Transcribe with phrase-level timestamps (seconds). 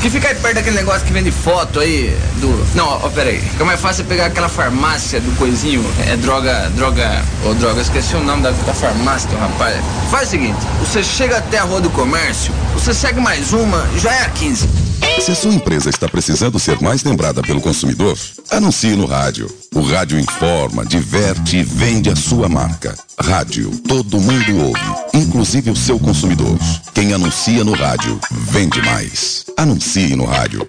[0.00, 2.48] Que fica aí perto daquele negócio que vende foto aí do.
[2.74, 3.38] Não, ó, pera aí.
[3.38, 5.84] Fica mais fácil pegar aquela farmácia do coisinho.
[6.06, 6.70] É droga.
[6.74, 7.22] Droga.
[7.44, 9.76] Ô, droga, esqueci o nome da, da farmácia, rapaz.
[10.10, 14.10] Faz o seguinte: você chega até a rua do comércio, você segue mais uma, já
[14.10, 14.90] é a 15.
[15.20, 18.16] Se a sua empresa está precisando ser mais lembrada pelo consumidor,
[18.50, 19.48] anuncie no rádio.
[19.74, 22.96] O rádio informa, diverte e vende a sua marca.
[23.18, 24.80] Rádio, todo mundo ouve,
[25.14, 26.58] inclusive o seu consumidor.
[26.94, 29.44] Quem anuncia no rádio, vende mais.
[29.56, 30.68] Anuncie no rádio.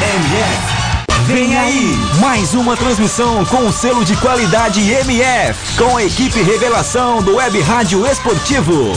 [0.00, 1.26] MF.
[1.26, 7.22] Vem aí, mais uma transmissão com o selo de qualidade MF, com a equipe revelação
[7.22, 8.92] do Web Rádio Esportivo.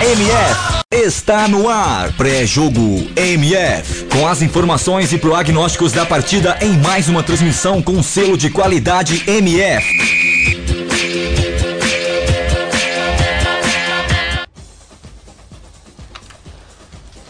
[0.00, 7.08] MF está no ar, pré-jogo MF, com as informações e prognósticos da partida em mais
[7.08, 10.23] uma transmissão com selo de qualidade MF.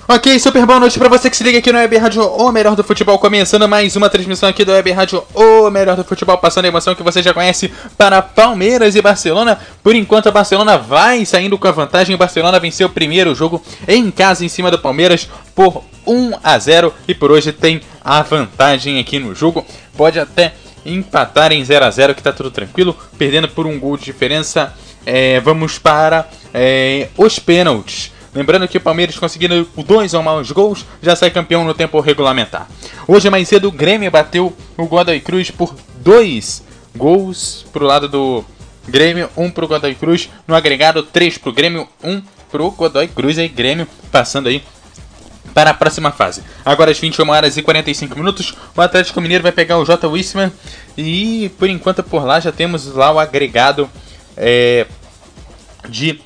[0.07, 2.77] Ok, super boa noite pra você que se liga aqui no Web Rádio O Melhor
[2.77, 6.67] do Futebol, começando mais uma transmissão aqui do Web Rádio O Melhor do Futebol, passando
[6.67, 9.59] a emoção que você já conhece para Palmeiras e Barcelona.
[9.83, 13.63] Por enquanto a Barcelona vai saindo com a vantagem, o Barcelona venceu o primeiro jogo
[13.89, 18.21] em casa em cima do Palmeiras por 1 a 0 e por hoje tem a
[18.21, 19.65] vantagem aqui no jogo.
[19.97, 20.53] Pode até
[20.85, 24.75] empatar em 0 a 0 que tá tudo tranquilo, perdendo por um gol de diferença.
[25.07, 28.13] É, vamos para é, os pênaltis.
[28.35, 32.69] Lembrando que o Palmeiras conseguindo dois ou mais gols, já sai campeão no tempo regulamentar.
[33.07, 36.63] Hoje mais cedo o Grêmio bateu o Godoy Cruz por dois
[36.97, 38.45] gols pro lado do
[38.89, 43.49] Grêmio, um pro Godoy Cruz, no agregado três pro Grêmio, um pro Godoy Cruz aí
[43.49, 44.63] Grêmio passando aí
[45.55, 46.43] para a próxima fase.
[46.65, 50.09] Agora às 21 horas e 45 minutos, o Atlético Mineiro vai pegar o J.
[50.09, 50.53] Wisman
[50.99, 53.89] e por enquanto por lá já temos lá o agregado
[54.37, 54.87] é,
[55.89, 56.21] de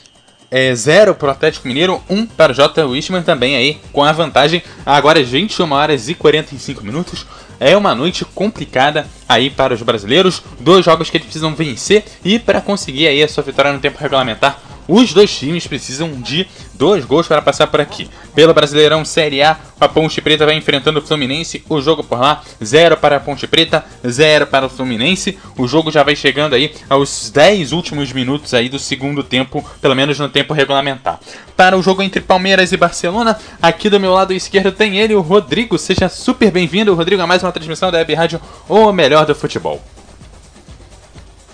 [0.51, 2.85] é, 0 para o Atlético Mineiro, 1 um para o J.
[2.85, 4.63] Wishman também aí com a vantagem.
[4.85, 7.27] Agora às 21 horas e 45 minutos.
[7.61, 10.43] É uma noite complicada aí para os brasileiros.
[10.61, 13.99] Dois jogos que eles precisam vencer e para conseguir aí a sua vitória no tempo
[13.99, 18.09] regulamentar os dois times precisam de dois gols para passar por aqui.
[18.35, 21.63] Pelo Brasileirão Série A, a Ponte Preta vai enfrentando o Fluminense.
[21.69, 25.39] O jogo por lá, 0 para a Ponte Preta, 0 para o Fluminense.
[25.59, 29.95] O jogo já vai chegando aí aos 10 últimos minutos aí do segundo tempo, pelo
[29.95, 31.21] menos no tempo regulamentar.
[31.55, 35.21] Para o jogo entre Palmeiras e Barcelona, aqui do meu lado esquerdo tem ele, o
[35.21, 35.79] Rodrigo.
[35.79, 39.83] Seja super bem-vindo, Rodrigo, a mais uma transmissão da Web Rádio, o melhor do futebol.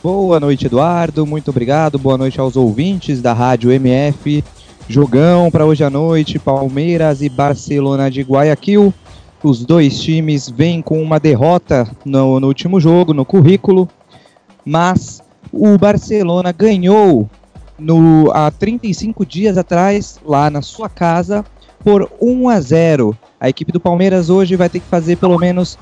[0.04, 1.24] Boa noite, Eduardo.
[1.26, 1.98] Muito obrigado.
[1.98, 4.44] Boa noite aos ouvintes da Rádio MF.
[4.86, 8.92] Jogão para hoje à noite, Palmeiras e Barcelona de Guayaquil.
[9.42, 13.88] Os dois times vêm com uma derrota no, no último jogo, no currículo,
[14.62, 17.26] mas o Barcelona ganhou
[17.78, 21.42] no, há 35 dias atrás, lá na sua casa,
[21.82, 23.16] por 1 a 0.
[23.40, 25.78] A equipe do Palmeiras hoje vai ter que fazer pelo menos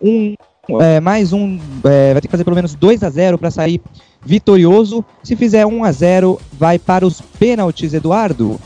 [0.00, 0.34] um
[0.80, 3.80] é, mais um, é, vai ter que fazer pelo menos 2 a 0 para sair
[4.22, 5.04] vitorioso.
[5.22, 8.60] Se fizer 1 a 0 vai para os pênaltis, Eduardo.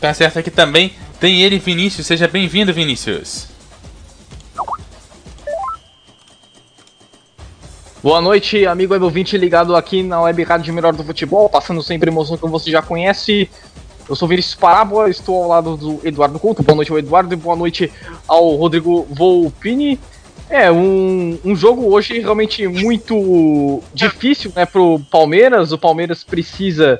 [0.00, 0.92] Tá certo aqui também.
[1.18, 2.06] Tem ele, Vinícius.
[2.06, 3.48] Seja bem-vindo, Vinícius.
[8.00, 12.08] Boa noite, amigo web ouvinte ligado aqui na Web Rádio Melhor do Futebol, passando sempre
[12.08, 13.50] emoção que você já conhece.
[14.08, 16.62] Eu sou Vinícius Parábola, estou ao lado do Eduardo Couto.
[16.62, 17.92] Boa noite ao Eduardo e boa noite
[18.26, 20.00] ao Rodrigo Volpini.
[20.48, 25.72] É, um, um jogo hoje realmente muito difícil né, pro Palmeiras.
[25.72, 26.98] O Palmeiras precisa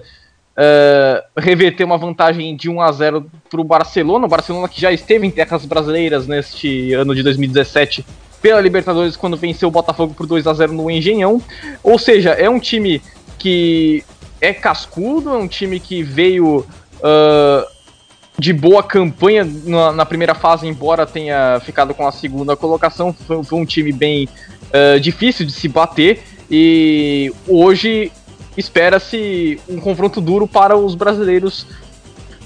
[0.53, 4.27] uh, reverter uma vantagem de 1 a 0 pro Barcelona.
[4.27, 8.05] O Barcelona que já esteve em terras brasileiras neste ano de 2017
[8.43, 11.41] pela Libertadores quando venceu o Botafogo por 2 a 0 no Engenhão.
[11.83, 13.01] Ou seja, é um time
[13.39, 14.05] que
[14.43, 16.67] é cascudo, é um time que veio
[16.99, 17.67] uh,
[18.39, 23.13] de boa campanha na, na, primeira fase, embora tenha ficado com a segunda colocação.
[23.13, 24.29] Foi, foi um time bem
[24.69, 28.13] uh, difícil de se bater e hoje
[28.57, 31.67] espera-se um confronto duro para os brasileiros,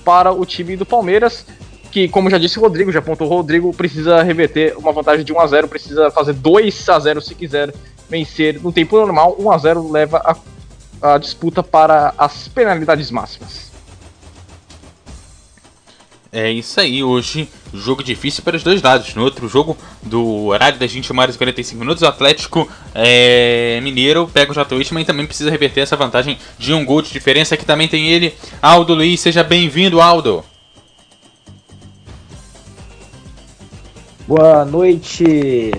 [0.05, 1.47] para o time do Palmeiras.
[1.91, 5.33] Que, como já disse o Rodrigo, já apontou o Rodrigo, precisa reverter uma vantagem de
[5.33, 7.73] 1 a 0 precisa fazer 2 a 0 se quiser
[8.09, 9.37] vencer no tempo normal.
[9.39, 13.72] 1 a 0 leva a, a disputa para as penalidades máximas.
[16.35, 19.15] É isso aí, hoje jogo difícil para os dois lados.
[19.15, 24.27] No outro jogo, do horário das 21 horas e 45 minutos, o Atlético é, Mineiro
[24.33, 27.55] pega o Jota Wittmann e também precisa reverter essa vantagem de um gol de diferença.
[27.55, 28.33] Aqui também tem ele,
[28.63, 29.21] Aldo Luiz.
[29.21, 30.43] Seja bem-vindo, Aldo.
[34.27, 35.71] Boa noite,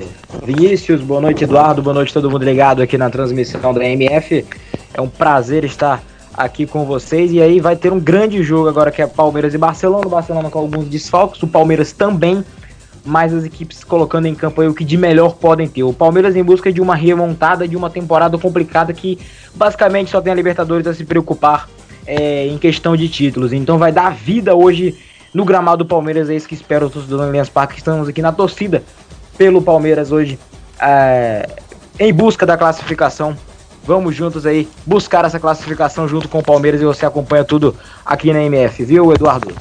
[0.46, 1.02] Vinícius.
[1.02, 1.82] Boa noite, Eduardo.
[1.82, 4.46] Boa noite, todo mundo ligado aqui na transmissão da MF.
[4.94, 6.04] É um prazer estar
[6.34, 7.32] aqui com vocês.
[7.32, 10.08] E aí vai ter um grande jogo agora que é Palmeiras e Barcelona.
[10.08, 12.44] O Barcelona com alguns desfalques, o Palmeiras também.
[13.06, 15.84] Mas as equipes colocando em campo aí o que de melhor podem ter.
[15.84, 19.20] O Palmeiras em busca de uma remontada de uma temporada complicada que
[19.54, 21.70] basicamente só tem a Libertadores a se preocupar
[22.08, 23.52] é, em questão de títulos.
[23.52, 24.98] Então vai dar vida hoje
[25.34, 26.30] no gramado do Palmeiras.
[26.30, 27.78] É isso que espero os torcedores do Allianz Parque.
[27.78, 28.84] Estamos aqui na torcida
[29.38, 30.40] pelo Palmeiras hoje
[30.80, 31.48] é,
[32.00, 33.36] em busca da classificação
[33.84, 37.76] Vamos juntos aí buscar essa classificação junto com o Palmeiras e você acompanha tudo
[38.06, 39.54] aqui na MF, viu, Eduardo?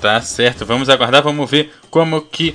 [0.00, 2.54] Tá certo, vamos aguardar, vamos ver como que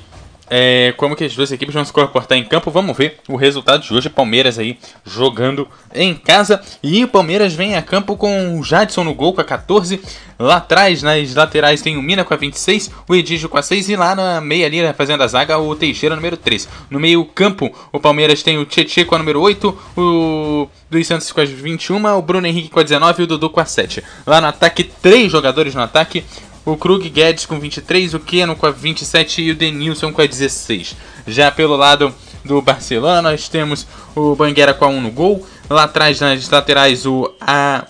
[0.53, 2.69] é, como que as duas equipes vão se comportar em campo.
[2.69, 4.09] Vamos ver o resultado de hoje.
[4.09, 5.65] Palmeiras aí jogando
[5.95, 6.61] em casa.
[6.83, 10.01] E o Palmeiras vem a campo com o Jadson no gol com a 14.
[10.37, 13.87] Lá atrás, nas laterais, tem o Mina com a 26, o Edígio com a 6.
[13.87, 16.67] E lá na meia ali, fazendo a zaga, o Teixeira número 3.
[16.89, 21.31] No meio campo, o Palmeiras tem o Tietchan com a número 8, o Luiz Santos
[21.31, 24.03] com a 21, o Bruno Henrique com a 19 e o Dudu com a 7.
[24.25, 26.25] Lá no ataque, três jogadores no ataque
[26.65, 30.25] o Krug Guedes com 23, o Keno com a 27 e o Denilson com a
[30.25, 30.95] 16.
[31.27, 32.13] Já pelo lado
[32.43, 35.45] do Barcelona, nós temos o Banguera com a 1 no gol.
[35.69, 37.85] Lá atrás, nas laterais, o a,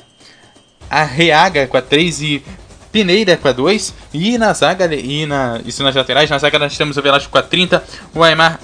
[0.89, 2.44] Arreaga com a 3 e
[2.91, 3.94] Pineira com a 2.
[4.13, 7.38] E na zaga, e na, isso nas laterais, na zaga nós temos o Velasco com
[7.38, 7.83] a 30,
[8.13, 8.59] o Aymar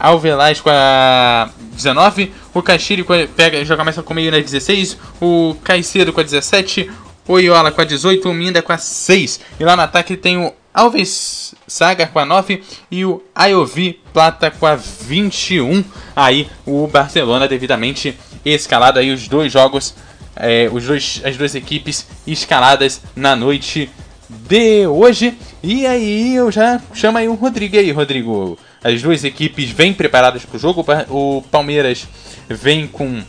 [0.00, 3.04] Alvelaz com a 19, o Caxiri
[3.36, 6.90] pega, joga mais com meio na 16, o Caicedo com a 17,
[7.26, 9.40] o Iola com a 18, o Minda com a 6.
[9.58, 14.50] E lá no ataque tem o Alves Saga com a 9 e o Ayovi Plata
[14.50, 15.84] com a 21.
[16.16, 19.94] Aí o Barcelona devidamente escalado aí os dois jogos,
[20.34, 23.90] é, os dois, as duas equipes escaladas na noite
[24.28, 25.36] de hoje.
[25.62, 28.58] E aí eu já chamo aí o Rodrigo aí, Rodrigo.
[28.82, 30.84] As duas equipes vêm preparadas para o jogo.
[31.08, 32.08] O Palmeiras
[32.48, 33.22] vem com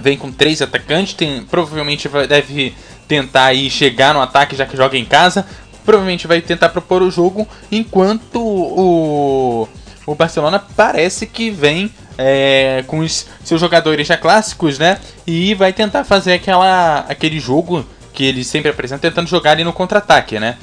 [0.00, 2.74] vem com três atacantes, tem provavelmente deve
[3.06, 5.46] tentar aí chegar no ataque já que joga em casa.
[5.84, 9.68] Provavelmente vai tentar propor o jogo, enquanto o,
[10.06, 14.98] o Barcelona parece que vem é, com os seus jogadores já clássicos, né?
[15.26, 19.72] E vai tentar fazer aquela, aquele jogo que ele sempre apresenta, tentando jogar ali no
[19.72, 20.56] contra-ataque, né?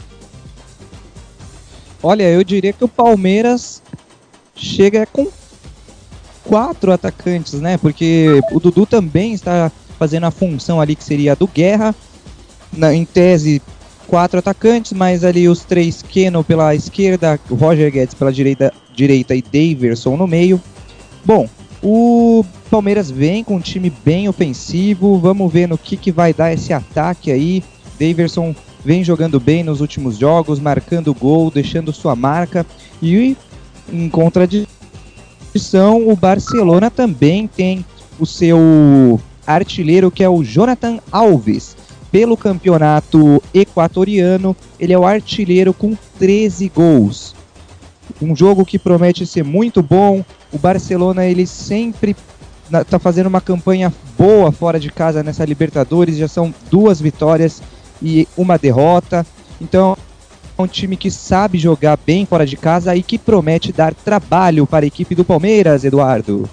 [2.01, 3.83] Olha, eu diria que o Palmeiras
[4.55, 5.27] chega com
[6.43, 7.77] quatro atacantes, né?
[7.77, 11.93] Porque o Dudu também está fazendo a função ali que seria a do Guerra,
[12.73, 13.61] na, em tese,
[14.07, 19.41] quatro atacantes, mas ali os três Keno pela esquerda, Roger Guedes pela direita, direita e
[19.41, 20.61] Daverson no meio.
[21.23, 21.47] Bom,
[21.83, 25.17] o Palmeiras vem com um time bem ofensivo.
[25.17, 27.63] Vamos ver no que, que vai dar esse ataque aí.
[27.99, 32.65] Daverson vem jogando bem nos últimos jogos, marcando gol, deixando sua marca.
[33.01, 33.35] E
[33.91, 34.67] em contradição,
[36.07, 37.85] o Barcelona também tem
[38.19, 41.75] o seu artilheiro que é o Jonathan Alves
[42.11, 44.55] pelo campeonato equatoriano.
[44.79, 47.35] Ele é o artilheiro com 13 gols.
[48.21, 50.23] Um jogo que promete ser muito bom.
[50.51, 52.15] O Barcelona ele sempre
[52.71, 56.17] está fazendo uma campanha boa fora de casa nessa Libertadores.
[56.17, 57.61] Já são duas vitórias
[58.01, 59.25] e uma derrota.
[59.59, 59.97] Então
[60.61, 64.85] um time que sabe jogar bem fora de casa e que promete dar trabalho para
[64.85, 66.49] a equipe do Palmeiras, Eduardo.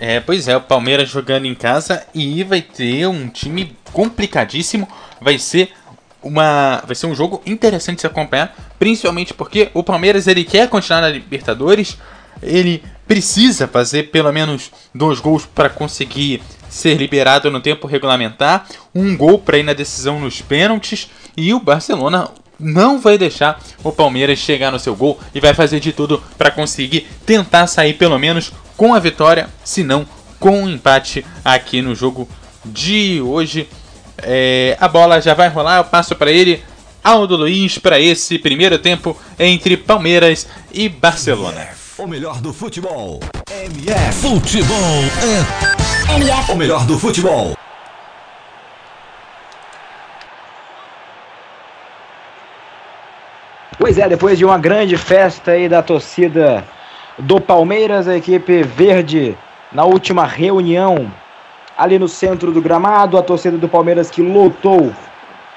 [0.00, 4.88] É, pois é, o Palmeiras jogando em casa e vai ter um time complicadíssimo.
[5.20, 5.70] Vai ser
[6.22, 10.68] uma, vai ser um jogo interessante de se acompanhar, principalmente porque o Palmeiras ele quer
[10.68, 11.98] continuar na Libertadores,
[12.42, 19.16] ele precisa fazer pelo menos dois gols para conseguir ser liberado no tempo regulamentar, um
[19.16, 24.38] gol para ir na decisão nos pênaltis e o Barcelona não vai deixar o Palmeiras
[24.38, 28.52] chegar no seu gol e vai fazer de tudo para conseguir tentar sair pelo menos
[28.76, 30.06] com a vitória, se não
[30.38, 32.28] com o um empate aqui no jogo
[32.64, 33.68] de hoje.
[34.18, 36.62] É, a bola já vai rolar, eu passo para ele,
[37.02, 41.68] Aldo Luiz, para esse primeiro tempo entre Palmeiras e Barcelona.
[41.96, 43.20] O melhor do futebol.
[43.50, 44.12] MF.
[44.20, 45.02] Futebol
[45.74, 45.77] é.
[46.50, 47.54] O melhor do futebol.
[53.78, 56.64] Pois é, depois de uma grande festa aí da torcida
[57.18, 59.36] do Palmeiras, a equipe verde,
[59.70, 61.12] na última reunião
[61.76, 64.92] ali no centro do gramado, a torcida do Palmeiras que lotou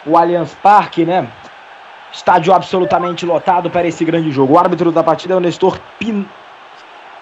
[0.06, 1.28] o Allianz Parque, né?
[2.12, 4.54] Estádio absolutamente lotado para esse grande jogo.
[4.54, 6.28] O árbitro da partida é o Nestor Pin.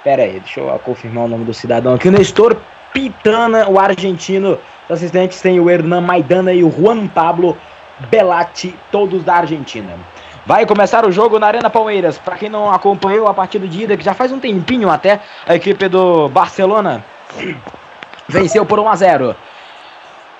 [0.03, 2.09] Pera aí, deixa eu confirmar o nome do cidadão aqui.
[2.09, 2.57] O Nestor
[2.93, 4.57] Pitana, o argentino.
[4.87, 7.57] Os assistentes tem o Hernan Maidana e o Juan Pablo
[8.09, 9.93] Belatti, todos da Argentina.
[10.45, 12.17] Vai começar o jogo na Arena Palmeiras.
[12.17, 15.55] Para quem não acompanhou a partida de ida, que já faz um tempinho até, a
[15.55, 17.03] equipe do Barcelona
[18.27, 19.35] venceu por 1 a 0.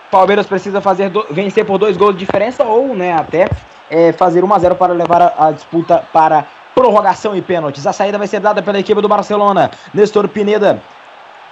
[0.09, 3.47] Palmeiras precisa fazer do, vencer por dois gols de diferença ou, né, até
[3.89, 7.85] é, fazer 1 a 0 para levar a, a, disputa para prorrogação e pênaltis.
[7.85, 9.69] A saída vai ser dada pela equipe do Barcelona.
[9.93, 10.81] Nestor Pineda,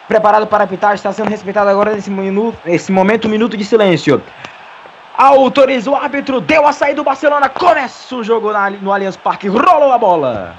[0.08, 4.22] preparado para apitar, está sendo respeitado agora nesse, minuto, nesse momento, um minuto de silêncio.
[5.18, 9.48] Autoriza o árbitro, deu a saída do Barcelona, começa o jogo na, no Allianz Parque,
[9.48, 10.56] rolou a bola.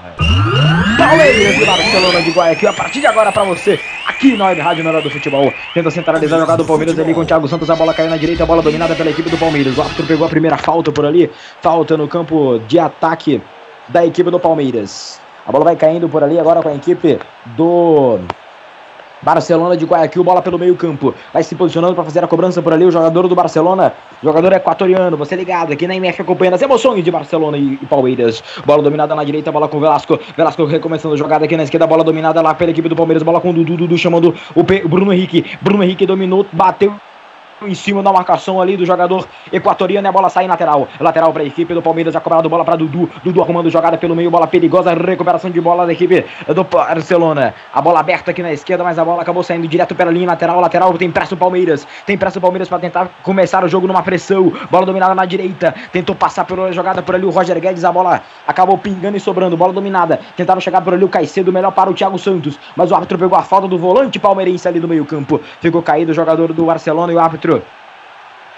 [0.97, 4.83] Palmeiras e Barcelona de Guayaquil, a partir de agora para você, aqui na Web Rádio
[4.83, 5.53] Nora do Futebol.
[5.73, 8.17] Tenta centralizar a jogada do Palmeiras ali com o Thiago Santos, a bola caiu na
[8.17, 9.77] direita, a bola dominada pela equipe do Palmeiras.
[9.77, 13.41] O árbitro pegou a primeira falta por ali, falta no campo de ataque
[13.87, 15.21] da equipe do Palmeiras.
[15.47, 18.19] A bola vai caindo por ali agora com a equipe do
[19.21, 21.13] Barcelona de Guayaquil, bola pelo meio campo.
[21.33, 23.93] Vai se posicionando para fazer a cobrança por ali o jogador do Barcelona.
[24.23, 28.43] Jogador equatoriano, você ligado aqui na MF acompanhando as emoções de Barcelona e, e Palmeiras.
[28.65, 30.19] Bola dominada na direita, bola com Velasco.
[30.35, 33.23] Velasco recomeçando a jogada aqui na esquerda, bola dominada lá pela equipe do Palmeiras.
[33.23, 35.45] Bola com o Dudu, Dudu chamando o Bruno Henrique.
[35.61, 36.93] Bruno Henrique dominou, bateu
[37.61, 40.87] em cima da marcação ali do jogador equatoriano e a bola sai lateral.
[40.99, 43.09] Lateral para a equipe do Palmeiras, já cobrado bola para Dudu.
[43.23, 47.53] Dudu arrumando jogada pelo meio, bola perigosa, recuperação de bola da equipe do Barcelona.
[47.73, 50.59] A bola aberta aqui na esquerda, mas a bola acabou saindo direto pela linha lateral.
[50.59, 51.87] Lateral tem pressa o Palmeiras.
[52.05, 54.51] Tem pressa o Palmeiras para tentar começar o jogo numa pressão.
[54.69, 55.73] Bola dominada na direita.
[55.91, 57.83] Tentou passar pela jogada por ali o Roger Guedes.
[57.83, 59.57] A bola acabou pingando e sobrando.
[59.57, 60.19] Bola dominada.
[60.35, 62.59] Tentaram chegar por ali o Caicedo, melhor para o Thiago Santos.
[62.75, 65.41] Mas o árbitro pegou a falta do volante palmeirense ali no meio-campo.
[65.61, 67.48] Ficou caído o jogador do Barcelona e o árbitro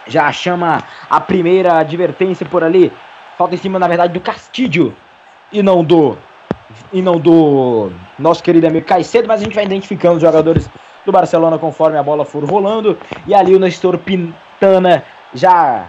[0.07, 2.91] já chama a primeira advertência por ali.
[3.37, 4.95] Falta em cima, na verdade, do Castilho
[5.51, 6.17] e não do
[6.93, 10.69] e não do nosso querido amigo Caicedo, mas a gente vai identificando os jogadores
[11.05, 12.97] do Barcelona conforme a bola for rolando.
[13.27, 15.85] E ali o Nestor Pintana já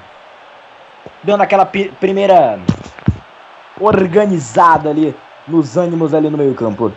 [1.22, 2.58] dando aquela primeira
[3.80, 5.14] organizada ali
[5.46, 6.92] nos ânimos ali no meio-campo.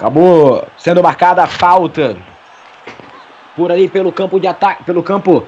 [0.00, 2.16] Acabou sendo marcada a falta.
[3.54, 5.46] Por ali pelo campo de ataque, pelo campo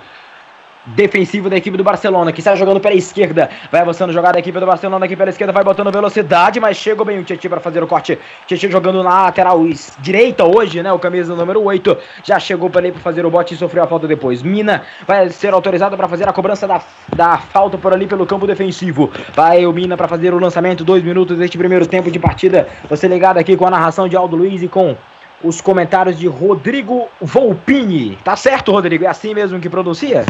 [0.86, 4.58] defensivo da equipe do Barcelona, que está jogando pela esquerda, vai avançando jogada da equipe
[4.58, 7.82] do Barcelona aqui pela esquerda, vai botando velocidade, mas chegou bem o Tietchan para fazer
[7.82, 8.18] o corte.
[8.46, 9.62] Tietchan jogando na lateral
[10.00, 10.92] direita hoje, né?
[10.92, 13.86] O camisa número 8 já chegou para ele para fazer o bote e sofreu a
[13.86, 14.42] falta depois.
[14.42, 16.82] Mina vai ser autorizado para fazer a cobrança da,
[17.14, 19.10] da falta por ali pelo campo defensivo.
[19.34, 22.66] Vai o Mina para fazer o lançamento, dois minutos deste primeiro tempo de partida.
[22.88, 24.96] Você ligado aqui com a narração de Aldo Luiz e com
[25.42, 28.16] os comentários de Rodrigo Volpini.
[28.24, 29.04] Tá certo, Rodrigo?
[29.04, 30.24] É assim mesmo que pronuncia?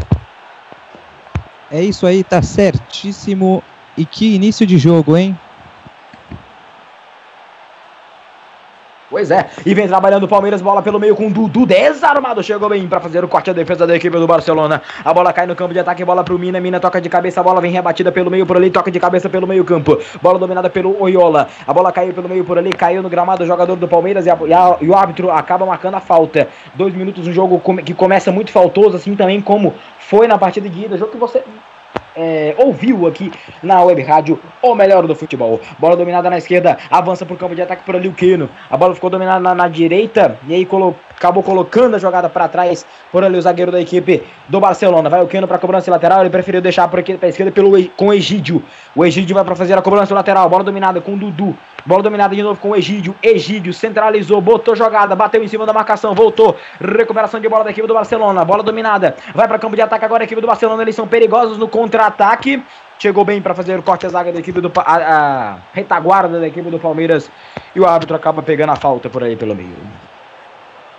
[1.73, 3.63] É isso aí, tá certíssimo.
[3.97, 5.35] E que início de jogo, hein?
[9.13, 12.71] Pois é, e vem trabalhando o Palmeiras, bola pelo meio com o Dudu, desarmado, chegou
[12.71, 14.81] bem para fazer o corte à defesa da equipe do Barcelona.
[15.05, 17.43] A bola cai no campo de ataque, bola pro Mina, Mina toca de cabeça, a
[17.43, 19.99] bola vem rebatida pelo meio por ali, toca de cabeça pelo meio campo.
[20.23, 23.47] Bola dominada pelo Oiola, a bola caiu pelo meio por ali, caiu no gramado o
[23.47, 26.49] jogador do Palmeiras e, a, e, a, e o árbitro acaba marcando a falta.
[26.75, 30.87] Dois minutos, um jogo que começa muito faltoso, assim também como foi na partida de
[30.87, 31.45] ida, jogo que você
[32.17, 35.61] é, ouviu aqui na web rádio o melhor do futebol.
[35.79, 38.49] Bola dominada na esquerda, avança para o campo de ataque por ali o Quino.
[38.71, 42.49] A bola ficou dominada na, na direita e aí colo, acabou colocando a jogada para
[42.49, 45.09] trás por ali o zagueiro da equipe do Barcelona.
[45.09, 48.09] Vai o Quino para cobrança lateral, ele preferiu deixar por aqui para esquerda pelo, com
[48.09, 48.63] o Egídio.
[48.95, 51.57] O Egídio vai para fazer a cobrança lateral, bola dominada com o Dudu.
[51.87, 53.15] Bola dominada de novo com o Egídio.
[53.23, 56.57] Egídio centralizou, botou jogada, bateu em cima da marcação, voltou.
[56.81, 58.45] Recuperação de bola da equipe do Barcelona.
[58.45, 59.17] Bola dominada.
[59.35, 60.83] Vai para campo de ataque agora a equipe do Barcelona.
[60.83, 62.63] Eles são perigosos no contra-ataque.
[63.01, 66.47] Chegou bem para fazer o corte à zaga da equipe do a, a retaguarda da
[66.47, 67.29] equipe do Palmeiras
[67.75, 69.75] e o árbitro acaba pegando a falta por aí pelo meio.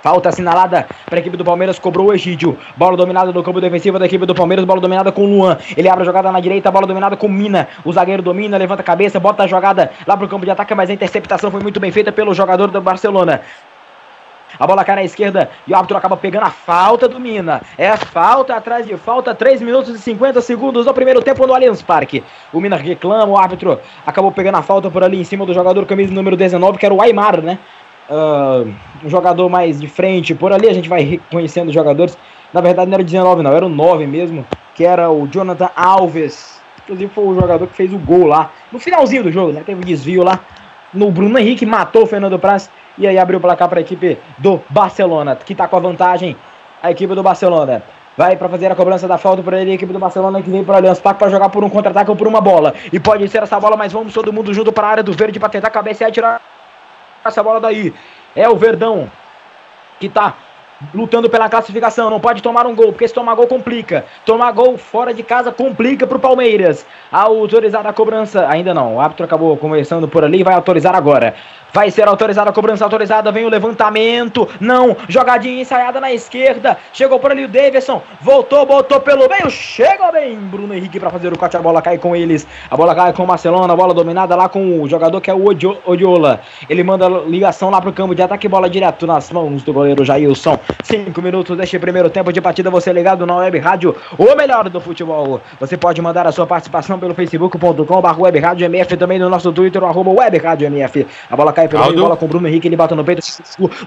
[0.04, 2.58] Falta assinalada para a equipe do Palmeiras, cobrou o Egídio.
[2.76, 5.58] Bola dominada no campo defensivo da equipe do Palmeiras, bola dominada com o Luan.
[5.78, 7.70] Ele abre a jogada na direita, bola dominada com Mina.
[7.86, 10.76] O zagueiro domina, levanta a cabeça, bota a jogada lá para o campo de ataque,
[10.76, 13.44] mas a interceptação foi muito bem feita pelo jogador do Barcelona.
[14.60, 17.62] A bola cai na esquerda e o árbitro acaba pegando a falta do Mina.
[17.78, 21.82] É falta atrás de falta, 3 minutos e 50 segundos no primeiro tempo no Allianz
[21.82, 22.22] Parque.
[22.52, 25.86] O Mina reclama, o árbitro acabou pegando a falta por ali em cima do jogador
[25.86, 27.58] camisa número 19, que era o Aymar, né?
[28.10, 28.72] Uh,
[29.04, 32.18] um jogador mais de frente, por ali a gente vai reconhecendo os jogadores.
[32.54, 34.46] Na verdade não era 19 não, era o 9 mesmo,
[34.76, 36.62] que era o Jonathan Alves.
[36.84, 39.64] Inclusive foi o jogador que fez o gol lá no finalzinho do jogo, né?
[39.66, 40.40] Teve um desvio lá
[40.94, 44.18] no Bruno Henrique, matou o Fernando Praz e aí abriu o placar para a equipe
[44.38, 46.36] do Barcelona, que está com a vantagem.
[46.82, 47.82] A equipe do Barcelona
[48.16, 50.64] vai para fazer a cobrança da falta para ele, a equipe do Barcelona que vem
[50.64, 52.74] para o Allianz Parque para jogar por um contra-ataque ou por uma bola.
[52.92, 55.40] E pode ser essa bola, mas vamos todo mundo junto para a área do verde
[55.40, 56.42] para tentar cabecear e tirar
[57.30, 57.94] essa bola daí.
[58.36, 59.10] É o Verdão
[60.00, 60.36] que está
[60.94, 62.10] lutando pela classificação.
[62.10, 64.06] Não pode tomar um gol, porque se tomar gol complica.
[64.26, 66.86] Tomar gol fora de casa complica para o Palmeiras.
[67.12, 68.48] Autorizada a cobrança.
[68.50, 68.96] Ainda não.
[68.96, 71.36] O árbitro acabou começando por ali vai autorizar agora.
[71.74, 73.32] Vai ser autorizada a cobrança autorizada.
[73.32, 74.48] Vem o levantamento.
[74.60, 74.96] Não.
[75.10, 76.78] Jogadinha ensaiada na esquerda.
[76.94, 78.00] Chegou por ali o Davidson.
[78.22, 79.50] Voltou, botou pelo meio.
[79.50, 80.38] Chega bem.
[80.38, 81.58] Bruno Henrique para fazer o corte.
[81.58, 82.48] A bola cai com eles.
[82.70, 83.74] A bola cai com o Barcelona.
[83.74, 86.42] A bola dominada lá com o jogador que é o Odiola.
[86.70, 88.48] Ele manda ligação lá pro campo de ataque.
[88.48, 90.60] Bola direto nas mãos do goleiro Jailson.
[90.84, 92.70] Cinco minutos deste primeiro tempo de partida.
[92.70, 93.96] Você ligado na web rádio.
[94.16, 95.42] O melhor do futebol.
[95.60, 98.22] Você pode mandar a sua participação pelo facebook.com.
[98.22, 98.96] Web MF.
[98.96, 99.84] Também no nosso Twitter.
[99.84, 100.12] Arroba
[100.62, 101.08] MF.
[101.32, 103.22] A bola cai meio, bola com o Bruno Henrique, ele bate no peito.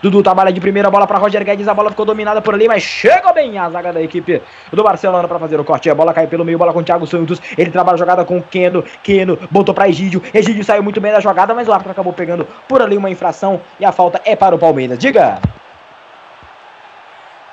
[0.02, 2.82] Dudu trabalha de primeira bola para Roger Guedes, a bola ficou dominada por ali, mas
[2.82, 4.42] chegou bem a zaga da equipe
[4.72, 5.90] do Barcelona para fazer o corte.
[5.90, 8.38] A bola cai pelo meio, bola com o Thiago Santos, ele trabalha a jogada com
[8.38, 11.92] o Keno, Keno botou para Egídio, Egídio saiu muito bem da jogada, mas o árbitro
[11.92, 14.98] acabou pegando por ali uma infração e a falta é para o Palmeiras.
[14.98, 15.40] Diga!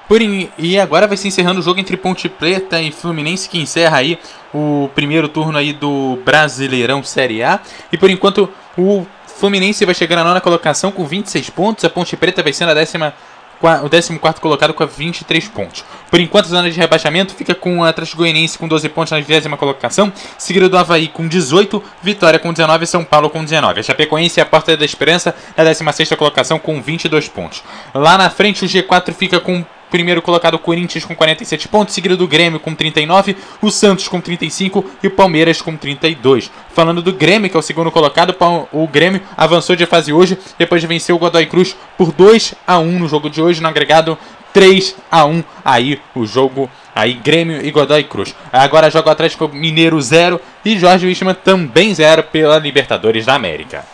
[0.07, 0.49] Por in...
[0.57, 4.19] E agora vai se encerrando o jogo entre Ponte Preta e Fluminense, que encerra aí
[4.53, 7.59] o primeiro turno aí do Brasileirão Série A.
[7.91, 9.05] E por enquanto o
[9.43, 11.83] Fluminense vai chegar na nona colocação com 26 pontos.
[11.83, 13.13] A Ponte Preta vai ser a décima,
[13.61, 15.83] o 14 colocado com 23 pontos.
[16.09, 19.19] Por enquanto, a zona de rebaixamento fica com a Atlético Goianiense com 12 pontos na
[19.19, 23.81] 20 colocação, seguido do Havaí com 18, Vitória com 19 e São Paulo com 19.
[23.81, 27.61] A Chapecoense é a Porta da Esperança na 16 colocação com 22 pontos.
[27.93, 32.17] Lá na frente, o G4 fica com Primeiro colocado o Corinthians com 47 pontos, seguido
[32.17, 36.49] do Grêmio com 39, o Santos com 35 e o Palmeiras com 32.
[36.69, 38.35] Falando do Grêmio, que é o segundo colocado,
[38.71, 42.79] o Grêmio avançou de fase hoje depois de vencer o Godoy Cruz por 2 a
[42.79, 44.17] 1 no jogo de hoje, no agregado
[44.51, 48.35] 3 a 1 aí o jogo aí Grêmio e Godoy Cruz.
[48.51, 53.85] Agora joga o Atlético Mineiro 0 e Jorge Wichmann também 0 pela Libertadores da América.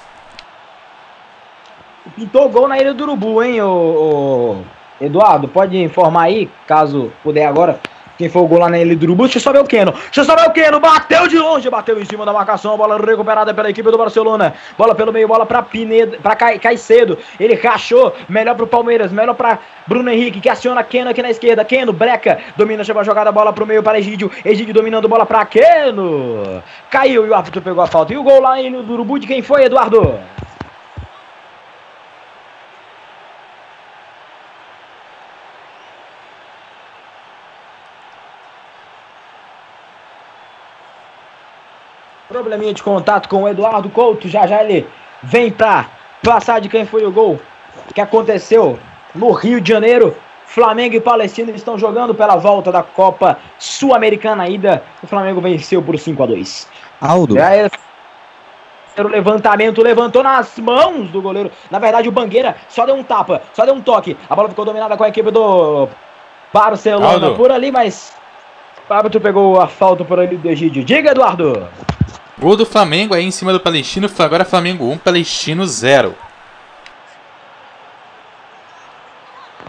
[2.16, 4.64] Pintou gol na Ilha do Urubu, hein, o,
[5.00, 7.80] Eduardo, pode informar aí, caso puder agora,
[8.20, 9.24] quem foi o gol lá na Urubu?
[9.24, 9.94] Deixa eu só ver o Keno.
[9.94, 10.78] Deixa eu só ver o Keno.
[10.82, 12.76] Bateu de longe, bateu em cima da marcação.
[12.76, 14.54] Bola recuperada pela equipe do Barcelona.
[14.78, 17.18] Bola pelo meio, bola pra Pineda, pra Caicedo.
[17.40, 18.14] Ele rachou.
[18.28, 21.64] Melhor pro Palmeiras, melhor pra Bruno Henrique, que aciona Keno aqui na esquerda.
[21.64, 22.40] Keno, breca.
[22.58, 24.30] Domina, chegou a jogada, bola pro meio para Egídio.
[24.44, 26.62] Egídio dominando bola pra Keno.
[26.90, 28.12] Caiu e o árbitro pegou a falta.
[28.12, 30.20] E o gol lá do Urubu de quem foi, Eduardo?
[42.50, 44.28] Probleminha de contato com o Eduardo Couto.
[44.28, 44.88] Já já ele
[45.22, 45.86] vem pra
[46.24, 47.40] passar de quem foi o gol
[47.94, 48.80] que aconteceu
[49.14, 50.18] no Rio de Janeiro.
[50.48, 54.82] Flamengo e Palestina estão jogando pela volta da Copa Sul-Americana ida.
[55.04, 56.68] O Flamengo venceu por 5 a 2
[57.00, 57.36] Aldo.
[58.98, 61.52] o levantamento, levantou nas mãos do goleiro.
[61.70, 64.18] Na verdade, o Bangueira só deu um tapa, só deu um toque.
[64.28, 65.88] A bola ficou dominada com a equipe do
[66.52, 67.36] Barcelona Aldo.
[67.36, 68.12] por ali, mas
[68.90, 70.84] o árbitro pegou a falta por ali do Egídio.
[70.84, 71.70] Diga, Eduardo.
[72.40, 74.10] Gol do Flamengo aí em cima do Palestino.
[74.18, 76.16] Agora Flamengo 1, Palestino 0.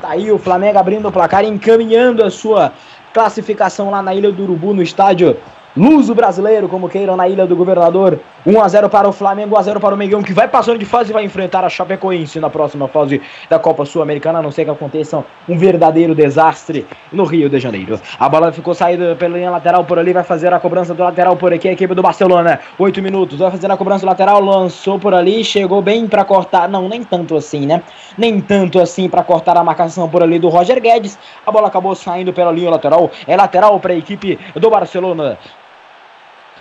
[0.00, 2.72] Tá aí o Flamengo abrindo o placar, encaminhando a sua
[3.12, 5.36] classificação lá na Ilha do Urubu, no estádio
[5.76, 8.18] Luso brasileiro, como queiram, na Ilha do Governador.
[8.44, 11.24] 1x0 para o Flamengo, 1x0 para o Mengão, que vai passando de fase e vai
[11.24, 15.56] enfrentar a Chapecoense na próxima fase da Copa Sul-Americana, a não ser que aconteça um
[15.56, 18.00] verdadeiro desastre no Rio de Janeiro.
[18.18, 21.36] A bola ficou saída pela linha lateral por ali, vai fazer a cobrança do lateral
[21.36, 22.58] por aqui, a equipe do Barcelona.
[22.76, 26.68] 8 minutos, vai fazer a cobrança do lateral, lançou por ali, chegou bem para cortar,
[26.68, 27.82] não, nem tanto assim, né?
[28.18, 31.16] Nem tanto assim para cortar a marcação por ali do Roger Guedes.
[31.46, 35.38] A bola acabou saindo pela linha lateral, é lateral para a equipe do Barcelona.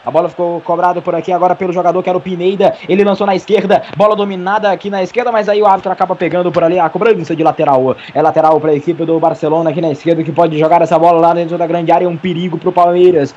[0.10, 2.74] A bola ficou cobrada por aqui agora pelo jogador que era o Pineda.
[2.90, 6.52] Ele lançou na esquerda, bola dominada aqui na esquerda, mas aí o árbitro acaba pegando
[6.52, 7.96] por ali a cobrança de lateral.
[8.12, 11.22] É lateral para a equipe do Barcelona aqui na esquerda que pode jogar essa bola
[11.22, 12.06] lá dentro da grande área.
[12.06, 13.36] É um perigo para o Palmeiras.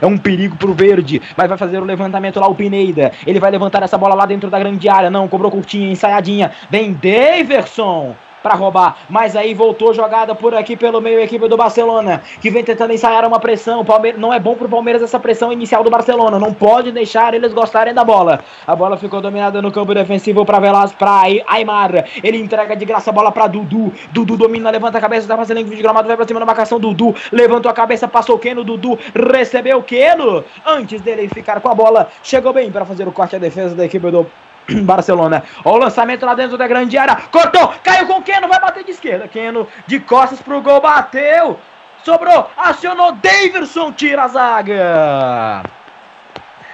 [0.00, 1.20] É um perigo pro verde.
[1.36, 3.10] Mas vai fazer o levantamento lá o Pineda.
[3.26, 5.10] Ele vai levantar essa bola lá dentro da grande área.
[5.10, 6.52] Não, cobrou curtinha, ensaiadinha.
[6.70, 8.14] Vem Daverson.
[8.42, 8.96] Para roubar.
[9.08, 12.92] Mas aí voltou jogada por aqui pelo meio, a equipe do Barcelona, que vem tentando
[12.92, 13.84] ensaiar uma pressão.
[13.84, 16.38] Palmeiras, não é bom pro Palmeiras essa pressão inicial do Barcelona.
[16.38, 18.40] Não pode deixar eles gostarem da bola.
[18.66, 22.06] A bola ficou dominada no campo defensivo para Velas, para Aymar.
[22.22, 23.92] Ele entrega de graça a bola para Dudu.
[24.10, 26.78] Dudu domina, levanta a cabeça, tá fazendo vídeo de gramado, vai pra cima da marcação.
[26.78, 28.64] Dudu levantou a cabeça, passou o Keno.
[28.64, 30.44] Dudu recebeu o Keno.
[30.66, 33.84] Antes dele ficar com a bola, chegou bem para fazer o corte à defesa da
[33.84, 34.26] equipe do
[34.82, 35.42] Barcelona.
[35.64, 37.16] Olha o lançamento lá dentro da grande área.
[37.30, 39.28] Cortou, caiu com o Keno, vai bater de esquerda.
[39.28, 41.58] Keno de costas pro gol, bateu.
[42.04, 45.62] Sobrou, acionou Davidson, tira a zaga.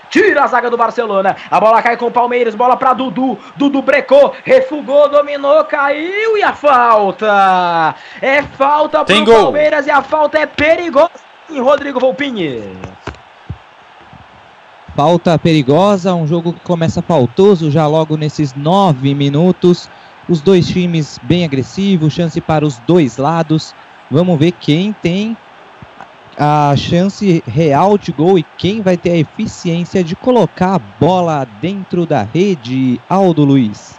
[0.08, 1.36] Tira a zaga do Barcelona.
[1.50, 2.54] A bola cai com o Palmeiras.
[2.54, 3.38] Bola para Dudu.
[3.56, 7.94] Dudu brecou, refugou, dominou, caiu e a falta.
[8.22, 9.24] É falta pro.
[9.26, 11.10] Palmeiras e a falta é perigosa
[11.50, 12.78] em Rodrigo Volpini.
[14.96, 19.90] Falta perigosa, um jogo que começa faltoso já logo nesses nove minutos.
[20.26, 23.74] Os dois times bem agressivos, chance para os dois lados.
[24.10, 25.36] Vamos ver quem tem
[26.38, 31.44] a chance real de gol e quem vai ter a eficiência de colocar a bola
[31.44, 32.98] dentro da rede.
[33.06, 33.98] Aldo Luiz.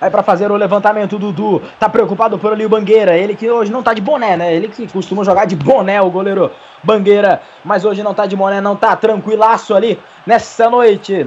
[0.00, 1.60] Vai para fazer o levantamento, Dudu.
[1.78, 3.16] Tá preocupado por ali o Bangueira.
[3.16, 4.54] Ele que hoje não tá de boné, né?
[4.54, 6.50] Ele que costuma jogar de boné, o goleiro
[6.82, 7.42] Bangueira.
[7.64, 11.26] Mas hoje não tá de boné, não tá tranquilaço ali nessa noite.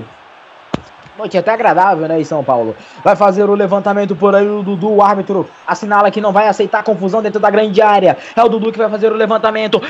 [1.18, 2.74] Noite até agradável, né, em São Paulo.
[3.04, 4.90] Vai fazer o levantamento por aí o Dudu.
[4.90, 8.18] O árbitro assinala que não vai aceitar confusão dentro da grande área.
[8.34, 9.82] É o Dudu que vai fazer o levantamento.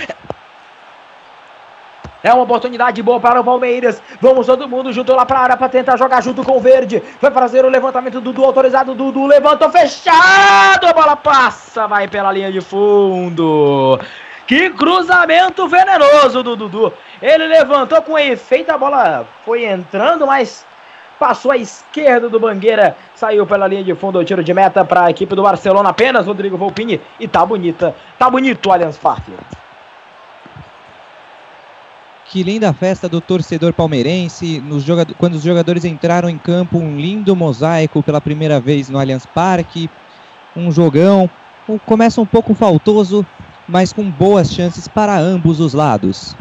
[2.23, 4.01] É uma oportunidade boa para o Palmeiras.
[4.19, 7.01] Vamos todo mundo junto lá para a área para tentar jogar junto com o Verde.
[7.19, 8.93] Vai fazer o levantamento do Dudu autorizado.
[8.93, 10.85] Dudu levantou fechado.
[10.85, 13.99] A bola passa, vai pela linha de fundo.
[14.45, 16.93] Que cruzamento venenoso do Dudu.
[17.21, 20.65] Ele levantou com efeito, a bola foi entrando, mas
[21.17, 25.11] passou à esquerda do Bangueira, saiu pela linha de fundo, tiro de meta para a
[25.11, 29.31] equipe do Barcelona, apenas Rodrigo Volpini, e tá bonita, tá bonito o Allianz Parque.
[32.31, 34.63] Que linda festa do torcedor palmeirense.
[35.17, 39.89] Quando os jogadores entraram em campo, um lindo mosaico pela primeira vez no Allianz Parque.
[40.55, 41.29] Um jogão.
[41.85, 43.25] Começa um pouco faltoso,
[43.67, 46.37] mas com boas chances para ambos os lados.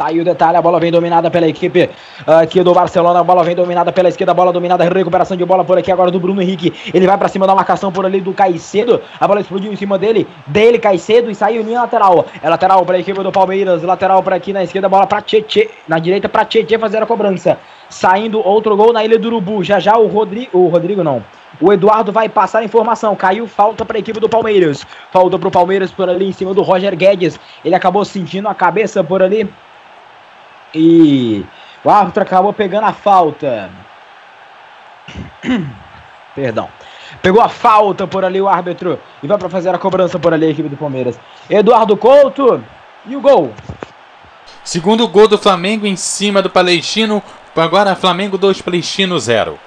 [0.00, 1.90] Tá aí o detalhe, a bola vem dominada pela equipe
[2.26, 5.62] aqui do Barcelona, a bola vem dominada pela esquerda, a bola dominada, recuperação de bola
[5.62, 8.32] por aqui agora do Bruno Henrique, ele vai pra cima da marcação por ali do
[8.32, 12.82] Caicedo, a bola explodiu em cima dele, dele Caicedo e saiu em lateral, é lateral
[12.86, 16.46] pra equipe do Palmeiras, lateral pra aqui na esquerda, bola pra Tietê, na direita pra
[16.46, 17.58] Tietê fazer a cobrança,
[17.90, 21.22] saindo outro gol na Ilha do Urubu, já já o Rodrigo, o Rodrigo não,
[21.60, 23.14] o Eduardo vai passar a informação.
[23.14, 24.86] Caiu falta para a equipe do Palmeiras.
[25.10, 27.38] Falta para o Palmeiras por ali em cima do Roger Guedes.
[27.62, 29.46] Ele acabou sentindo a cabeça por ali.
[30.74, 31.44] E
[31.84, 33.70] o árbitro acabou pegando a falta.
[36.34, 36.68] Perdão.
[37.22, 40.46] Pegou a falta por ali o árbitro e vai para fazer a cobrança por ali
[40.46, 41.18] a equipe do Palmeiras.
[41.48, 42.62] Eduardo Couto
[43.06, 43.52] e o gol.
[44.62, 47.22] Segundo gol do Flamengo em cima do Palestino.
[47.56, 49.58] Agora Flamengo 2, Palestino 0.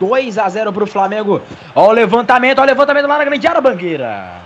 [0.00, 1.40] 2 a 0 pro Flamengo.
[1.74, 4.42] Ó o levantamento, ó o levantamento lá na grande área, Bangueira.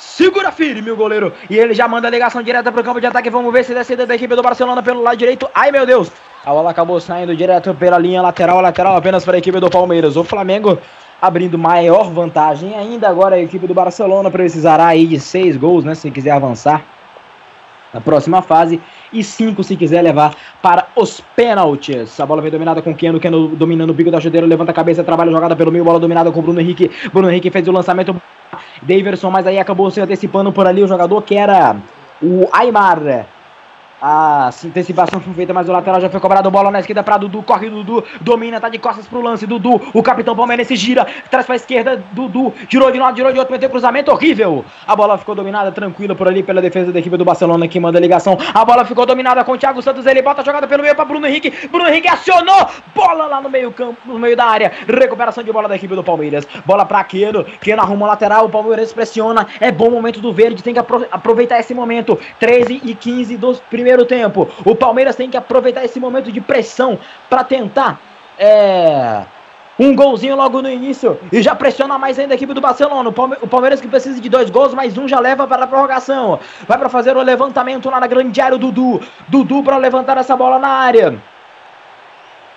[0.00, 1.30] Segura firme o goleiro.
[1.50, 3.28] E ele já manda a ligação direta pro campo de ataque.
[3.28, 5.46] Vamos ver se descida da equipe do Barcelona pelo lado direito.
[5.54, 6.10] Ai, meu Deus.
[6.42, 8.62] A bola acabou saindo direto pela linha lateral.
[8.62, 10.16] Lateral apenas para a equipe do Palmeiras.
[10.16, 10.78] O Flamengo
[11.20, 12.74] abrindo maior vantagem.
[12.78, 15.94] Ainda agora a equipe do Barcelona precisará aí de seis gols, né?
[15.94, 16.82] Se quiser avançar
[17.92, 18.80] na próxima fase
[19.12, 22.18] e 5 se quiser levar para os pênaltis.
[22.20, 24.74] A bola vem dominada com o Keno, Keno dominando o bico da chuteira, levanta a
[24.74, 26.90] cabeça, trabalha jogada pelo meio, bola dominada com o Bruno Henrique.
[27.12, 28.14] Bruno Henrique fez o lançamento.
[28.82, 31.76] Daverson, mas aí acabou se antecipando por ali o jogador que era
[32.22, 33.26] o Aymar.
[34.02, 36.50] A antecipação foi feita, mas o lateral já foi cobrado.
[36.50, 37.42] Bola na esquerda para Dudu.
[37.42, 38.02] Corre Dudu.
[38.20, 39.46] Domina, tá de costas pro lance.
[39.46, 41.06] Dudu, o capitão palmeirense gira.
[41.30, 42.02] Traz pra esquerda.
[42.12, 43.52] Dudu girou de lado, girou de outro.
[43.52, 44.64] Meteu cruzamento horrível.
[44.86, 47.98] A bola ficou dominada, tranquila por ali pela defesa da equipe do Barcelona que manda
[47.98, 48.38] a ligação.
[48.54, 50.06] A bola ficou dominada com o Thiago Santos.
[50.06, 51.68] Ele bota a jogada pelo meio para Bruno Henrique.
[51.68, 52.66] Bruno Henrique acionou.
[52.94, 54.72] Bola lá no meio campo, no meio da área.
[54.88, 56.46] Recuperação de bola da equipe do Palmeiras.
[56.64, 57.44] Bola pra Queno.
[57.60, 58.46] Queno arruma o lateral.
[58.46, 59.46] O Palmeiras pressiona.
[59.60, 60.62] É bom momento do verde.
[60.62, 62.18] Tem que apro- aproveitar esse momento.
[62.38, 63.50] 13 e 15 do
[63.90, 64.48] primeiro tempo.
[64.64, 66.98] O Palmeiras tem que aproveitar esse momento de pressão
[67.28, 68.00] para tentar.
[68.38, 69.22] É
[69.78, 73.08] um golzinho logo no início e já pressiona mais ainda a equipe do Barcelona.
[73.08, 75.66] O Palme- o Palmeiras que precisa de dois gols, mais um já leva para a
[75.66, 76.38] prorrogação.
[76.68, 79.00] Vai para fazer o levantamento lá na grande área o Dudu.
[79.28, 81.18] Dudu para levantar essa bola na área.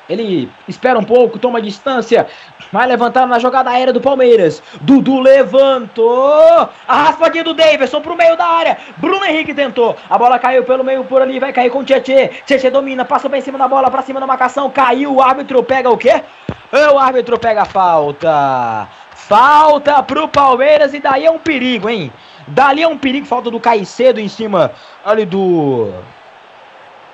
[0.10, 2.28] Ele espera um pouco, toma distância,
[2.72, 4.62] vai levantar na jogada aérea do Palmeiras.
[4.82, 6.70] Dudu levantou.
[6.88, 8.78] A raspadinha do Davidson pro meio da área.
[8.98, 9.96] Bruno Henrique tentou.
[10.10, 12.30] A bola caiu pelo meio por ali, vai cair com o Tietê.
[12.46, 14.70] Tietê domina, passa bem em cima da bola, pra cima da marcação.
[14.70, 16.22] Caiu, o árbitro pega o quê?
[16.94, 18.88] O árbitro pega a falta.
[19.16, 22.12] Falta pro Palmeiras e daí é um perigo, hein?
[22.46, 24.72] Dali é um perigo, falta do Caicedo em cima
[25.06, 25.94] ali do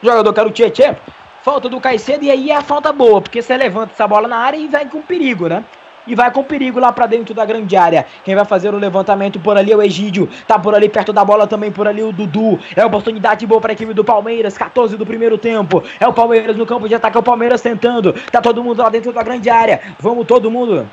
[0.01, 0.95] jogador que era o Tietê.
[1.41, 4.37] Falta do Caicedo e aí é a falta boa, porque você levanta essa bola na
[4.37, 5.63] área e vai com perigo, né?
[6.05, 8.05] E vai com perigo lá para dentro da grande área.
[8.25, 10.27] Quem vai fazer o levantamento por ali é o Egídio.
[10.47, 12.59] Tá por ali perto da bola também por ali o Dudu.
[12.75, 14.57] É oportunidade boa para equipe do Palmeiras.
[14.57, 15.83] 14 do primeiro tempo.
[15.99, 17.15] É o Palmeiras no campo de ataque.
[17.15, 18.13] É o Palmeiras tentando.
[18.31, 19.81] Tá todo mundo lá dentro da grande área.
[19.99, 20.87] Vamos todo mundo.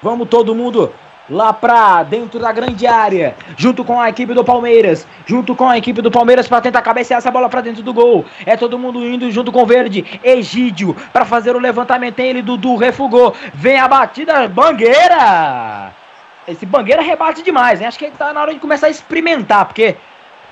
[0.00, 0.92] Vamos todo mundo
[1.28, 5.76] lá pra dentro da grande área, junto com a equipe do Palmeiras, junto com a
[5.76, 8.24] equipe do Palmeiras para tentar cabecear essa bola para dentro do gol.
[8.44, 12.14] É todo mundo indo junto com o Verde, Egídio para fazer o levantamento.
[12.14, 13.34] Tem ele, Dudu refugou.
[13.54, 15.92] Vem a batida, Bangueira.
[16.46, 17.88] Esse Bangueira rebate demais, hein?
[17.88, 19.96] Acho que tá na hora de começar a experimentar, porque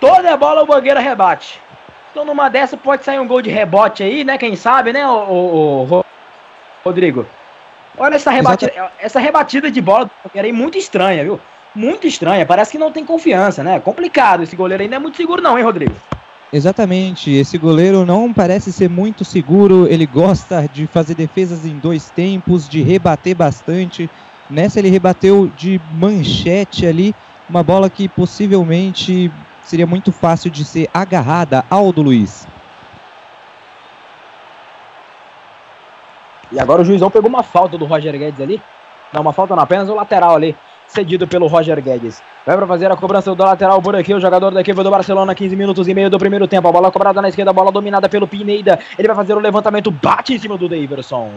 [0.00, 1.60] toda bola o Bangueira rebate.
[2.10, 4.38] Então numa dessa pode sair um gol de rebote aí, né?
[4.38, 6.04] Quem sabe, né, o, o, o
[6.84, 7.26] Rodrigo?
[7.96, 11.40] Olha essa rebatida, essa rebatida de bola era muito estranha, viu?
[11.74, 12.44] Muito estranha.
[12.44, 13.78] Parece que não tem confiança, né?
[13.80, 14.42] Complicado.
[14.42, 15.94] Esse goleiro ainda é muito seguro, não, hein, Rodrigo?
[16.52, 17.32] Exatamente.
[17.32, 19.86] Esse goleiro não parece ser muito seguro.
[19.88, 24.08] Ele gosta de fazer defesas em dois tempos, de rebater bastante.
[24.48, 27.14] Nessa ele rebateu de manchete ali,
[27.48, 31.64] uma bola que possivelmente seria muito fácil de ser agarrada.
[31.70, 32.46] Aldo Luiz.
[36.52, 38.60] E agora o juizão pegou uma falta do Roger Guedes ali.
[39.12, 40.56] Não, uma falta não, apenas o lateral ali,
[40.88, 42.20] cedido pelo Roger Guedes.
[42.44, 45.34] Vai para fazer a cobrança do lateral por aqui, o jogador da equipe do Barcelona,
[45.34, 46.66] 15 minutos e meio do primeiro tempo.
[46.66, 48.78] A bola cobrada na esquerda, a bola dominada pelo Pineda.
[48.98, 51.30] Ele vai fazer o levantamento, bate em cima do Davidson.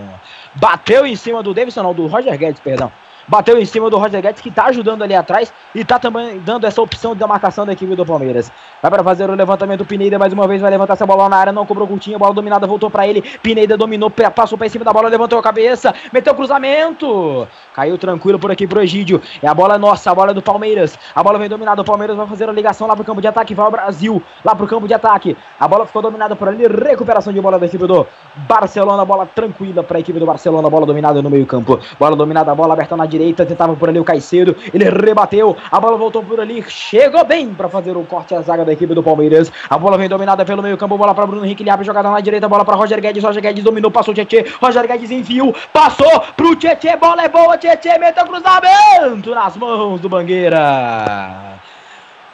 [0.56, 2.92] Bateu em cima do Davidson, não, do Roger Guedes, perdão.
[3.28, 6.66] Bateu em cima do Roger Guedes, que tá ajudando ali atrás e tá também dando
[6.66, 8.52] essa opção da marcação da equipe do Palmeiras.
[8.82, 11.52] Vai para fazer o levantamento, Pineda mais uma vez vai levantar essa bola na área,
[11.52, 13.22] não cobrou curtinho, bola dominada, voltou para ele.
[13.22, 17.48] Pineda dominou, passou para cima da bola, levantou a cabeça, meteu cruzamento.
[17.74, 19.22] Caiu tranquilo por aqui pro Egídio.
[19.42, 20.98] É a bola nossa, a bola do Palmeiras.
[21.14, 23.54] A bola vem dominada, o Palmeiras vai fazer a ligação lá pro campo de ataque,
[23.54, 25.36] vai ao Brasil, lá pro campo de ataque.
[25.60, 29.84] A bola ficou dominada por ali, recuperação de bola da equipe do Barcelona, bola tranquila
[29.84, 31.80] para a equipe do Barcelona, bola dominada no meio-campo.
[32.00, 35.98] Bola dominada, bola aberta na direita, tentava por ali o Caicedo, ele rebateu, a bola
[35.98, 39.52] voltou por ali, chegou bem para fazer o corte à zaga da equipe do Palmeiras.
[39.70, 42.48] A bola vem dominada pelo meio-campo, bola para Bruno Henrique, ele abre jogada na direita,
[42.48, 46.56] bola para Roger Guedes, Roger Guedes dominou, passou o Tietê, Roger Guedes enviou, passou pro
[46.56, 51.58] Tietê, bola é boa, Tietê meteu cruzamento nas mãos do Bangueira.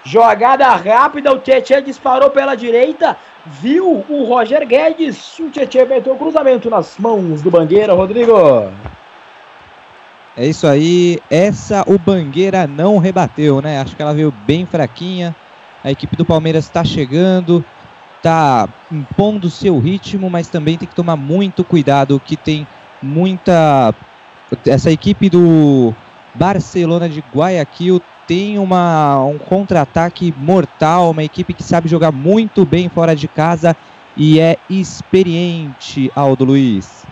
[0.05, 3.15] Jogada rápida, o Tietê disparou pela direita,
[3.45, 8.33] viu o Roger Guedes, o Tietê meteu cruzamento nas mãos do Bangueira, Rodrigo.
[10.35, 11.19] É isso aí.
[11.29, 13.79] Essa o Bangueira não rebateu, né?
[13.79, 15.35] Acho que ela veio bem fraquinha.
[15.83, 17.63] A equipe do Palmeiras está chegando,
[18.17, 22.65] está impondo seu ritmo, mas também tem que tomar muito cuidado que tem
[23.01, 23.93] muita
[24.65, 25.93] essa equipe do
[26.35, 32.87] Barcelona de Guayaquil tem uma, um contra-ataque mortal, uma equipe que sabe jogar muito bem
[32.87, 33.75] fora de casa
[34.15, 37.02] e é experiente, Aldo Luiz.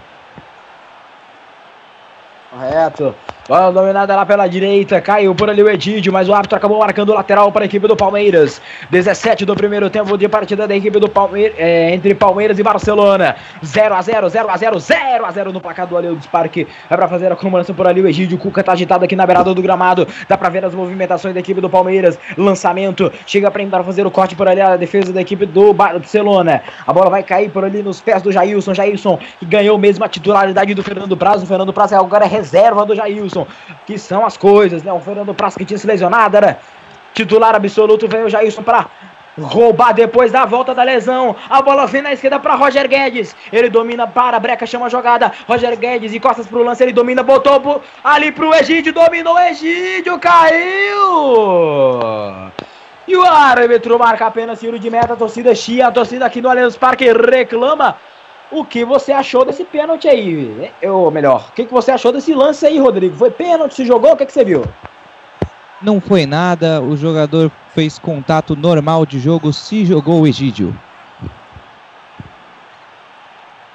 [2.51, 3.30] Correto.
[3.51, 7.09] Bola dominada lá pela direita, caiu por ali o Edídio, mas o árbitro acabou marcando
[7.09, 8.61] o lateral para a equipe do Palmeiras.
[8.89, 13.35] 17 do primeiro tempo de partida da equipe do Palmeiras, é, entre Palmeiras e Barcelona.
[13.61, 16.65] 0 a 0 0 a 0 0 a 0 no placar do Aleudes Parque.
[16.89, 18.37] É para fazer a comemoração por ali o Egídio.
[18.37, 20.07] O Cuca tá agitado aqui na beirada do gramado.
[20.29, 22.17] Dá para ver as movimentações da equipe do Palmeiras.
[22.37, 26.61] Lançamento, chega para fazer o corte por ali a defesa da equipe do Barcelona.
[26.87, 28.73] A bola vai cair por ali nos pés do Jailson.
[28.73, 31.43] Jailson que ganhou mesmo a titularidade do Fernando Prazo.
[31.43, 33.40] O Fernando Prazo agora é reserva do Jailson
[33.85, 34.91] que são as coisas, né?
[34.91, 36.59] O Fernando Praça que tinha se lesionado, era
[37.13, 38.87] titular absoluto, veio o Jailson para
[39.39, 41.35] roubar depois da volta da lesão.
[41.49, 43.35] A bola vem na esquerda para Roger Guedes.
[43.51, 45.31] Ele domina para, Breca chama a jogada.
[45.47, 50.19] Roger Guedes e costas pro lance, ele domina, botou pro, ali pro Egídio, dominou Egídio,
[50.19, 51.01] caiu!
[53.07, 56.49] E o árbitro marca apenas tiro de meta, a torcida chia, a torcida aqui no
[56.49, 57.97] Allianz Parque reclama
[58.51, 60.71] o que você achou desse pênalti aí?
[60.83, 63.15] Ou melhor, o que você achou desse lance aí, Rodrigo?
[63.15, 63.75] Foi pênalti?
[63.75, 64.11] Se jogou?
[64.11, 64.63] O que, que você viu?
[65.81, 70.77] Não foi nada, o jogador fez contato normal de jogo, se jogou o Egídio.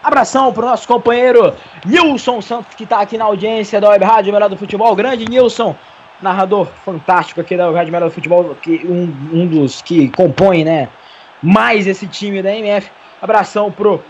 [0.03, 1.53] Abração pro nosso companheiro
[1.85, 4.95] Nilson Santos, que está aqui na audiência da Web Rádio Melhor do Futebol.
[4.95, 5.75] Grande Nilson,
[6.23, 10.65] narrador fantástico aqui da Web Rádio Melhor do Futebol, que um, um dos que compõe,
[10.65, 10.89] né,
[11.43, 12.89] mais esse time da MF.
[13.21, 14.01] Abração pro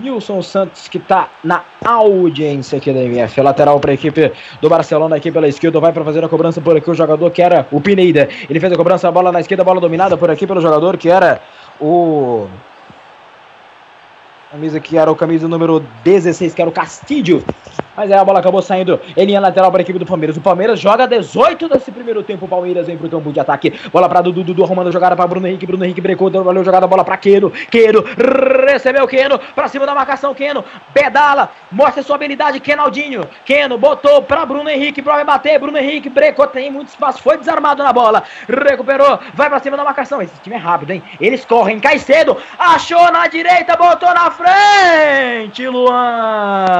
[0.00, 3.40] Nilson Santos, que tá na audiência aqui da MF.
[3.40, 5.78] Lateral para a equipe do Barcelona aqui pela esquerda.
[5.78, 8.28] Vai para fazer a cobrança por aqui o jogador que era o Pineda.
[8.48, 11.08] Ele fez a cobrança, a bola na esquerda, bola dominada por aqui pelo jogador que
[11.08, 11.40] era
[11.80, 12.48] o.
[14.50, 17.44] Camisa que era o camisa número 16, que era o Castilho.
[18.00, 20.34] Mas aí a bola acabou saindo em linha lateral para a equipe do Palmeiras.
[20.34, 22.46] O Palmeiras joga 18 desse primeiro tempo.
[22.46, 23.78] O Palmeiras vem pro campo de ataque.
[23.92, 25.66] Bola para Dudu, Dudu arrumando a jogada para Bruno Henrique.
[25.66, 27.50] Bruno Henrique brecou, valeu jogada, bola para Queno.
[27.70, 28.02] Queno
[28.66, 30.32] recebeu Queno para cima da marcação.
[30.32, 32.58] Queno pedala, mostra sua habilidade.
[32.58, 33.28] Kenaldinho.
[33.44, 35.58] Queno botou para Bruno Henrique para bater.
[35.58, 38.22] Bruno Henrique brecou, tem muito espaço, foi desarmado na bola.
[38.48, 40.22] Recuperou, vai para cima da marcação.
[40.22, 41.02] Esse time é rápido, hein?
[41.20, 42.34] Eles correm, cai cedo.
[42.58, 46.70] Achou na direita, botou na frente, Luan.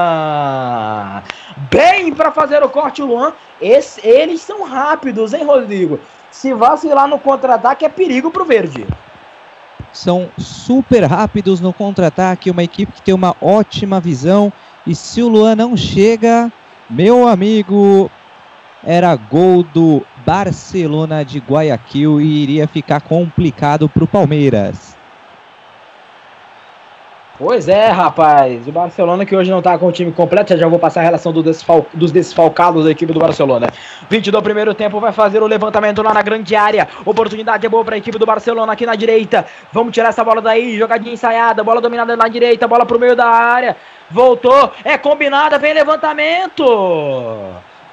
[1.70, 3.32] Bem para fazer o corte, Luan.
[3.60, 6.00] Esse, eles são rápidos, hein, Rodrigo?
[6.30, 8.86] Se vacilar no contra-ataque é perigo pro verde.
[9.92, 14.52] São super rápidos no contra-ataque, uma equipe que tem uma ótima visão.
[14.86, 16.50] E se o Luan não chega,
[16.88, 18.10] meu amigo,
[18.84, 24.96] era gol do Barcelona de Guayaquil e iria ficar complicado para o Palmeiras.
[27.42, 28.68] Pois é, rapaz.
[28.68, 30.54] O Barcelona que hoje não tá com o time completo.
[30.58, 33.66] Já, vou passar a relação do desfal dos desfalcados da equipe do Barcelona.
[34.10, 36.86] 20 do primeiro tempo vai fazer o levantamento lá na grande área.
[37.02, 39.46] Oportunidade é boa para a equipe do Barcelona aqui na direita.
[39.72, 40.76] Vamos tirar essa bola daí.
[40.76, 41.64] Jogadinha ensaiada.
[41.64, 42.68] Bola dominada na direita.
[42.68, 43.74] Bola pro meio da área.
[44.10, 44.70] Voltou.
[44.84, 45.58] É combinada.
[45.58, 46.62] Vem levantamento.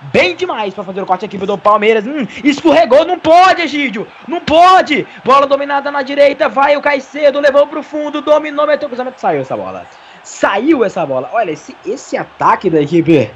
[0.01, 2.05] Bem demais para fazer o corte aqui do Palmeiras.
[2.05, 4.07] Hum, escorregou, não pode, Egídio.
[4.27, 5.07] Não pode.
[5.23, 9.57] Bola dominada na direita, vai o Caicedo, levou pro fundo, dominou, meteu cruzamento, saiu essa
[9.57, 9.87] bola.
[10.23, 11.29] Saiu essa bola.
[11.33, 13.31] Olha, esse, esse ataque da equipe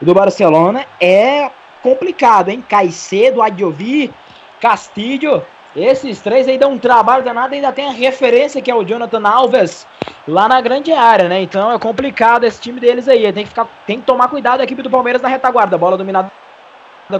[0.00, 1.50] do Barcelona é
[1.82, 2.64] complicado, hein?
[2.66, 4.12] Caicedo, Adiovi,
[4.60, 5.42] Castilho.
[5.76, 9.22] Esses três aí dão um trabalho danado, ainda tem a referência que é o Jonathan
[9.28, 9.86] Alves
[10.26, 11.42] lá na grande área, né?
[11.42, 13.30] Então é complicado esse time deles aí.
[13.30, 15.76] Tem que, ficar, tem que tomar cuidado a equipe do Palmeiras na retaguarda.
[15.76, 16.30] Bola dominada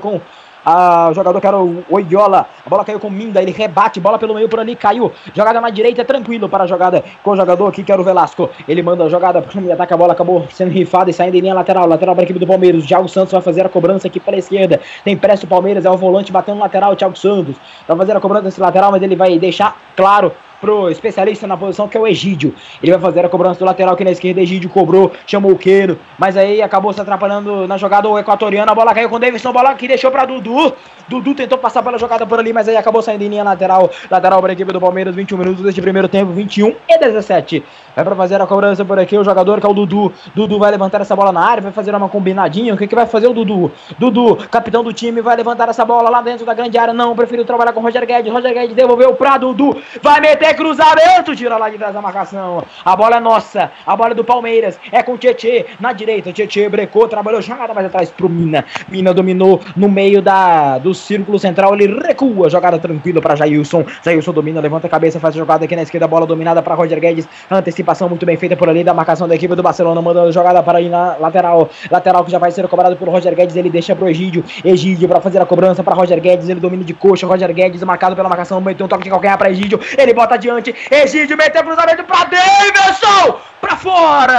[0.01, 0.19] com
[0.67, 2.47] o jogador que era o Oiola.
[2.65, 5.13] A bola caiu com o Minda, ele rebate, bola pelo meio por ali, caiu.
[5.33, 8.51] Jogada na direita, tranquilo para a jogada com o jogador aqui que era o Velasco.
[8.67, 11.41] Ele manda a jogada para o ataque, a bola acabou sendo rifada e saindo em
[11.41, 11.87] linha lateral.
[11.87, 12.85] Lateral para a equipe do Palmeiras.
[12.85, 14.81] O Thiago Santos vai fazer a cobrança aqui pela esquerda.
[15.05, 17.57] Tem pressa o Palmeiras, é o volante batendo lateral, o Thiago Santos.
[17.87, 21.89] Vai fazer a cobrança nesse lateral, mas ele vai deixar claro pro especialista na posição
[21.89, 22.55] que é o Egídio.
[22.83, 24.41] Ele vai fazer a cobrança do lateral aqui na esquerda.
[24.41, 28.71] Egídio cobrou, chamou o Queiro, mas aí acabou se atrapalhando na jogada o equatoriano.
[28.71, 30.75] A bola caiu com o Davidson, bola que deixou para Dudu.
[31.09, 33.91] Dudu tentou passar pela jogada por ali, mas aí acabou saindo em linha lateral.
[34.11, 37.63] Lateral para a equipe do Palmeiras, 21 minutos deste primeiro tempo, 21 e 17.
[37.95, 40.13] Vai para fazer a cobrança por aqui o jogador que é o Dudu.
[40.35, 42.75] Dudu vai levantar essa bola na área, vai fazer uma combinadinha.
[42.75, 43.71] O que, que vai fazer o Dudu?
[43.99, 46.93] Dudu, capitão do time, vai levantar essa bola lá dentro da grande área.
[46.93, 48.33] Não, preferiu trabalhar com o Roger Guedes.
[48.33, 49.81] Roger Guedes devolveu para Dudu.
[50.03, 52.65] Vai meter cruzamento, tira lá de trás da marcação.
[52.85, 54.79] A bola é nossa, a bola é do Palmeiras.
[54.91, 56.33] É com o Tietê na direita.
[56.33, 58.65] Tietê brecou, trabalhou jogada mais atrás pro Mina.
[58.89, 61.75] Mina dominou no meio da, do círculo central.
[61.75, 63.85] Ele recua, jogada tranquila para Jailson.
[64.03, 66.07] Jailson domina, levanta a cabeça, faz a jogada aqui na esquerda.
[66.07, 67.29] Bola dominada para Roger Guedes.
[67.51, 70.79] Antecipação muito bem feita por ali da marcação da equipe do Barcelona, mandando jogada para
[70.79, 71.69] ali na lateral.
[71.91, 73.57] Lateral que já vai ser cobrado pelo Roger Guedes.
[73.57, 74.45] Ele deixa pro Egídio.
[74.65, 76.49] Egídio para fazer a cobrança para Roger Guedes.
[76.49, 77.27] Ele domina de coxa.
[77.27, 78.61] Roger Guedes marcado pela marcação.
[78.61, 79.81] Meteu um toque de calcanhar para Egídio.
[79.97, 80.75] Ele bota adiante.
[80.91, 83.41] Egídio meteu cruzamento para Davidson.
[83.61, 84.37] Para fora.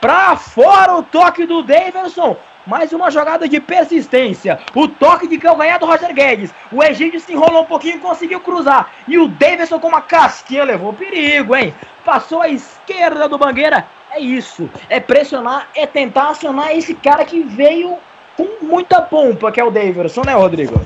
[0.00, 2.36] Para fora o toque do Davidson.
[2.66, 4.60] Mais uma jogada de persistência.
[4.74, 6.54] O toque de calcanhar do Roger Guedes.
[6.70, 8.92] O Egídio se enrolou um pouquinho e conseguiu cruzar.
[9.08, 11.74] E o Davidson com uma casquinha levou perigo, hein?
[12.04, 13.86] Passou à esquerda do Bangueira.
[14.10, 14.70] É isso.
[14.88, 17.96] É pressionar, é tentar acionar esse cara que veio
[18.36, 20.80] com muita pompa, que é o Davidson, né, Rodrigo?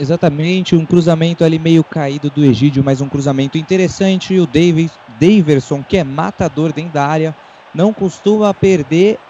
[0.00, 4.38] Exatamente, um cruzamento ali meio caído do Egídio, mas um cruzamento interessante.
[4.40, 7.36] O Davis, Daverson, que é matador dentro da área,
[7.74, 9.20] não costuma perder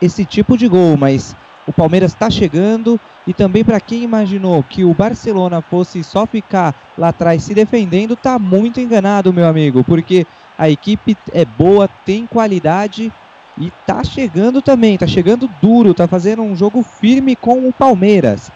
[0.00, 1.34] esse tipo de gol, mas
[1.66, 6.76] o Palmeiras está chegando e também para quem imaginou que o Barcelona fosse só ficar
[6.96, 12.24] lá atrás se defendendo, tá muito enganado, meu amigo, porque a equipe é boa, tem
[12.24, 13.12] qualidade
[13.58, 18.48] e tá chegando também, tá chegando duro, tá fazendo um jogo firme com o Palmeiras.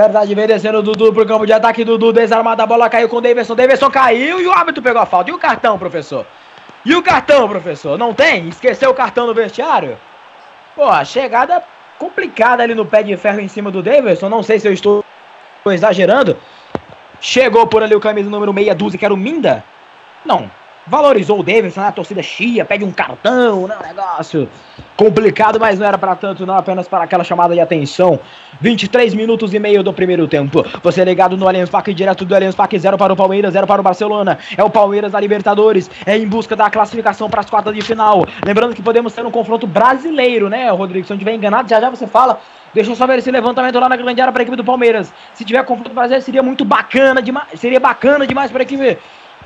[0.00, 3.16] Verdade, vem descendo o Dudu pro campo de ataque, Dudu desarmado, a bola caiu com
[3.16, 5.28] o Davidson, Davidson caiu e o árbitro pegou a falta.
[5.28, 6.24] E o cartão, professor?
[6.84, 7.98] E o cartão, professor?
[7.98, 8.46] Não tem?
[8.46, 9.98] Esqueceu o cartão no vestiário?
[10.76, 11.64] Pô, a chegada
[11.98, 14.28] complicada ali no pé de ferro em cima do Davidson.
[14.28, 15.04] Não sei se eu estou
[15.66, 16.36] exagerando.
[17.20, 19.64] Chegou por ali o camisa número meia dúzia, que era o Minda.
[20.24, 20.48] Não,
[20.88, 21.88] valorizou o Davidson, né?
[21.88, 23.76] a torcida chia, pede um cartão, né?
[23.76, 24.48] Um negócio
[24.96, 28.18] complicado, mas não era para tanto, não, apenas para aquela chamada de atenção.
[28.60, 30.64] 23 minutos e meio do primeiro tempo.
[30.82, 33.80] Você ligado no Allianz Parque, direto do Allianz Parque, 0 para o Palmeiras, 0 para
[33.80, 34.38] o Barcelona.
[34.56, 38.26] É o Palmeiras da Libertadores, é em busca da classificação para as quartas de final.
[38.44, 41.06] Lembrando que podemos ter um confronto brasileiro, né, Rodrigo?
[41.06, 42.40] Se eu estiver enganado, já já você fala.
[42.74, 45.12] Deixa eu só ver esse levantamento lá na grande área para a equipe do Palmeiras.
[45.32, 47.48] Se tiver confronto brasileiro, seria muito bacana demais.
[47.58, 48.98] Seria bacana demais para a equipe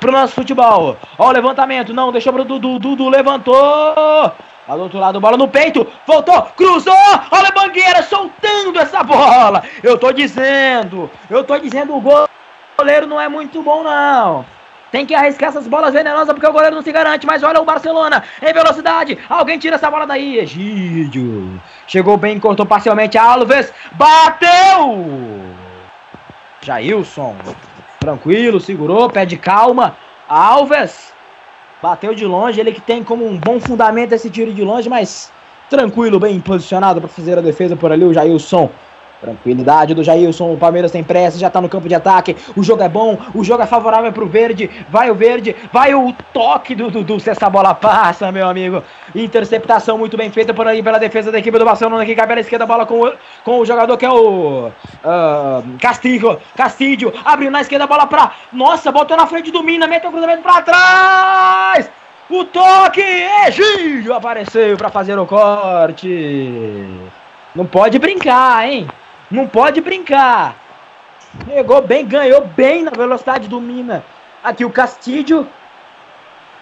[0.03, 0.97] pro nosso futebol.
[1.17, 3.55] Ó o levantamento, não, deixou pro Dudu, Dudu levantou.
[3.55, 6.93] Lá do outro lado, bola no peito, voltou, cruzou,
[7.31, 9.63] olha a bangueira soltando essa bola.
[9.81, 12.27] Eu tô dizendo, eu tô dizendo, o
[12.77, 14.45] goleiro não é muito bom não.
[14.91, 17.25] Tem que arriscar essas bolas venenosas porque o goleiro não se garante.
[17.25, 19.17] Mas olha o Barcelona em velocidade.
[19.27, 20.37] Alguém tira essa bola daí.
[20.37, 21.59] Egídio.
[21.87, 23.17] Chegou bem, cortou parcialmente.
[23.17, 23.73] Alves.
[23.93, 25.03] Bateu.
[26.61, 27.35] Jailson.
[28.03, 29.95] Tranquilo, segurou, pede calma.
[30.27, 31.13] Alves
[31.81, 35.31] bateu de longe, ele que tem como um bom fundamento esse tiro de longe, mas
[35.69, 38.69] tranquilo, bem posicionado para fazer a defesa por ali o Jailson.
[39.23, 42.35] Tranquilidade do Jailson, o Palmeiras tem pressa, já tá no campo de ataque.
[42.57, 44.69] O jogo é bom, o jogo é favorável pro verde.
[44.89, 48.83] Vai o verde, vai o toque do Dudu se essa bola passa, meu amigo.
[49.15, 52.41] Interceptação muito bem feita por aí pela defesa da equipe do Barcelona que cabe pela
[52.41, 53.13] esquerda a bola com o,
[53.45, 56.41] com o jogador que é o uh, Castillo.
[56.53, 58.33] Castillo abriu na esquerda a bola pra.
[58.51, 61.89] Nossa, botou na frente do Mina, meteu o cruzamento pra trás.
[62.29, 63.01] O toque,
[63.47, 66.89] Egídio apareceu para fazer o corte.
[67.55, 68.85] Não pode brincar, hein?
[69.33, 70.55] Não pode brincar.
[71.47, 74.03] Pegou bem, ganhou bem na velocidade do Mina.
[74.43, 75.47] Aqui o Castilho.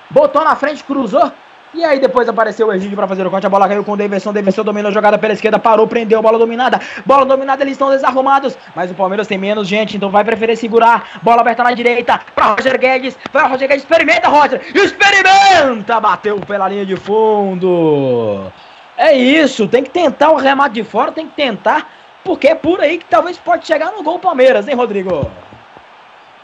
[0.09, 1.33] Botou na frente, cruzou.
[1.73, 3.45] E aí depois apareceu o Egídio para fazer o corte.
[3.45, 4.31] A bola caiu com o Davidson.
[4.31, 5.59] Davidson dominou a jogada pela esquerda.
[5.59, 6.21] Parou, prendeu.
[6.21, 6.79] Bola dominada.
[7.05, 8.57] Bola dominada, eles estão desarrumados.
[8.73, 11.19] Mas o Palmeiras tem menos gente, então vai preferir segurar.
[11.21, 13.19] Bola aberta na direita para Roger Guedes.
[13.33, 13.83] Vai Roger Guedes.
[13.83, 14.61] Experimenta, Roger.
[14.73, 15.99] Experimenta.
[15.99, 18.49] Bateu pela linha de fundo.
[18.97, 19.67] É isso.
[19.67, 21.11] Tem que tentar o remate de fora.
[21.11, 24.75] Tem que tentar porque é por aí que talvez pode chegar no gol Palmeiras, hein,
[24.75, 25.29] Rodrigo?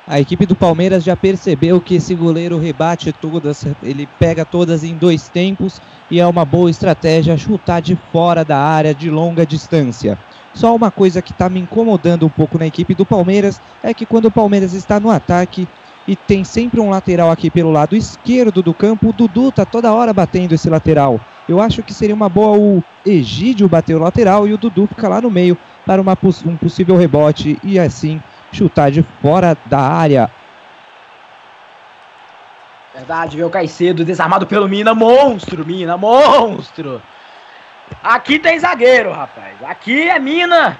[0.07, 4.95] A equipe do Palmeiras já percebeu que esse goleiro rebate todas, ele pega todas em
[4.95, 10.17] dois tempos e é uma boa estratégia chutar de fora da área de longa distância.
[10.53, 14.05] Só uma coisa que está me incomodando um pouco na equipe do Palmeiras é que
[14.05, 15.67] quando o Palmeiras está no ataque
[16.07, 19.93] e tem sempre um lateral aqui pelo lado esquerdo do campo, o Dudu tá toda
[19.93, 21.19] hora batendo esse lateral.
[21.47, 25.07] Eu acho que seria uma boa o Egídio bater o lateral e o Dudu ficar
[25.07, 28.21] lá no meio para uma, um possível rebote e assim
[28.51, 30.29] chutar de fora da área.
[32.93, 33.49] Verdade, viu?
[33.49, 34.93] Caicedo desarmado pelo Mina.
[34.93, 37.01] Monstro, Mina, monstro.
[38.03, 39.55] Aqui tem zagueiro, rapaz.
[39.63, 40.77] Aqui é Mina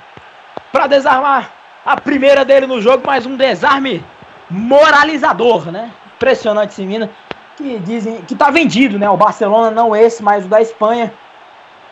[0.72, 1.51] para desarmar
[1.86, 4.03] a primeira dele no jogo, mais um desarme
[4.49, 5.91] moralizador, né?
[6.15, 7.09] Impressionante esse Mina
[7.58, 9.10] que dizem que tá vendido, né?
[9.10, 11.12] O Barcelona, não esse, mas o da Espanha.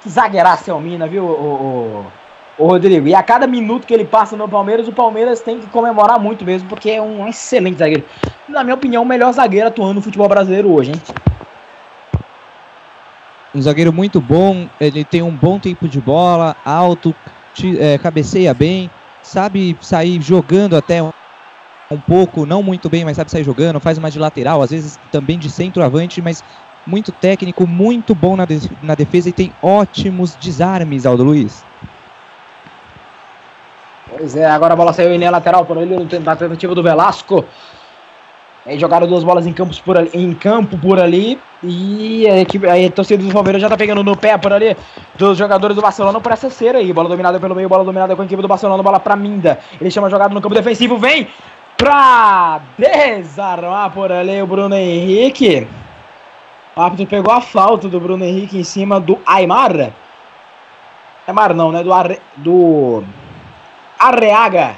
[0.02, 2.06] Que zagueiraço é o Mina, viu, o,
[2.60, 3.08] o, o, Rodrigo?
[3.08, 6.46] E a cada minuto que ele passa no Palmeiras, o Palmeiras tem que comemorar muito
[6.46, 8.06] mesmo, porque é um excelente zagueiro.
[8.48, 11.02] Na minha opinião, o melhor zagueiro atuando no futebol brasileiro hoje, hein?
[13.56, 17.16] Um zagueiro muito bom, ele tem um bom tempo de bola, alto,
[17.56, 18.92] te, é, cabeceia bem,
[19.24, 21.02] sabe sair jogando até
[21.90, 25.00] um pouco, não muito bem, mas sabe sair jogando, faz uma de lateral, às vezes
[25.12, 26.44] também de centroavante, mas
[26.86, 31.64] muito técnico, muito bom na, de na defesa e tem ótimos desarmes, Aldo Luiz.
[34.08, 37.46] Pois é, agora a bola saiu em lateral por ele na tentativa do Velasco.
[38.66, 41.40] Aí jogaram duas bolas em, campos por ali, em campo por ali.
[41.62, 44.76] E a, equipe, a torcida do Palmeiras já tá pegando no pé por ali
[45.16, 46.92] dos jogadores do Barcelona por essa cera aí.
[46.92, 49.60] Bola dominada pelo meio, bola dominada com a equipe do Barcelona, bola pra Minda.
[49.80, 51.28] Ele chama a jogada no campo defensivo, vem!
[51.86, 55.68] Pra desarmar por ali o Bruno Henrique.
[56.76, 59.94] O árbitro pegou a falta do Bruno Henrique em cima do Aymar.
[61.28, 61.84] Aymar não, né?
[61.84, 61.92] Do,
[62.38, 63.04] do
[64.00, 64.72] Arreaga.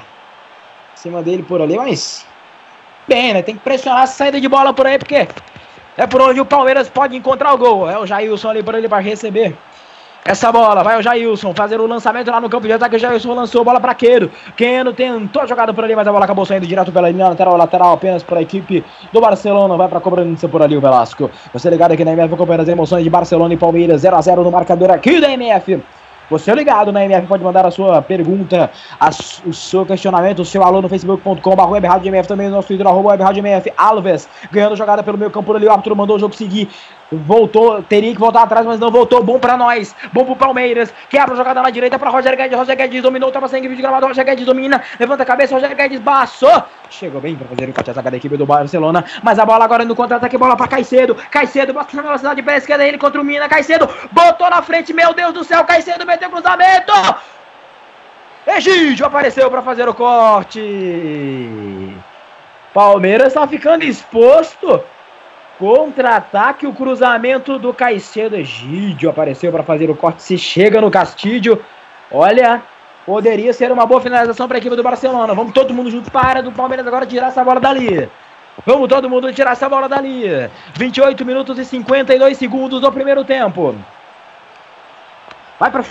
[0.92, 2.26] Em cima dele por ali, mas...
[3.08, 3.40] Bem, né?
[3.40, 5.26] Tem que pressionar a saída de bola por aí, porque
[5.96, 7.88] é por onde o Palmeiras pode encontrar o gol.
[7.88, 9.56] É o Jailson ali por ele para receber
[10.24, 12.96] essa bola, vai o Jailson fazer o lançamento lá no campo de ataque.
[12.96, 14.30] O Jailson lançou bola para Queiro.
[14.56, 17.56] Queiro tentou a jogada por ali, mas a bola acabou saindo direto pela linha lateral,
[17.56, 19.76] lateral apenas para a equipe do Barcelona.
[19.76, 21.30] Vai para a cobrança por ali o Velasco.
[21.52, 24.44] Você ligado aqui na MF acompanhando as emoções de Barcelona e Palmeiras 0 a 0
[24.44, 25.82] no marcador aqui da MF.
[26.30, 29.08] Você ligado na MF pode mandar a sua pergunta, a,
[29.46, 34.28] o seu questionamento, o seu alô no facebook.com.br também no nosso Twitter, arroba webradiomf, Alves,
[34.52, 36.68] ganhando jogada pelo meio campo ali, o árbitro mandou o jogo seguir,
[37.10, 39.22] Voltou, teria que voltar atrás, mas não voltou.
[39.22, 39.96] Bom pra nós.
[40.12, 40.92] Bom pro Palmeiras.
[41.08, 42.58] Quebra a jogada na direita pra Roger Guedes.
[42.58, 44.06] Roger Guedes dominou, tava sem de gramado.
[44.06, 44.82] Roger Guedes domina.
[45.00, 46.62] Levanta a cabeça, Roger Guedes baixou.
[46.90, 49.04] Chegou bem pra fazer o contra-ataque da equipe do Barcelona.
[49.22, 51.14] Mas a bola agora no contra-ataque, bola pra Caicedo.
[51.30, 52.84] Caicedo, bota na velocidade pela esquerda.
[52.84, 53.48] Ele contra o Mina.
[53.48, 54.92] Caicedo botou na frente.
[54.92, 56.92] Meu Deus do céu, Caicedo meteu cruzamento.
[58.46, 60.60] Egídio apareceu para fazer o corte.
[62.74, 64.82] Palmeiras está ficando exposto.
[65.58, 68.36] Contra-ataque, o cruzamento do Caicedo.
[68.36, 70.22] Egídio apareceu para fazer o corte.
[70.22, 71.64] Se chega no Castilho.
[72.12, 72.62] Olha,
[73.04, 75.34] poderia ser uma boa finalização para a equipe do Barcelona.
[75.34, 78.08] Vamos todo mundo junto para do Palmeiras agora tirar essa bola dali.
[78.64, 80.24] Vamos todo mundo tirar essa bola dali.
[80.74, 83.74] 28 minutos e 52 segundos do primeiro tempo.
[85.58, 85.84] Vai para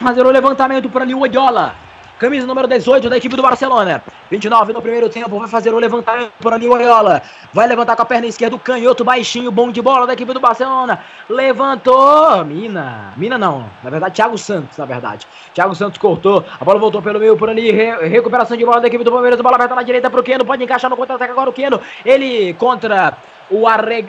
[0.00, 1.76] fazer o levantamento por ali o Odiola.
[2.18, 4.02] Camisa número 18 da equipe do Barcelona.
[4.30, 7.20] 29 no primeiro tempo, vai fazer o levantamento por ali o Oiola.
[7.52, 10.38] Vai levantar com a perna esquerda o canhoto baixinho, bom de bola da equipe do
[10.38, 11.00] Barcelona.
[11.28, 12.44] Levantou.
[12.44, 13.12] Mina.
[13.16, 13.68] Mina não.
[13.82, 15.26] Na verdade, Thiago Santos, na verdade.
[15.52, 16.44] Thiago Santos cortou.
[16.60, 17.72] A bola voltou pelo meio por ali.
[17.72, 19.40] Re recuperação de bola da equipe do Palmeiras.
[19.40, 20.44] Bola aberta na direita pro Keno.
[20.44, 21.80] Pode encaixar no contra-ataque agora o Keno.
[22.04, 23.18] Ele contra
[23.50, 24.08] o Arreg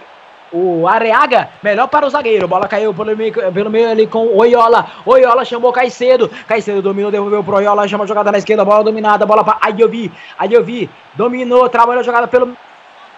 [0.56, 2.47] o Areaga, melhor para o zagueiro.
[2.47, 4.88] Bola caiu pelo meio, pelo meio ali com Oiola.
[5.06, 6.32] Oiola chamou Caicedo.
[6.47, 7.88] Caicedo dominou, devolveu pro Oiola.
[7.88, 8.64] Chama a jogada na esquerda.
[8.64, 9.26] Bola dominada.
[9.26, 10.12] Bola para Ayovi.
[10.38, 12.56] Ayovi dominou, trabalhou a jogada pelo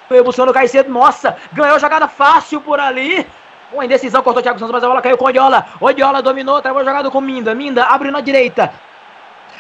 [0.09, 0.89] meio, buscando o Caicedo.
[0.89, 3.25] Nossa, ganhou a jogada fácil por ali.
[3.71, 5.65] Uma indecisão, cortou o Thiago Santos, mas a bola caiu com o Odiola.
[5.79, 7.53] Odiola dominou, trabalhou a jogada com Minda.
[7.53, 8.71] Minda abriu na direita.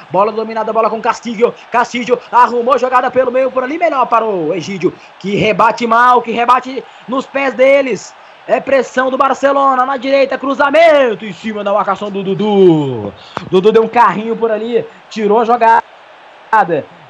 [0.09, 1.53] Bola dominada, bola com Castilho.
[1.71, 3.77] Castilho arrumou jogada pelo meio por ali.
[3.77, 8.13] Melhor para o Egídio, que rebate mal, que rebate nos pés deles.
[8.47, 13.13] É pressão do Barcelona na direita, cruzamento em cima da marcação do Dudu.
[13.51, 15.83] Dudu deu um carrinho por ali, tirou a jogada.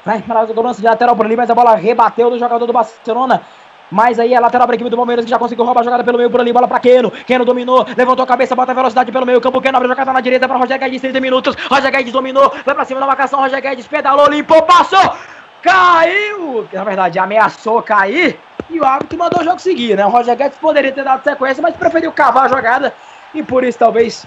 [0.04, 2.74] Vai para a cobrança de lateral por ali, mas a bola rebateu do jogador do
[2.74, 3.44] Barcelona.
[3.90, 6.04] Mas aí é lateral para a equipe do Palmeiras que já conseguiu roubar a jogada
[6.04, 6.52] pelo meio por ali.
[6.52, 7.10] Bola para Keno.
[7.12, 9.62] Keno dominou, levantou a cabeça, bota a velocidade pelo meio campo.
[9.62, 11.56] Keno abre a jogada na direita para Roger Guedes, 30 minutos.
[11.70, 13.40] Roger Guedes dominou, vai para cima da marcação.
[13.40, 15.16] Roger Guedes pedalou, limpou, passou.
[15.62, 16.68] Caiu!
[16.72, 18.40] Na verdade, ameaçou cair.
[18.70, 20.06] E o árbitro mandou o jogo seguir, né?
[20.06, 22.94] O Roger Guedes poderia ter dado sequência, mas preferiu cavar a jogada.
[23.34, 24.26] E por isso talvez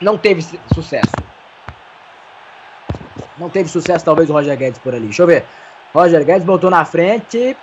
[0.00, 0.42] não teve
[0.74, 1.14] sucesso.
[3.38, 5.06] Não teve sucesso, talvez, o Roger Guedes por ali.
[5.06, 5.44] Deixa eu ver.
[5.94, 7.56] Roger Guedes botou na frente.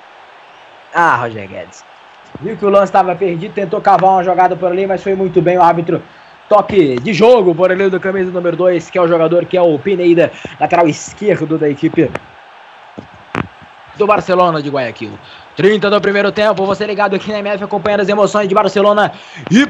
[0.94, 1.84] Ah, Roger Guedes.
[2.42, 5.42] Viu que o lance estava perdido, tentou cavar uma jogada por ali, mas foi muito
[5.42, 6.02] bem o árbitro.
[6.50, 9.62] Toque de jogo por ali do camisa número 2, que é o jogador que é
[9.62, 12.12] o Pineida, lateral esquerdo da equipe
[13.96, 15.18] do Barcelona de Guayaquil.
[15.56, 19.12] 30 do primeiro tempo, você ligado aqui na MF acompanhando as emoções de Barcelona
[19.52, 19.68] e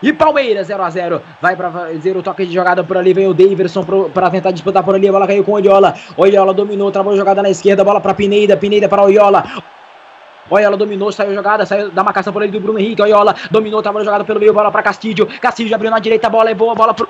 [0.00, 3.12] e Palmeiras 0 a 0 Vai para fazer o toque de jogada por ali.
[3.12, 3.84] Vem o Daverson
[4.14, 5.08] para tentar disputar por ali.
[5.08, 5.94] A bola caiu com o Oiola.
[6.16, 7.82] Oiola dominou, travou a jogada na esquerda.
[7.82, 8.56] Bola para Pineida.
[8.56, 9.02] Pineida para
[10.50, 10.68] Oiola.
[10.68, 13.02] Oiola dominou, saiu jogada, saiu da marcação por ali do Bruno Henrique.
[13.02, 14.52] Oiola dominou, a jogada pelo meio.
[14.52, 15.26] Bola para Castilho.
[15.40, 16.26] Castilho abriu na direita.
[16.26, 16.74] A bola é boa.
[16.74, 17.08] Bola pro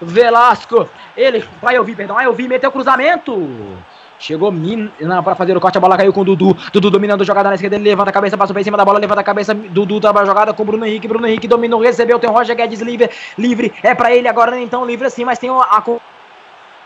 [0.00, 0.88] Velasco.
[1.16, 2.16] Ele vai ouvir, perdão.
[2.16, 3.76] Vai ouvir, meteu cruzamento.
[4.18, 6.56] Chegou Mina para fazer o corte, a bola caiu com o Dudu.
[6.72, 8.98] Dudu dominando a jogada na esquerda, ele levanta a cabeça, passa por cima da bola,
[8.98, 9.54] levanta a cabeça.
[9.54, 11.06] Dudu trabalha a jogada com o Bruno Henrique.
[11.06, 13.10] Bruno Henrique dominou, recebeu, tem o Roger Guedes livre.
[13.36, 15.82] Livre é para ele agora, então livre assim, mas tem a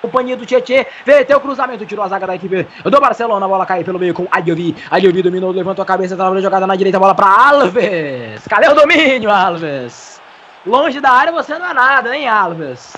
[0.01, 3.66] companhia do Tietê, meteu o cruzamento, tirou a zaga da equipe do Barcelona, a bola
[3.66, 6.98] caiu pelo meio com Adiovi, Adiovi dominou, levantou a cabeça, trabalhou a jogada na direita,
[6.98, 10.20] bola para Alves, cadê o domínio, Alves?
[10.66, 12.92] Longe da área você não é nada, hein, Alves?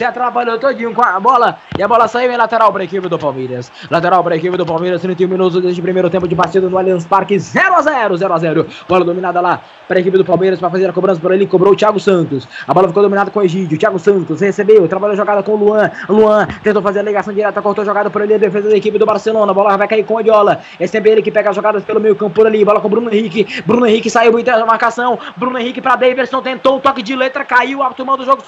[0.00, 3.06] Se atrapalhou todinho com a bola e a bola saiu em lateral para a equipe
[3.06, 3.70] do Palmeiras.
[3.90, 6.78] Lateral para a equipe do Palmeiras, 31 minutos desde o primeiro tempo de partida no
[6.78, 10.24] Allianz Parque, 0 a 0 0 a 0 Bola dominada lá para a equipe do
[10.24, 12.48] Palmeiras para fazer a cobrança por ali, cobrou o Thiago Santos.
[12.66, 13.76] A bola ficou dominada com o Egídio.
[13.76, 15.90] Thiago Santos recebeu, trabalhou a jogada com o Luan.
[16.08, 18.96] Luan tentou fazer a ligação direta, cortou a jogada por ali, a defesa da equipe
[18.96, 19.52] do Barcelona.
[19.52, 20.62] A bola vai cair com o Odiola.
[20.78, 22.64] É sempre ele que pega as jogadas pelo meio campo por ali.
[22.64, 23.62] Bola com o Bruno Henrique.
[23.66, 25.18] Bruno Henrique saiu muito da marcação.
[25.36, 28.42] Bruno Henrique para Davidson, tentou um toque de letra, caiu, o tomando o jogo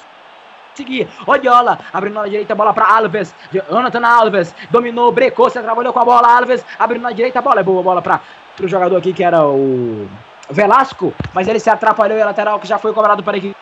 [0.74, 1.08] seguir.
[1.26, 3.34] Odiola, abrindo na direita, bola para Alves.
[3.52, 6.36] Jonathan Alves, dominou, brecou, se trabalhou com a bola.
[6.36, 8.20] Alves, abrindo na direita, bola é boa, bola para
[8.60, 10.08] o jogador aqui que era o
[10.50, 13.54] Velasco, mas ele se atrapalhou e a lateral que já foi cobrado para a equipe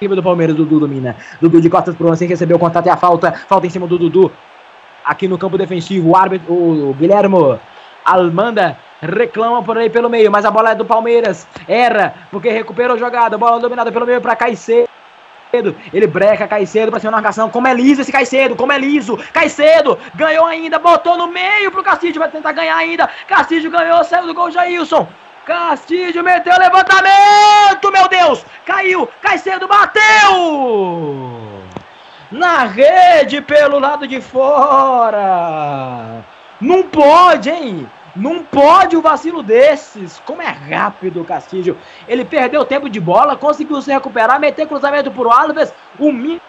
[0.00, 0.56] do Palmeiras.
[0.56, 1.16] Dudu domina.
[1.40, 3.32] Dudu de costas para o assim recebeu o contato e a falta.
[3.32, 4.30] Falta em cima do Dudu.
[5.04, 7.60] Aqui no campo defensivo, o árbitro, o Guilhermo
[8.04, 11.46] Almanda reclama por aí pelo meio, mas a bola é do Palmeiras.
[11.68, 13.38] Erra, porque recuperou a jogada.
[13.38, 14.88] Bola dominada pelo meio para Caicedo.
[15.92, 17.50] Ele breca Caicedo pra cima da marcação.
[17.50, 19.18] Como é liso esse Caicedo, como é liso.
[19.32, 23.08] Caicedo ganhou ainda, botou no meio pro Castilho, vai tentar ganhar ainda.
[23.26, 25.06] Castilho ganhou, saiu do gol Jailson.
[25.46, 28.44] Castilho meteu levantamento, meu Deus!
[28.64, 30.02] Caiu, Caicedo bateu!
[32.32, 36.24] Na rede pelo lado de fora.
[36.60, 37.88] Não pode, hein?
[38.16, 40.20] Não pode o vacilo desses.
[40.24, 41.76] Como é rápido o Castilho.
[42.08, 45.72] Ele perdeu tempo de bola, conseguiu se recuperar, meter cruzamento pro Alves.
[45.98, 46.40] O Mina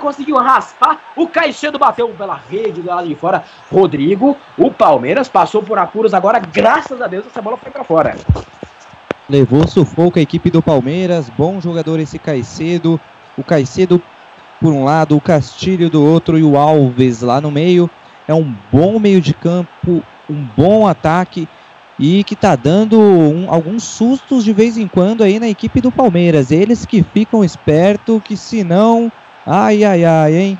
[0.00, 1.00] conseguiu raspar.
[1.14, 3.44] O Caixedo bateu pela rede do lado de fora.
[3.70, 6.38] Rodrigo, o Palmeiras passou por apuros agora.
[6.40, 8.16] Graças a Deus, essa bola foi para fora.
[9.28, 11.28] Levou sufoco a equipe do Palmeiras.
[11.30, 13.00] Bom jogador esse Caicedo.
[13.36, 14.02] O Caicedo
[14.60, 17.90] por um lado, o Castilho do outro e o Alves lá no meio.
[18.26, 21.48] É um bom meio de campo, um bom ataque
[21.98, 25.92] e que tá dando um, alguns sustos de vez em quando aí na equipe do
[25.92, 26.50] Palmeiras.
[26.50, 29.10] Eles que ficam espertos, que se não,
[29.46, 30.58] ai ai ai, hein?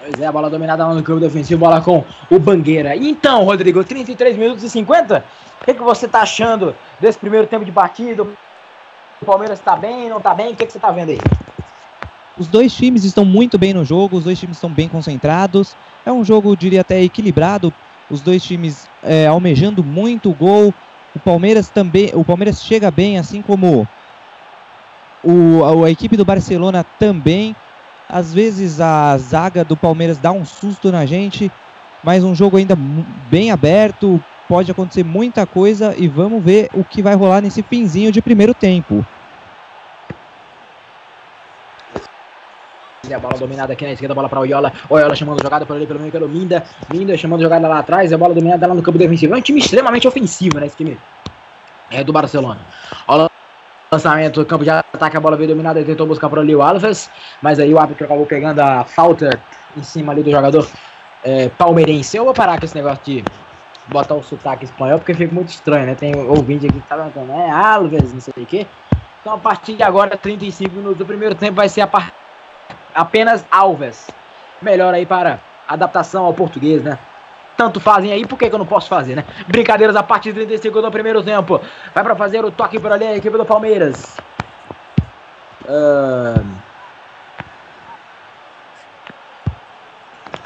[0.00, 2.96] Pois é, a bola dominada lá no campo defensivo, bola com o Bangueira.
[2.96, 5.24] Então, Rodrigo, 33 minutos e 50.
[5.60, 8.22] O que, que você tá achando desse primeiro tempo de partida?
[8.22, 10.52] O Palmeiras tá bem, não tá bem?
[10.52, 11.18] O que, que você tá vendo aí?
[12.36, 15.76] Os dois times estão muito bem no jogo, os dois times estão bem concentrados.
[16.04, 17.72] É um jogo, diria até, equilibrado.
[18.08, 20.74] Os dois times é, almejando muito o gol.
[21.14, 22.10] O Palmeiras também.
[22.14, 23.86] O Palmeiras chega bem, assim como
[25.22, 27.54] o, a, a equipe do Barcelona também.
[28.08, 31.52] Às vezes a zaga do Palmeiras dá um susto na gente,
[32.02, 34.20] mas um jogo ainda bem aberto.
[34.48, 38.52] Pode acontecer muita coisa e vamos ver o que vai rolar nesse finzinho de primeiro
[38.52, 39.06] tempo.
[43.02, 44.72] A bola dominada aqui na esquerda, bola para Oyola.
[44.90, 46.62] Oyola chamando jogada por ali pelo meio pelo Minda.
[46.92, 48.12] Minda chamando jogada lá atrás.
[48.12, 49.34] A bola dominada lá no campo defensivo.
[49.34, 50.66] É um time extremamente ofensivo, né?
[50.66, 50.98] Esse time
[51.90, 52.60] é do Barcelona.
[53.08, 53.30] Olha
[53.90, 55.80] lançamento, campo de ataque, a bola veio dominada.
[55.80, 57.10] Ele tentou buscar por ali o Alves.
[57.40, 59.40] Mas aí o árbitro acabou pegando a falta
[59.74, 60.68] em cima ali do jogador
[61.24, 62.18] é, palmeirense.
[62.18, 63.24] Eu vou parar com esse negócio de
[63.88, 65.94] botar o sotaque espanhol porque fica muito estranho, né?
[65.94, 68.66] Tem ouvinte aqui que tá perguntando, é Alves, não sei o quê.
[69.22, 72.19] Então a partir de agora, 35 minutos do primeiro tempo, vai ser a parte
[72.94, 74.10] apenas Alves.
[74.60, 76.98] Melhor aí para adaptação ao português, né?
[77.56, 79.24] Tanto fazem aí, por que, que eu não posso fazer, né?
[79.46, 81.60] Brincadeiras a partir de 35 do primeiro tempo.
[81.94, 84.16] Vai para fazer o toque por ali a equipe do Palmeiras.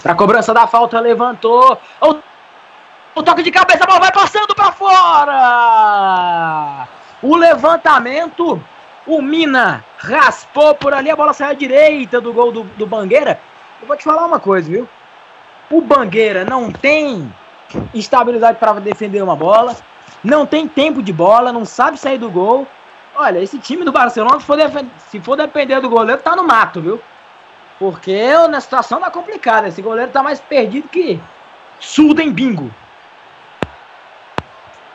[0.03, 1.81] Pra cobrança da falta, levantou.
[2.01, 2.17] O,
[3.15, 5.39] o toque de cabeça, a bola vai passando para fora.
[7.23, 8.63] O levantamento
[9.07, 13.39] o Mina raspou por ali, a bola saiu à direita do gol do, do Bangueira.
[13.81, 14.89] Eu vou te falar uma coisa, viu?
[15.71, 17.33] O Bangueira não tem
[17.93, 19.77] estabilidade para defender uma bola,
[20.23, 22.67] não tem tempo de bola, não sabe sair do gol.
[23.17, 24.59] Olha, esse time do Barcelona, se for,
[24.99, 27.01] se for depender do goleiro, tá no mato, viu?
[27.79, 29.69] Porque na situação tá complicada.
[29.69, 31.21] Esse goleiro tá mais perdido que
[31.79, 32.71] surdo em bingo.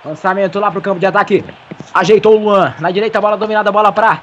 [0.04, 1.44] Lançamento lá pro campo de ataque.
[1.94, 2.74] Ajeitou o Luan.
[2.80, 4.22] Na direita, bola dominada, bola pra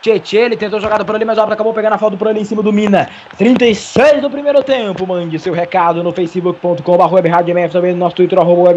[0.00, 2.40] Tietê, ele tentou jogada por ali, mas a obra acabou pegando a falta por ali
[2.40, 3.08] em cima do Mina.
[3.36, 5.06] 36 do primeiro tempo.
[5.06, 6.82] Mande seu recado no facebook.com.br
[7.72, 8.70] também no nosso Twitter, arroba.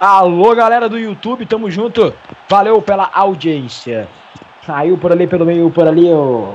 [0.00, 2.14] Alô, galera do YouTube, tamo junto.
[2.48, 4.08] Valeu pela audiência.
[4.64, 6.54] Saiu por ali, pelo meio, por ali, o...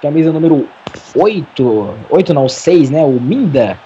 [0.00, 0.68] Camisa número
[1.16, 1.94] 8.
[2.08, 3.02] 8 não, 6, né?
[3.02, 3.76] O Minda.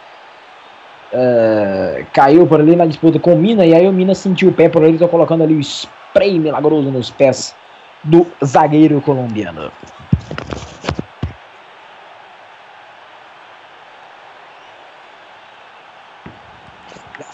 [1.13, 4.53] Uh, caiu por ali na disputa com o Mina e aí o Mina sentiu o
[4.53, 7.57] pé por ali, tô colocando ali o spray milagroso nos pés
[8.05, 9.73] do zagueiro colombiano.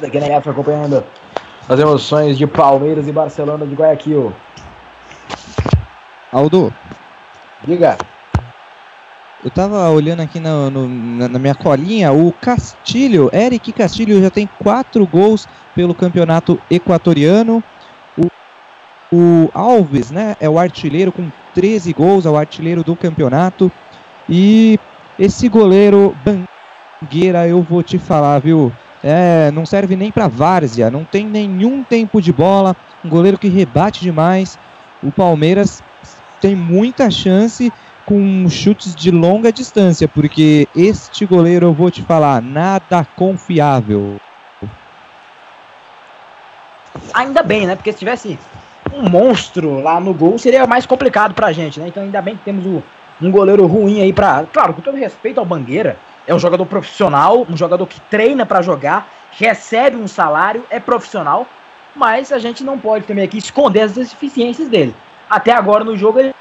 [0.02, 1.04] Aqui na F acompanhando
[1.68, 4.32] as emoções de Palmeiras e Barcelona de Guayaquil.
[6.32, 6.72] Aldo.
[7.64, 7.96] Diga.
[9.46, 14.28] Eu tava olhando aqui na, no, na, na, minha colinha, o Castilho, Eric Castilho já
[14.28, 17.62] tem quatro gols pelo campeonato equatoriano.
[18.18, 18.26] O,
[19.16, 23.70] o Alves, né, é o artilheiro com 13 gols, é o artilheiro do campeonato.
[24.28, 24.80] E
[25.16, 26.12] esse goleiro
[27.00, 28.72] Bangueira, eu vou te falar, viu?
[29.00, 32.74] É, não serve nem para várzea, não tem nenhum tempo de bola,
[33.04, 34.58] um goleiro que rebate demais.
[35.00, 35.84] O Palmeiras
[36.40, 37.72] tem muita chance
[38.06, 44.20] com chutes de longa distância, porque este goleiro, eu vou te falar, nada confiável.
[47.12, 47.74] Ainda bem, né?
[47.74, 48.38] Porque se tivesse
[48.94, 51.88] um monstro lá no gol, seria mais complicado pra gente, né?
[51.88, 52.82] Então ainda bem que temos o,
[53.20, 54.44] um goleiro ruim aí pra.
[54.52, 58.62] Claro, com todo respeito ao Bangueira, é um jogador profissional, um jogador que treina para
[58.62, 61.44] jogar, recebe um salário, é profissional,
[61.94, 64.94] mas a gente não pode também aqui esconder as deficiências dele.
[65.28, 66.32] Até agora no jogo ele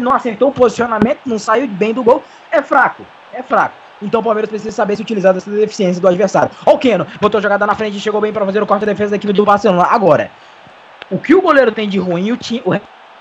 [0.00, 3.74] não acertou o posicionamento, não saiu bem do gol, é fraco, é fraco.
[4.02, 6.50] Então o Palmeiras precisa saber se utilizar dessa deficiência do adversário.
[6.66, 8.80] Ó o Keno, botou a jogada na frente e chegou bem para fazer o corte
[8.80, 9.86] de defesa da equipe do Barcelona.
[9.88, 10.30] Agora,
[11.10, 12.72] o que o goleiro tem de ruim, o, time, o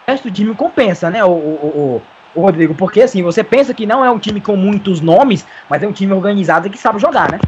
[0.07, 2.01] resto do time compensa, né, o, o,
[2.36, 2.74] o, Rodrigo?
[2.74, 5.93] Porque assim, você pensa que não é um time com muitos nomes, mas é um
[5.93, 7.39] time organizado que sabe jogar, né?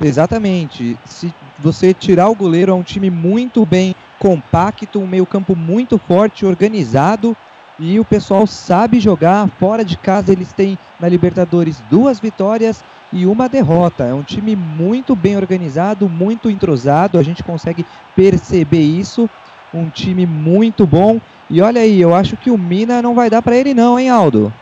[0.00, 0.96] Exatamente.
[1.04, 6.46] Se você tirar o goleiro, é um time muito bem compacto, um meio-campo muito forte,
[6.46, 7.36] organizado.
[7.78, 9.48] E o pessoal sabe jogar.
[9.58, 14.04] Fora de casa, eles têm na Libertadores duas vitórias e uma derrota.
[14.04, 17.18] É um time muito bem organizado, muito entrosado.
[17.18, 19.30] A gente consegue perceber isso.
[19.72, 21.20] Um time muito bom.
[21.48, 24.10] E olha aí, eu acho que o Mina não vai dar para ele, não, hein,
[24.10, 24.52] Aldo?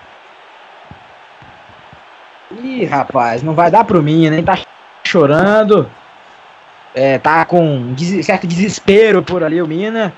[2.63, 4.59] Ih, rapaz, não vai dar pro Mina, nem tá
[5.05, 5.91] chorando.
[6.95, 10.13] É, tá com certo desespero por ali o Mina,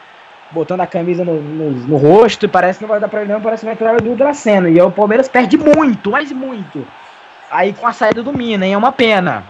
[0.51, 3.33] botando a camisa no, no, no, rosto, e parece que não vai dar pra ele
[3.33, 4.69] não, parece que vai entrar o Dracena.
[4.69, 6.87] E o Palmeiras perde muito, mas muito.
[7.51, 9.45] Aí com a saída do Mina, hein, é uma pena.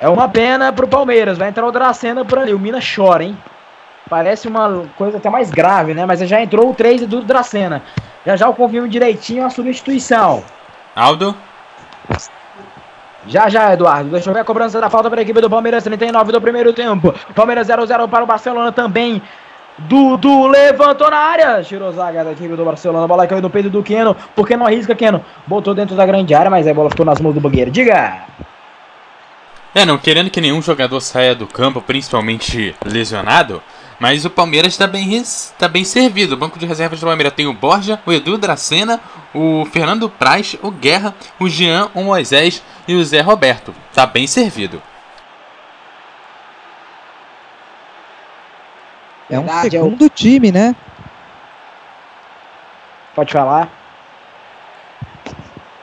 [0.00, 3.36] É uma pena pro Palmeiras, vai entrar o Dracena por ali, o Mina chora, hein.
[4.08, 7.82] Parece uma coisa até mais grave, né, mas já entrou o 3 do Dracena.
[8.24, 10.44] Já já eu confirmo direitinho a substituição.
[10.94, 11.34] Aldo?
[13.26, 14.10] Já, já, Eduardo.
[14.10, 16.72] Deixa eu ver a cobrança da falta para a equipe do Palmeiras, 39 do primeiro
[16.72, 17.14] tempo.
[17.34, 19.20] Palmeiras 0-0 para o Barcelona também.
[19.78, 21.62] Dudu levantou na área.
[21.62, 23.04] Tirou zaga da equipe do Barcelona.
[23.04, 24.16] A bola caiu no peito do Keno.
[24.34, 25.24] Por que não arrisca, Keno?
[25.46, 27.70] Botou dentro da grande área, mas a bola ficou nas mãos do Bangueira.
[27.70, 28.24] Diga!
[29.74, 33.62] É, não querendo que nenhum jogador saia do campo, principalmente lesionado.
[33.98, 35.22] Mas o Palmeiras está bem,
[35.58, 36.34] tá bem servido.
[36.34, 39.00] O banco de reservas do Palmeiras tem o Borja, o Edu Dracena,
[39.34, 43.74] o Fernando Praz, o Guerra, o Jean, o Moisés e o Zé Roberto.
[43.94, 44.80] Tá bem servido.
[49.30, 50.10] É um Verdade, segundo eu...
[50.10, 50.74] time, né?
[53.14, 53.70] Pode falar.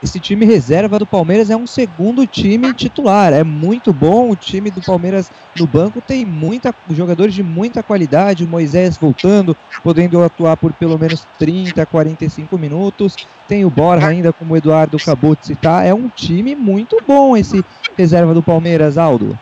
[0.04, 3.32] Esse time reserva do Palmeiras é um segundo time titular.
[3.32, 4.30] É muito bom.
[4.30, 8.44] O time do Palmeiras no banco tem muita jogadores de muita qualidade.
[8.44, 13.16] O Moisés voltando, podendo atuar por pelo menos 30, 45 minutos.
[13.48, 15.86] Tem o Borja ainda, como o Eduardo acabou de citar.
[15.86, 17.64] É um time muito bom esse
[17.96, 19.38] reserva do Palmeiras, Aldo.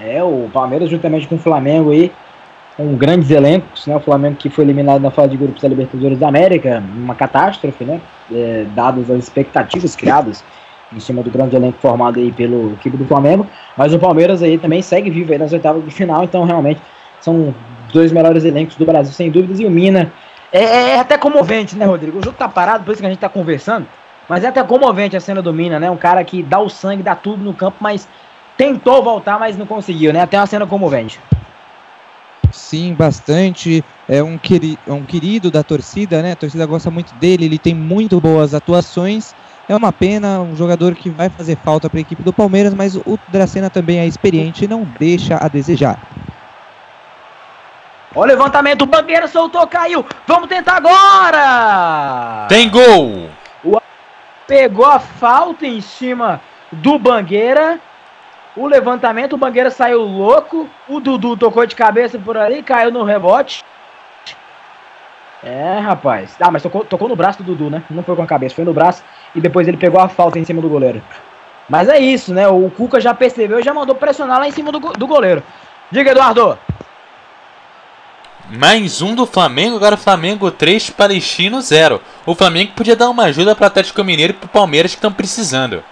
[0.00, 2.12] É, o Palmeiras juntamente com o Flamengo aí
[2.76, 3.96] com grandes elencos, né?
[3.96, 7.84] O Flamengo que foi eliminado na fase de grupos da Libertadores da América, uma catástrofe,
[7.84, 8.00] né?
[8.32, 10.44] É, dadas as expectativas criadas
[10.92, 13.46] em cima do grande elenco formado aí pelo equipe do Flamengo,
[13.76, 16.80] mas o Palmeiras aí também segue vivo aí nas oitavas de final, então realmente
[17.20, 17.54] são
[17.92, 20.12] dois melhores elencos do Brasil, sem dúvidas, e o Mina
[20.52, 22.18] é, é, é até comovente, né, Rodrigo?
[22.18, 23.86] O jogo tá parado, por isso que a gente tá conversando,
[24.28, 25.90] mas é até comovente a cena do Mina, né?
[25.90, 28.08] Um cara que dá o sangue, dá tudo no campo, mas
[28.58, 30.20] tentou voltar, mas não conseguiu, né?
[30.20, 31.20] Até uma cena comovente.
[32.50, 33.84] Sim, bastante.
[34.08, 36.32] É um, queri é um querido da torcida, né?
[36.32, 39.34] A torcida gosta muito dele, ele tem muito boas atuações.
[39.68, 42.96] É uma pena, um jogador que vai fazer falta para a equipe do Palmeiras, mas
[42.96, 46.00] o Dracena também é experiente e não deixa a desejar.
[48.14, 50.04] Ó, o levantamento, o Bangueira soltou, caiu.
[50.26, 52.46] Vamos tentar agora!
[52.48, 53.28] Tem gol!
[53.62, 53.78] O
[54.46, 56.40] pegou a falta em cima
[56.72, 57.78] do Bangueira
[58.58, 60.68] o levantamento, o Bangueira saiu louco.
[60.88, 63.64] O Dudu tocou de cabeça por ali, caiu no rebote.
[65.42, 66.34] É, rapaz.
[66.40, 67.82] Ah, mas tocou, tocou no braço do Dudu, né?
[67.88, 69.04] Não foi com a cabeça, foi no braço.
[69.34, 71.00] E depois ele pegou a falta em cima do goleiro.
[71.68, 72.48] Mas é isso, né?
[72.48, 75.42] O Cuca já percebeu e já mandou pressionar lá em cima do, do goleiro.
[75.90, 76.58] Diga, Eduardo.
[78.50, 82.00] Mais um do Flamengo, agora Flamengo 3, Palestino 0.
[82.24, 84.96] O Flamengo podia dar uma ajuda para o Atlético Mineiro e para o Palmeiras que
[84.96, 85.84] estão precisando.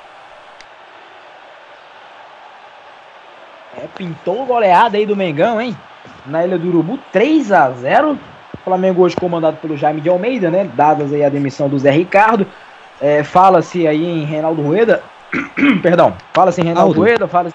[3.77, 5.77] É, pintou goleada aí do Mengão, hein?
[6.24, 8.18] Na Ilha do Urubu, 3 a 0
[8.64, 10.68] Flamengo hoje comandado pelo Jaime de Almeida, né?
[10.74, 12.45] Dadas aí a demissão do Zé Ricardo.
[13.01, 15.03] É, fala-se aí em Reinaldo Rueda.
[15.83, 17.01] Perdão, fala-se em Reinaldo Aldo.
[17.01, 17.55] Rueda, fala-se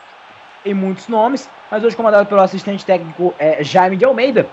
[0.65, 4.47] em muitos nomes, mas hoje comandado pelo assistente técnico é, Jaime de Almeida.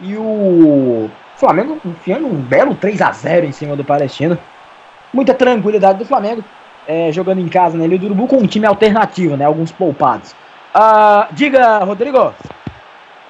[0.00, 4.38] E o Flamengo enfiando um belo 3 a 0 em cima do Palestino.
[5.12, 6.44] Muita tranquilidade do Flamengo,
[6.86, 9.44] é, jogando em casa na Ilha do Urubu com um time alternativo, né?
[9.44, 10.36] Alguns poupados.
[10.76, 12.34] Uh, diga, Rodrigo.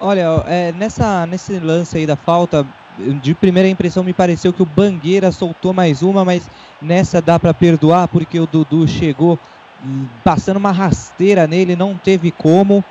[0.01, 2.67] Olha, é, nessa, nesse lance aí da falta,
[3.21, 6.49] de primeira impressão me pareceu que o Bangueira soltou mais uma, mas
[6.81, 9.39] nessa dá para perdoar porque o Dudu chegou
[10.25, 12.83] passando uma rasteira nele, não teve como.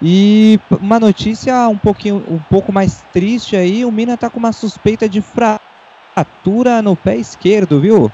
[0.00, 4.52] E uma notícia um pouquinho um pouco mais triste aí, o Mina tá com uma
[4.52, 8.10] suspeita de fratura no pé esquerdo, viu?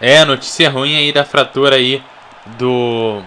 [0.00, 2.02] É, notícia ruim aí da fratura aí
[2.58, 3.22] do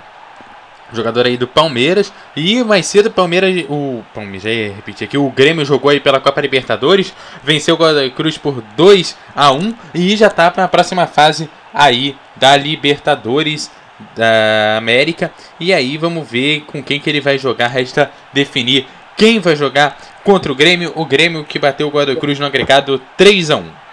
[0.93, 2.11] jogador aí do Palmeiras.
[2.35, 5.99] E mais cedo o Palmeiras, o Palmeiras, já ia repetir aqui, o Grêmio jogou aí
[5.99, 7.13] pela Copa Libertadores,
[7.43, 11.49] venceu o Godoy Cruz por 2 a 1 e já tá para a próxima fase
[11.73, 13.71] aí da Libertadores
[14.15, 15.31] da América.
[15.59, 19.97] E aí vamos ver com quem que ele vai jogar, resta definir quem vai jogar
[20.23, 23.88] contra o Grêmio, o Grêmio que bateu o Godoy Cruz no agregado 3 a 1.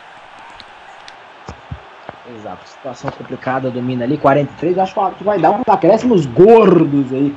[2.86, 7.34] Situação complicada, domina ali, 43, acho que vai dar uns acréscimos gordos aí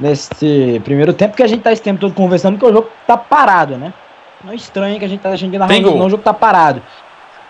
[0.00, 3.16] nesse primeiro tempo, que a gente tá esse tempo todo conversando que o jogo tá
[3.16, 3.94] parado, né?
[4.42, 6.82] Não é estranho que a gente tá achando que na não, o jogo tá parado.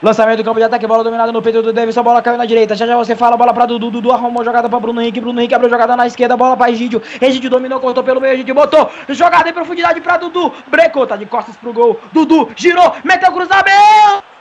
[0.03, 2.45] Lançamento do campo de ataque, bola dominada no peito do Davidson, a bola caiu na
[2.45, 2.75] direita.
[2.75, 5.55] Já já você fala, bola pra Dudu, Dudu arrumou jogada pra Bruno Henrique, Bruno Henrique
[5.55, 7.01] abriu jogada na esquerda, bola pra Egídio.
[7.19, 10.53] Egídio dominou, cortou pelo meio, Egídio botou, jogada em profundidade pra Dudu.
[10.67, 11.99] Brecou, tá de costas pro gol.
[12.13, 14.32] Dudu girou, meteu cruzamento.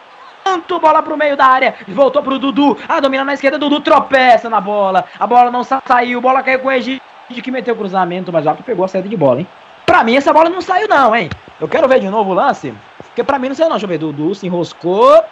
[0.79, 4.59] Bola pro meio da área, voltou pro Dudu, a domina na esquerda, Dudu tropeça na
[4.59, 8.49] bola, a bola não saiu, bola caiu com o Egídio que meteu cruzamento, mas o
[8.49, 9.47] Arthur pegou a saída de bola, hein?
[9.85, 11.29] Pra mim essa bola não saiu não, hein?
[11.59, 13.89] Eu quero ver de novo o lance, porque pra mim não saiu não, deixa eu
[13.89, 15.23] ver, Dudu se enroscou,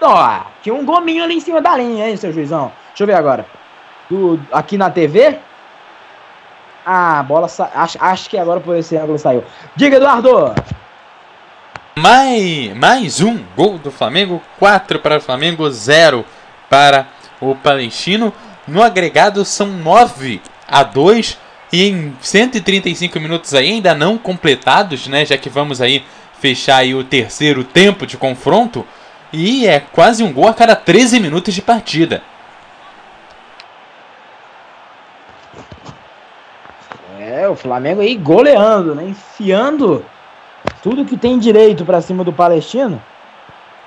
[0.00, 2.72] Ó, tinha um gominho ali em cima da linha, hein, seu juizão?
[2.88, 3.44] Deixa eu ver agora.
[4.52, 5.38] Aqui na TV.
[6.84, 7.70] Ah, a bola sa...
[7.74, 9.44] acho, acho que agora por esse ângulo saiu.
[9.76, 10.54] Diga, Eduardo!
[11.96, 14.40] Mais, mais um gol do Flamengo.
[14.58, 16.24] 4 para o Flamengo, 0
[16.68, 17.08] para
[17.40, 18.32] o Palestino.
[18.66, 21.36] No agregado são 9 a 2.
[21.72, 25.24] E em 135 minutos aí, ainda não completados, né?
[25.24, 26.04] Já que vamos aí
[26.40, 28.86] fechar aí o terceiro tempo de confronto.
[29.32, 32.22] E é quase um gol a cada 13 minutos de partida.
[37.18, 39.04] É, o Flamengo aí goleando, né?
[39.04, 40.04] Enfiando
[40.82, 43.00] tudo que tem direito para cima do Palestino.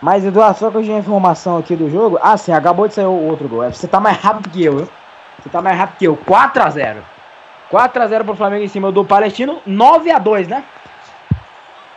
[0.01, 2.19] Mas, Eduardo, só que eu tinha informação aqui do jogo.
[2.21, 3.63] Ah, sim, acabou de sair o outro gol.
[3.71, 4.89] Você tá mais rápido que eu, viu?
[5.41, 6.17] Você tá mais rápido que eu.
[6.17, 6.97] 4x0.
[7.71, 9.61] 4x0 pro Flamengo em cima do Palestino.
[9.67, 10.63] 9x2, né?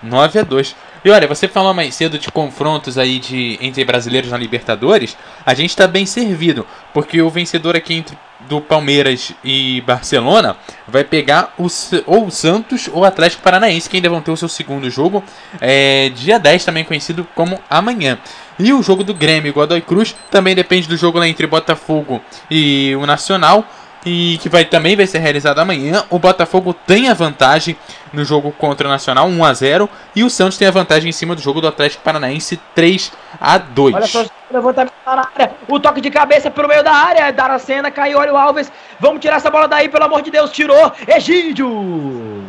[0.05, 0.75] 9x2.
[1.05, 5.17] E olha, você falou mais cedo de confrontos aí de, entre brasileiros na Libertadores.
[5.45, 10.57] A gente está bem servido, porque o vencedor aqui entre, do Palmeiras e Barcelona
[10.87, 11.67] vai pegar o,
[12.07, 15.23] ou o Santos ou o Atlético Paranaense, que ainda vão ter o seu segundo jogo,
[15.61, 18.19] é, dia 10, também conhecido como amanhã.
[18.59, 22.23] E o jogo do Grêmio e Godoy Cruz também depende do jogo lá entre Botafogo
[22.51, 23.67] e o Nacional
[24.05, 26.05] e que vai também vai ser realizado amanhã.
[26.11, 27.77] O Botafogo tem a vantagem
[28.13, 31.13] no jogo contra o Nacional 1 a 0 e o Santos tem a vantagem em
[31.13, 33.95] cima do jogo do Atlético Paranaense 3 a 2.
[33.95, 38.19] Olha só, levantamento na área, o toque de cabeça pelo meio da área, Daracena, caiu,
[38.19, 38.71] olha o Alves,
[39.01, 42.45] vamos tirar essa bola daí, pelo amor de Deus, tirou, Egídio!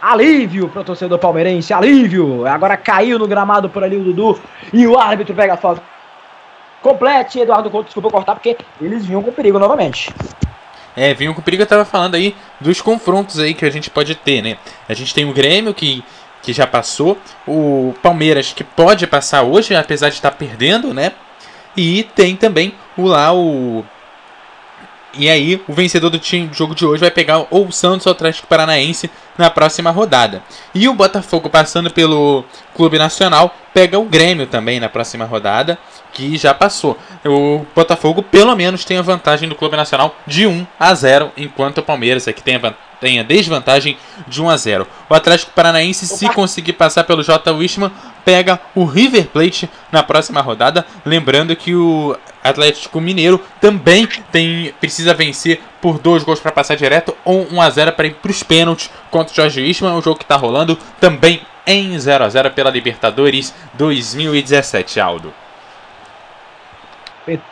[0.00, 2.46] Alívio pro torcedor palmeirense, alívio!
[2.46, 4.38] Agora caiu no gramado por ali o Dudu
[4.72, 5.82] e o árbitro pega a falta.
[6.82, 10.14] Complete, Eduardo Couto, desculpa cortar, porque eles vinham com perigo novamente.
[10.96, 14.14] É, vinho com perigo eu tava falando aí dos confrontos aí que a gente pode
[14.14, 14.56] ter, né?
[14.88, 16.02] A gente tem o Grêmio que,
[16.42, 21.12] que já passou, o Palmeiras que pode passar hoje, apesar de estar perdendo, né?
[21.76, 23.84] E tem também o lá o
[25.18, 28.12] e aí, o vencedor do time, jogo de hoje vai pegar ou o Santos ou
[28.12, 30.42] o Atlético Paranaense na próxima rodada.
[30.74, 32.44] E o Botafogo, passando pelo
[32.74, 35.78] Clube Nacional, pega o Grêmio também na próxima rodada,
[36.12, 36.98] que já passou.
[37.24, 41.78] O Botafogo, pelo menos, tem a vantagem do Clube Nacional de 1 a 0, enquanto
[41.78, 44.86] o Palmeiras aqui tem a, tem a desvantagem de 1 a 0.
[45.10, 47.52] O Atlético Paranaense, se conseguir passar pelo J.
[47.52, 47.90] Wishman,
[48.26, 50.84] pega o River Plate na próxima rodada.
[51.04, 57.16] Lembrando que o Atlético Mineiro também tem precisa vencer por dois gols para passar direto
[57.24, 60.18] ou 1 a 0 para ir para os pênaltis contra o Jorge Isman, o jogo
[60.18, 65.32] que está rolando também em 0 a 0 pela Libertadores 2017, Aldo.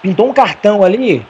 [0.03, 1.25] Pintou um cartão ali.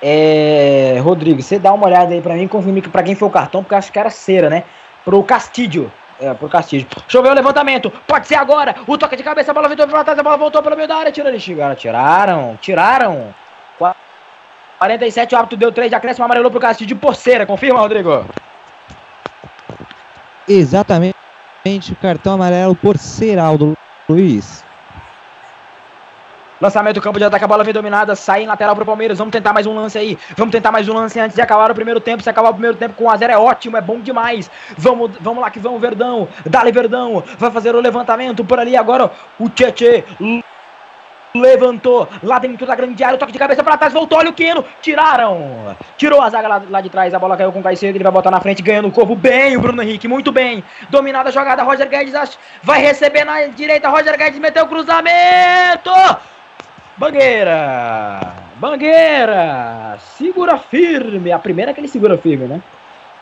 [0.00, 3.62] É, Rodrigo, você dá uma olhada aí para mim, confirme para quem foi o cartão,
[3.62, 4.64] porque acho que era cera, né?
[5.04, 5.92] Pro Castilho.
[6.22, 6.86] É, pro Castilho.
[6.88, 7.90] Deixa eu ver o levantamento.
[8.06, 8.76] Pode ser agora.
[8.86, 10.96] O toque de cabeça, a bola voltou pra trás, a bola voltou pelo meio da
[10.96, 11.10] área.
[11.10, 11.42] Tira eles.
[11.42, 12.58] Tiraram, tiraram.
[12.60, 13.34] Tiraram.
[14.78, 17.46] 47, o árbitro deu 3 de acréscimo, amarelou pro Castilho por cera.
[17.46, 18.24] Confirma, Rodrigo?
[20.48, 21.14] Exatamente.
[22.00, 23.76] Cartão amarelo por Seraldo
[24.08, 24.64] Luiz.
[26.62, 29.18] Lançamento do campo de ataque, a bola vem dominada, sai em lateral pro Palmeiras.
[29.18, 30.16] Vamos tentar mais um lance aí.
[30.36, 32.22] Vamos tentar mais um lance antes de acabar o primeiro tempo.
[32.22, 34.48] Se acabar o primeiro tempo com 1x0 é ótimo, é bom demais.
[34.78, 36.28] Vamos, vamos lá que vamos, Verdão.
[36.46, 37.20] Dali Verdão.
[37.36, 39.10] Vai fazer o levantamento por ali agora.
[39.40, 40.04] O Tietê
[41.34, 44.64] levantou lá dentro da grande área, toque de cabeça para trás, voltou, olha o Quino,
[44.82, 48.04] tiraram, tirou a zaga lá, lá de trás, a bola caiu com o Caicedo, ele
[48.04, 51.32] vai botar na frente, ganhando o corpo bem, o Bruno Henrique, muito bem, dominada a
[51.32, 55.90] jogada, Roger Guedes vai receber na direita, Roger Guedes meteu o cruzamento,
[56.96, 58.20] Bangueira!
[58.56, 59.98] Bangueira!
[59.98, 61.32] Segura firme!
[61.32, 62.62] A primeira que ele segura firme, né?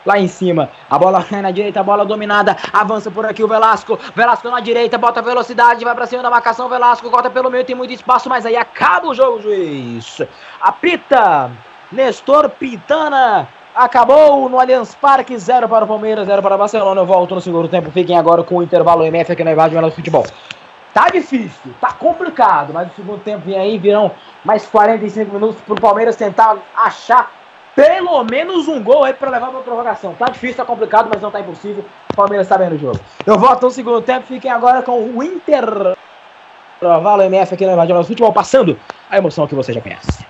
[0.05, 3.47] Lá em cima, a bola cai na direita, a bola dominada, avança por aqui o
[3.47, 7.63] Velasco, Velasco na direita, bota velocidade, vai pra cima da marcação, Velasco corta pelo meio,
[7.63, 10.21] tem muito espaço, mas aí acaba o jogo, juiz.
[10.59, 11.51] Apita,
[11.91, 17.05] Nestor Pintana, acabou no Allianz Parque, 0 para o Palmeiras, 0 para o Barcelona, eu
[17.05, 20.25] volto no segundo tempo, fiquem agora com o intervalo MF aqui na Invade do Futebol.
[20.93, 24.11] Tá difícil, tá complicado, mas o segundo tempo vem aí, virão
[24.43, 27.31] mais 45 minutos pro Palmeiras tentar achar
[27.73, 30.13] pelo menos um gol aí pra levar pra prorrogação.
[30.15, 31.85] Tá difícil, tá complicado, mas não tá impossível.
[32.11, 32.99] O Palmeiras tá vendo o jogo.
[33.25, 35.95] Eu volto no segundo tempo, fiquem agora com o Inter.
[36.77, 38.77] Intervalo MF aqui na Invade do Futebol, passando
[39.09, 40.25] a emoção que você já conhece.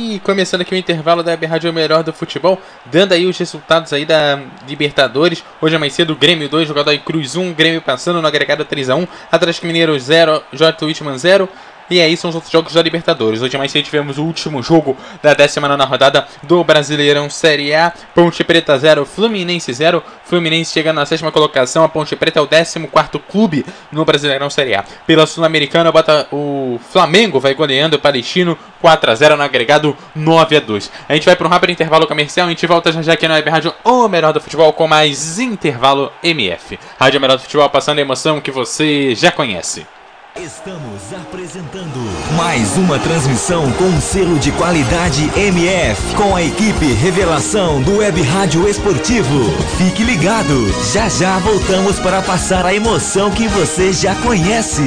[0.00, 3.92] E começando aqui o intervalo da Web Rádio Melhor do Futebol, dando aí os resultados
[3.92, 5.42] aí da Libertadores.
[5.60, 9.08] Hoje é mais cedo, Grêmio 2, jogador aí Cruz 1, Grêmio passando no agregado 3x1,
[9.28, 10.86] Atlético Mineiro 0, J.
[10.86, 11.48] Whitman 0.
[11.90, 13.40] E aí são os outros jogos da Libertadores.
[13.40, 17.92] Hoje mais cedo tivemos o último jogo da 19 rodada do Brasileirão Série A.
[18.14, 20.02] Ponte Preta 0, Fluminense 0.
[20.24, 21.84] Fluminense chegando na sétima colocação.
[21.84, 24.84] A Ponte Preta é o 14 clube no Brasileirão Série A.
[25.06, 25.90] Pela Sul-Americana,
[26.30, 30.92] o Flamengo vai goleando o Palestino 4 a 0 no agregado 9 a 2.
[31.08, 32.46] A gente vai para um rápido intervalo comercial.
[32.46, 35.38] A gente volta já já aqui na Web Rádio O Melhor do Futebol com mais
[35.38, 36.78] intervalo MF.
[36.98, 39.86] Rádio Melhor do Futebol passando a emoção que você já conhece.
[40.42, 41.98] Estamos apresentando
[42.36, 48.68] mais uma transmissão com selo de qualidade MF com a equipe Revelação do Web Rádio
[48.68, 49.50] Esportivo.
[49.76, 54.84] Fique ligado, já já voltamos para passar a emoção que você já conhece.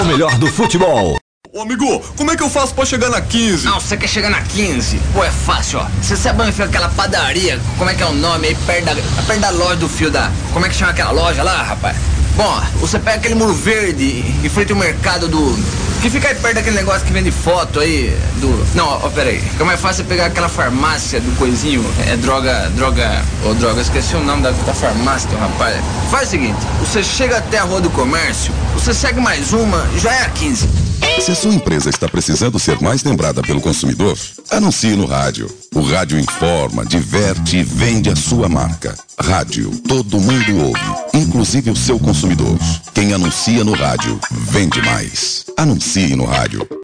[0.00, 1.18] O melhor do futebol.
[1.56, 3.64] Ô amigo, como é que eu faço pra chegar na 15?
[3.64, 5.00] Não, você quer chegar na 15?
[5.12, 5.86] Pô, é fácil, ó.
[6.02, 7.60] Você sabe onde fica aquela padaria?
[7.78, 8.56] Como é que é o nome aí?
[8.66, 10.32] Perto da, perto da loja do fio da.
[10.52, 11.96] Como é que chama aquela loja lá, rapaz?
[12.36, 15.56] Bom, você pega aquele muro verde em frente ao mercado do.
[16.02, 18.66] Que fica aí perto daquele negócio que vende foto aí do.
[18.74, 19.38] Não, ó, pera aí.
[19.38, 21.84] Fica mais fácil pegar aquela farmácia do coisinho.
[22.08, 22.68] É droga.
[22.74, 23.22] Droga.
[23.44, 25.76] Ô, droga, esqueci o nome da, da farmácia, rapaz.
[26.10, 30.12] Faz o seguinte: você chega até a rua do comércio, você segue mais uma, já
[30.12, 30.93] é a 15.
[31.20, 34.18] Se a sua empresa está precisando ser mais lembrada pelo consumidor,
[34.50, 35.48] anuncie no rádio.
[35.74, 38.94] O rádio informa, diverte e vende a sua marca.
[39.18, 42.58] Rádio, todo mundo ouve, inclusive o seu consumidor.
[42.92, 45.46] Quem anuncia no rádio, vende mais.
[45.56, 46.83] Anuncie no rádio.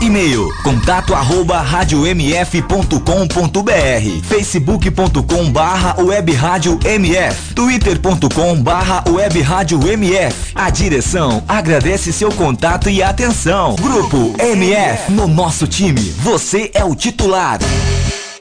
[0.00, 10.52] E-mail contato arroba radiomf.com.br, facebook.com barra web rádio mf, twitter.com barra web rádio mf.
[10.54, 13.76] A direção agradece seu contato e atenção.
[13.76, 17.58] Grupo MF, no nosso time, você é o titular.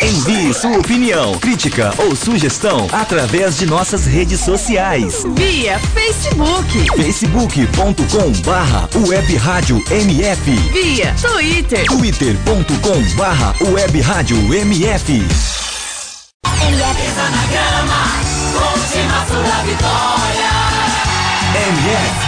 [0.00, 5.24] Envie sua opinião, crítica ou sugestão através de nossas redes sociais.
[5.34, 6.86] Via Facebook.
[6.96, 10.50] facebook.com barra web rádio MF.
[10.72, 11.84] Via Twitter.
[11.86, 15.12] twitter.com barra web rádio MF.
[15.12, 15.28] MF.
[17.16, 18.06] na grama,
[18.54, 20.48] última sua vitória.
[21.54, 22.27] MF.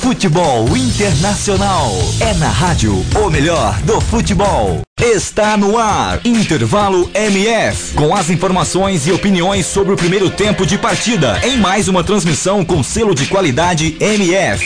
[0.00, 1.90] Futebol Internacional.
[2.20, 4.80] É na rádio o melhor do futebol.
[4.98, 6.20] Está no ar.
[6.24, 7.94] Intervalo MF.
[7.94, 11.38] Com as informações e opiniões sobre o primeiro tempo de partida.
[11.44, 14.64] Em mais uma transmissão com selo de qualidade MF.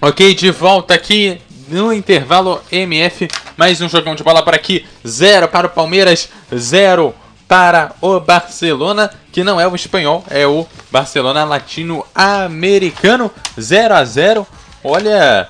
[0.00, 1.38] Ok, de volta aqui
[1.68, 3.28] no intervalo MF.
[3.60, 4.86] Mais um jogão de bola por aqui.
[5.06, 7.14] Zero para o Palmeiras, zero
[7.46, 13.30] para o Barcelona, que não é o espanhol, é o Barcelona latino-americano.
[13.60, 14.46] 0 a 0
[14.82, 15.46] Olha,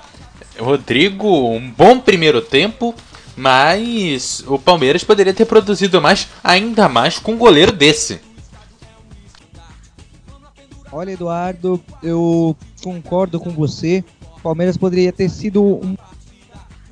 [0.58, 2.96] Rodrigo, um bom primeiro tempo,
[3.36, 8.20] mas o Palmeiras poderia ter produzido mais, ainda mais com um goleiro desse.
[10.90, 14.04] Olha, Eduardo, eu concordo com você.
[14.36, 15.94] O Palmeiras poderia ter sido um,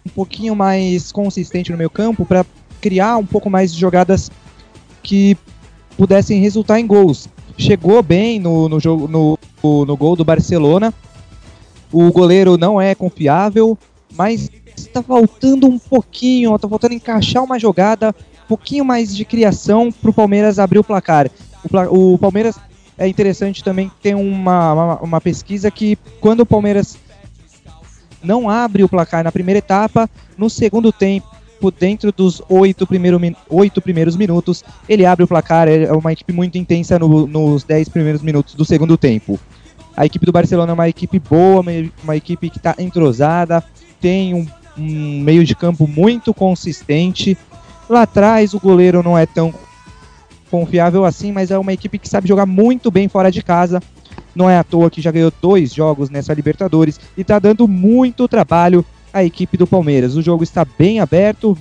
[0.09, 2.45] um pouquinho mais consistente no meio campo para
[2.81, 4.31] criar um pouco mais de jogadas
[5.03, 5.37] que
[5.97, 7.29] pudessem resultar em gols.
[7.57, 9.39] Chegou bem no, no, jogo, no,
[9.85, 10.95] no gol do Barcelona.
[11.93, 13.77] O goleiro não é confiável,
[14.15, 19.91] mas está faltando um pouquinho, está faltando encaixar uma jogada, um pouquinho mais de criação
[19.91, 21.31] para o Palmeiras abrir o placar.
[21.91, 22.57] O, o, Palmeiras
[22.97, 26.97] é interessante também tem uma, uma, uma pesquisa que quando o Palmeiras
[28.23, 31.27] não abre o placar na primeira etapa, no segundo tempo,
[31.79, 35.69] dentro dos oito, primeiro, oito primeiros minutos, ele abre o placar.
[35.69, 39.39] É uma equipe muito intensa no, nos dez primeiros minutos do segundo tempo.
[39.97, 41.65] A equipe do Barcelona é uma equipe boa,
[42.05, 43.65] uma equipe que está entrosada,
[44.01, 44.47] tem um,
[44.79, 47.37] um meio de campo muito consistente.
[47.89, 49.53] Lá atrás o goleiro não é tão
[50.51, 53.83] confiável assim, mas é uma equipe que sabe jogar muito bem fora de casa.
[54.35, 58.29] Não é à toa que já ganhou dois jogos nessa Libertadores e está dando muito
[58.29, 60.17] trabalho à equipe do Palmeiras.
[60.17, 61.57] O jogo está bem aberto.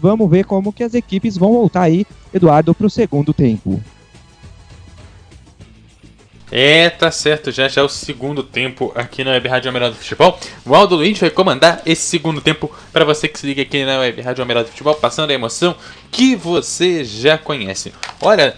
[0.00, 3.80] Vamos ver como que as equipes vão voltar aí, Eduardo, para o segundo tempo.
[6.50, 9.98] É, tá certo, já já é o segundo tempo aqui na Web Rádio Almirante do
[9.98, 10.38] Futebol.
[10.64, 13.98] O Aldo Luiz vai comandar esse segundo tempo para você que se liga aqui na
[13.98, 15.74] Web Rádio Almirante do Futebol, passando a emoção
[16.10, 17.92] que você já conhece.
[18.20, 18.54] Olha,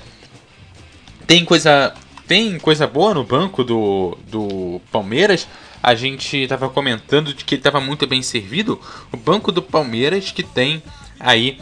[1.27, 1.95] tem coisa
[2.29, 5.49] tem coisa boa no banco do, do Palmeiras.
[5.83, 8.79] A gente estava comentando de que ele estava muito bem servido.
[9.11, 10.83] O banco do Palmeiras que tem
[11.19, 11.59] aí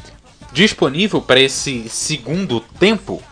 [0.52, 3.22] disponível para esse segundo tempo.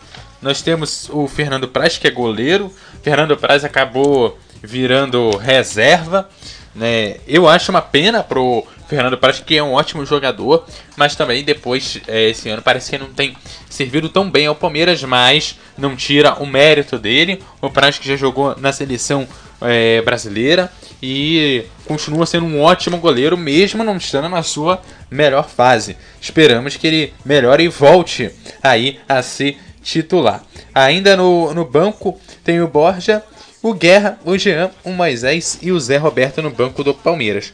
[0.41, 2.71] Nós temos o Fernando Praz, que é goleiro.
[3.03, 6.29] Fernando Praz acabou virando reserva.
[6.73, 7.17] Né?
[7.27, 10.65] Eu acho uma pena pro Fernando Praz, que é um ótimo jogador,
[10.95, 13.35] mas também depois, é, esse ano, parece que não tem
[13.69, 17.41] servido tão bem ao Palmeiras, mas não tira o mérito dele.
[17.61, 19.27] O Praz que já jogou na seleção
[19.61, 20.71] é, brasileira
[21.01, 25.97] e continua sendo um ótimo goleiro, mesmo não estando na sua melhor fase.
[26.21, 28.31] Esperamos que ele melhore e volte
[28.61, 30.43] aí a ser titular.
[30.73, 33.23] Ainda no, no banco tem o Borja,
[33.61, 37.53] o Guerra, o Jean, o Moisés e o Zé Roberto no banco do Palmeiras.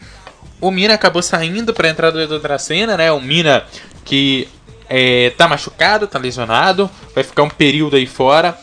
[0.61, 3.11] O Mina acabou saindo para a entrada do Edu Dracena, né?
[3.11, 3.65] O Mina
[4.05, 4.47] que
[4.87, 8.55] é, tá machucado, tá lesionado, vai ficar um período aí fora.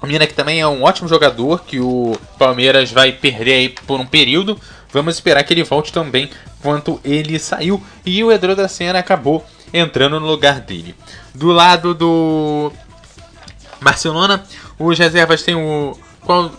[0.00, 3.98] O Mina que também é um ótimo jogador, que o Palmeiras vai perder aí por
[3.98, 4.58] um período.
[4.92, 6.30] Vamos esperar que ele volte também
[6.62, 7.82] quanto ele saiu.
[8.06, 9.44] E o Edu Dracena acabou
[9.74, 10.94] entrando no lugar dele.
[11.34, 12.72] Do lado do
[13.80, 14.44] Barcelona,
[14.78, 15.98] os reservas têm o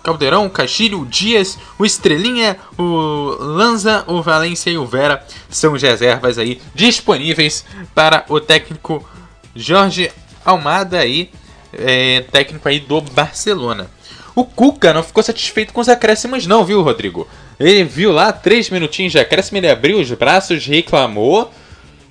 [0.03, 5.75] Caldeirão, o Castilho, o Dias, o Estrelinha, o Lanza, o Valência e o Vera são
[5.75, 9.07] as reservas aí disponíveis para o técnico
[9.55, 10.11] Jorge
[10.43, 11.29] Almada aí,
[11.73, 13.89] é, técnico aí do Barcelona.
[14.35, 17.27] O Cuca não ficou satisfeito com os acréscimos não, viu, Rodrigo?
[17.59, 21.51] Ele viu lá, três minutinhos de acréscimo, ele abriu os braços, reclamou.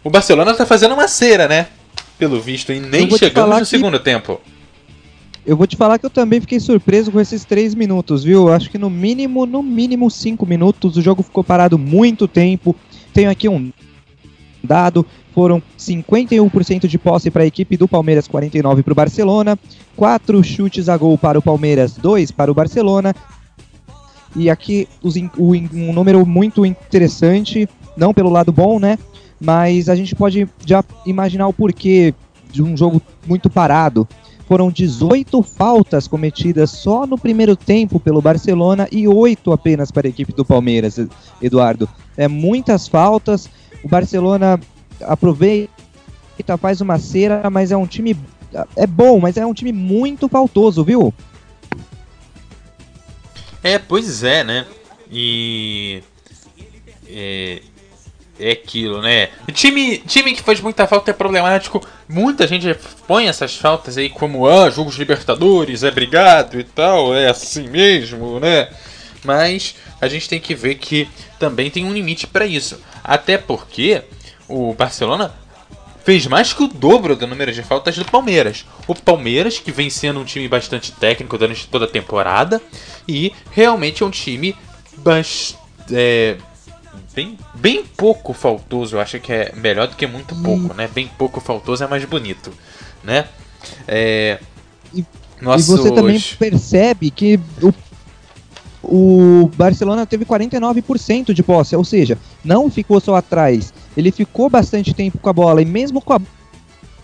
[0.05, 1.67] O Barcelona tá fazendo uma cera, né?
[2.19, 3.67] Pelo visto, e nem chegamos no que...
[3.67, 4.41] segundo tempo.
[5.45, 8.53] Eu vou te falar que eu também fiquei surpreso com esses três minutos, viu?
[8.53, 10.97] Acho que no mínimo, no mínimo cinco minutos.
[10.97, 12.77] O jogo ficou parado muito tempo.
[13.13, 13.73] Tenho aqui um
[14.63, 15.07] dado.
[15.33, 19.59] Foram 51% de posse para a equipe do Palmeiras, 49% para o Barcelona.
[19.97, 23.15] Quatro chutes a gol para o Palmeiras, dois para o Barcelona.
[24.37, 24.87] E aqui
[25.39, 28.99] um número muito interessante, não pelo lado bom, né?
[29.41, 32.15] Mas a gente pode já imaginar o porquê
[32.53, 34.07] de um jogo muito parado.
[34.51, 40.11] Foram 18 faltas cometidas só no primeiro tempo pelo Barcelona e 8 apenas para a
[40.11, 40.99] equipe do Palmeiras,
[41.41, 41.89] Eduardo.
[42.17, 43.49] É muitas faltas.
[43.85, 44.59] O Barcelona
[45.03, 45.71] aproveita,
[46.59, 48.17] faz uma cera, mas é um time.
[48.75, 51.15] É bom, mas é um time muito faltoso, viu?
[53.63, 54.67] É, pois é, né?
[55.09, 56.03] E.
[57.07, 57.63] É,
[58.41, 59.29] é aquilo, né?
[59.53, 61.87] Time, time que faz muita falta é problemático.
[62.09, 62.75] Muita gente
[63.07, 68.41] põe essas faltas aí como, ah, jogos Libertadores, é brigado e tal, é assim mesmo,
[68.41, 68.69] né?
[69.25, 71.09] Mas a gente tem que ver que
[71.39, 72.81] também tem um limite para isso.
[73.05, 74.03] Até porque
[74.49, 75.35] o Barcelona
[76.05, 78.65] fez mais que o dobro do número de faltas do Palmeiras.
[78.87, 82.61] O Palmeiras, que vem sendo um time bastante técnico durante toda a temporada,
[83.07, 84.57] e realmente é um time
[84.97, 85.59] bastante.
[85.93, 86.37] É,
[87.15, 90.89] bem, bem pouco faltoso, eu acho que é melhor do que muito pouco, né?
[90.93, 92.53] Bem pouco faltoso é mais bonito,
[93.03, 93.27] né?
[93.87, 94.39] É,
[94.95, 95.05] e,
[95.41, 95.69] nossos...
[95.69, 97.73] e você também percebe que o,
[98.83, 104.95] o Barcelona teve 49% de posse, ou seja, não ficou só atrás, ele ficou bastante
[104.95, 106.21] tempo com a bola e mesmo com a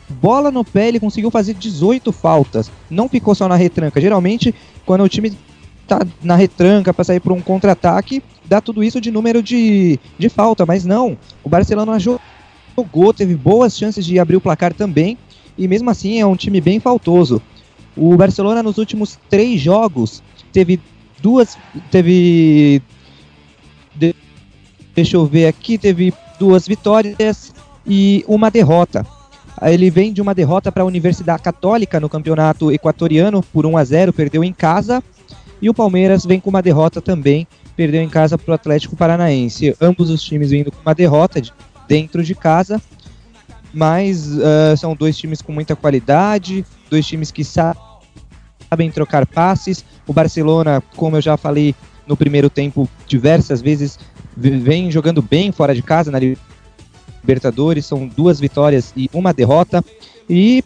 [0.09, 4.01] bola no pé ele conseguiu fazer 18 faltas, não ficou só na retranca.
[4.01, 4.55] Geralmente,
[4.85, 5.37] quando o time
[5.87, 10.29] tá na retranca para sair para um contra-ataque, dá tudo isso de número de, de
[10.29, 11.17] falta, mas não.
[11.43, 15.17] O Barcelona jogou, teve boas chances de abrir o placar também,
[15.57, 17.41] e mesmo assim é um time bem faltoso.
[17.97, 20.23] O Barcelona nos últimos três jogos
[20.53, 20.79] teve
[21.21, 21.57] duas.
[21.91, 22.83] Teve.
[23.95, 24.15] De,
[24.95, 27.55] deixa eu ver aqui, teve duas vitórias
[27.87, 29.07] e uma derrota.
[29.63, 33.85] Ele vem de uma derrota para a Universidade Católica no campeonato equatoriano por 1 a
[33.85, 35.03] 0, perdeu em casa.
[35.61, 37.47] E o Palmeiras vem com uma derrota também
[37.77, 39.77] perdeu em casa para o Atlético Paranaense.
[39.81, 41.53] Ambos os times vindo com uma derrota de,
[41.87, 42.81] dentro de casa,
[43.73, 49.85] mas uh, são dois times com muita qualidade, dois times que sabem trocar passes.
[50.07, 51.75] O Barcelona, como eu já falei
[52.07, 53.99] no primeiro tempo diversas vezes,
[54.35, 56.19] vem jogando bem fora de casa na
[57.23, 59.85] Libertadores, são duas vitórias e uma derrota.
[60.31, 60.65] E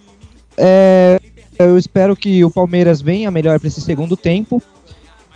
[0.57, 1.19] é,
[1.59, 4.62] eu espero que o Palmeiras venha melhor para esse segundo tempo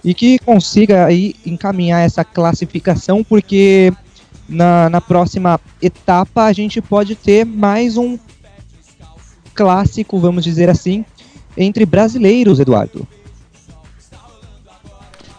[0.04, 3.92] e que consiga aí encaminhar essa classificação, porque
[4.48, 8.18] na, na próxima etapa a gente pode ter mais um
[9.54, 11.04] clássico, vamos dizer assim,
[11.56, 13.06] entre brasileiros, Eduardo.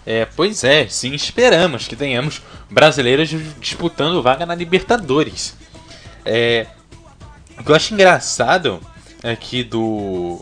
[0.06, 3.30] É, pois é, sim, esperamos que tenhamos brasileiros
[3.60, 5.56] disputando vaga na Libertadores.
[6.24, 6.68] É,
[7.58, 8.80] o que eu acho engraçado
[9.24, 10.42] aqui do,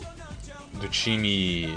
[0.74, 1.74] do time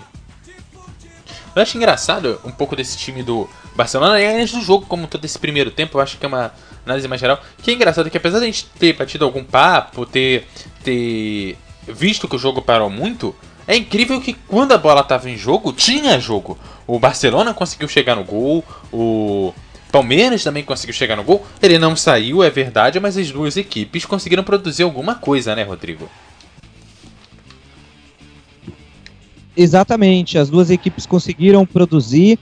[1.60, 5.26] eu acho engraçado um pouco desse time do Barcelona, e antes do jogo, como todo
[5.26, 6.52] esse primeiro tempo, eu acho que é uma
[6.86, 7.40] análise mais geral.
[7.62, 10.48] Que é engraçado que apesar de a gente ter batido algum papo, ter,
[10.84, 11.58] ter
[11.88, 13.36] visto que o jogo parou muito,
[13.68, 16.58] é incrível que quando a bola estava em jogo, tinha jogo.
[16.86, 19.54] O Barcelona conseguiu chegar no gol, o
[19.92, 21.46] Palmeiras também conseguiu chegar no gol.
[21.62, 26.10] Ele não saiu, é verdade, mas as duas equipes conseguiram produzir alguma coisa, né, Rodrigo?
[29.58, 32.38] Exatamente, as duas equipes conseguiram produzir,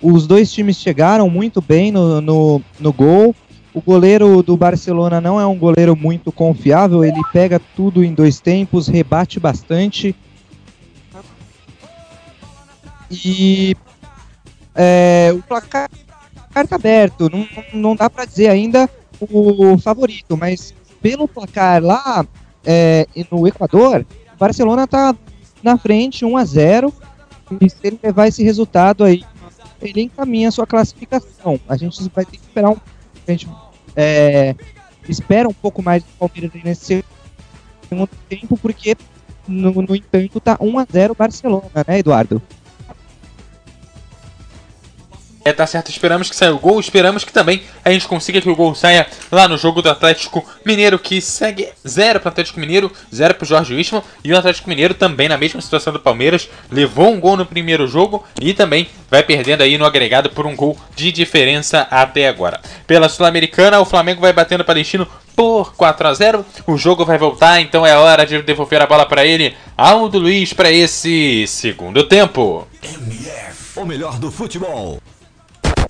[0.00, 3.34] os dois times chegaram muito bem no, no, no gol.
[3.74, 8.38] O goleiro do Barcelona não é um goleiro muito confiável, ele pega tudo em dois
[8.38, 10.14] tempos, rebate bastante.
[13.10, 13.76] E
[14.72, 15.90] é, o placar
[16.56, 18.88] está aberto, não, não dá para dizer ainda
[19.20, 20.72] o favorito, mas
[21.02, 22.24] pelo placar lá
[22.64, 25.14] é, no Equador, o Barcelona está
[25.62, 26.92] na frente, 1 a 0
[27.60, 29.24] E se ele levar esse resultado aí,
[29.80, 31.58] ele encaminha a sua classificação.
[31.68, 32.76] A gente vai ter que esperar um.
[33.26, 33.48] A gente
[33.96, 34.54] é,
[35.08, 37.04] espera um pouco mais do Palmeiras nesse
[37.88, 38.96] segundo tempo, porque
[39.46, 42.40] no, no entanto tá 1 a 0 Barcelona, né, Eduardo?
[45.50, 45.90] É, tá certo.
[45.90, 46.78] Esperamos que saia o gol.
[46.78, 50.46] Esperamos que também a gente consiga que o gol saia lá no jogo do Atlético
[50.64, 54.00] Mineiro, que segue 0 para o Atlético Mineiro, 0 para o Jorge Wilson.
[54.22, 56.48] E o Atlético Mineiro também na mesma situação do Palmeiras.
[56.70, 60.54] Levou um gol no primeiro jogo e também vai perdendo aí no agregado por um
[60.54, 62.60] gol de diferença até agora.
[62.86, 66.46] Pela Sul-Americana, o Flamengo vai batendo o Palestino por 4 a 0.
[66.64, 70.52] O jogo vai voltar, então é hora de devolver a bola para ele Aldo Luiz
[70.52, 72.68] para esse segundo tempo.
[72.84, 75.00] MF, o melhor do futebol.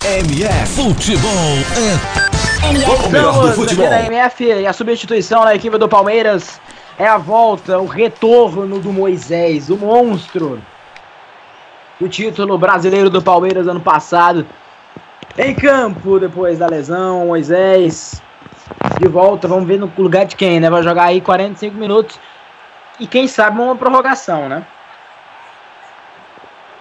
[0.03, 1.29] MF Futebol
[2.63, 3.87] é o melhor do aqui futebol.
[3.87, 6.59] na MF e a substituição na equipe do Palmeiras
[6.97, 10.59] é a volta, o retorno do Moisés, o monstro.
[11.99, 14.43] O título brasileiro do Palmeiras ano passado.
[15.37, 18.23] Em campo, depois da lesão, Moisés
[18.99, 19.47] de volta.
[19.47, 20.67] Vamos ver no lugar de quem, né?
[20.67, 22.19] Vai jogar aí 45 minutos.
[22.99, 24.65] E quem sabe uma prorrogação, né?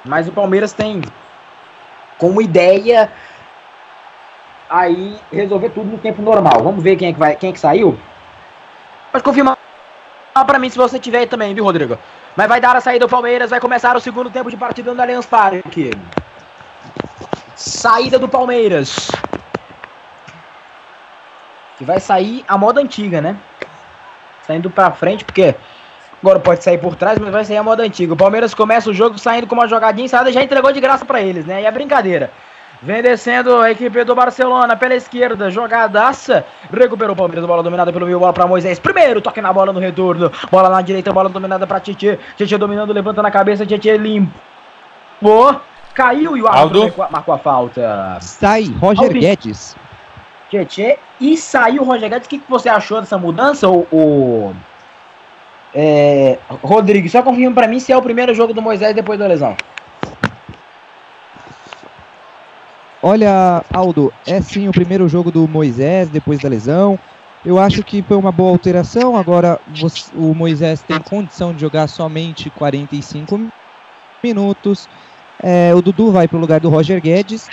[0.07, 1.03] Mas o Palmeiras tem
[2.21, 3.11] como ideia
[4.69, 6.63] aí resolver tudo no tempo normal.
[6.63, 7.99] Vamos ver quem é que vai, quem é que saiu.
[9.11, 9.59] Pode confirmar
[10.47, 11.99] pra mim se você tiver também, viu, Rodrigo?
[12.37, 15.03] Mas vai dar a saída do Palmeiras, vai começar o segundo tempo de partida no
[15.03, 15.91] Allianz Parque.
[17.57, 19.11] Saída do Palmeiras.
[21.77, 23.37] Que vai sair a moda antiga, né?
[24.47, 25.55] Saindo pra frente, porque
[26.23, 28.13] agora pode sair por trás, mas vai sair a moda antiga.
[28.13, 31.21] O Palmeiras começa o jogo saindo com uma jogadinha ensaiada, já entregou de graça pra
[31.21, 31.63] eles, né?
[31.63, 32.31] E é brincadeira.
[32.83, 36.47] Vem descendo a equipe do Barcelona pela esquerda, jogadaça.
[36.73, 38.79] Recuperou o Palmeiras, bola dominada pelo meio, bola para Moisés.
[38.79, 40.33] Primeiro toque na bola no retorno.
[40.51, 42.19] Bola na direita, bola dominada para Tietê.
[42.39, 45.61] Tietê dominando, levanta na cabeça, Tietê limpou.
[45.93, 46.81] Caiu e o árbitro Aldo.
[46.81, 48.17] marcou- marcou a falta.
[48.21, 49.19] Sai, Roger Aldo.
[49.21, 49.77] Guedes.
[50.49, 52.27] Tietê e saiu o Roger Guedes.
[52.27, 54.55] O que, que você achou dessa mudança, o, o
[55.75, 57.09] é, Rodrigo?
[57.09, 59.57] Só confirma pra mim se é o primeiro jogo do Moisés depois da lesão.
[63.03, 66.99] Olha, Aldo, é sim o primeiro jogo do Moisés depois da lesão.
[67.45, 69.17] Eu acho que foi uma boa alteração.
[69.17, 69.59] Agora
[70.15, 73.49] o Moisés tem condição de jogar somente 45
[74.23, 74.87] minutos.
[75.43, 77.47] É, o Dudu vai para o lugar do Roger Guedes.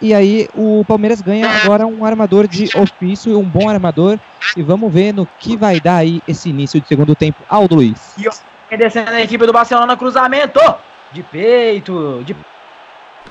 [0.00, 4.18] E aí o Palmeiras ganha agora um armador de ofício, um bom armador.
[4.56, 7.42] E vamos ver no que vai dar aí esse início de segundo tempo.
[7.48, 8.14] Aldo Luiz.
[8.70, 10.60] E descendo a equipe do Barcelona, cruzamento
[11.12, 12.36] de peito, de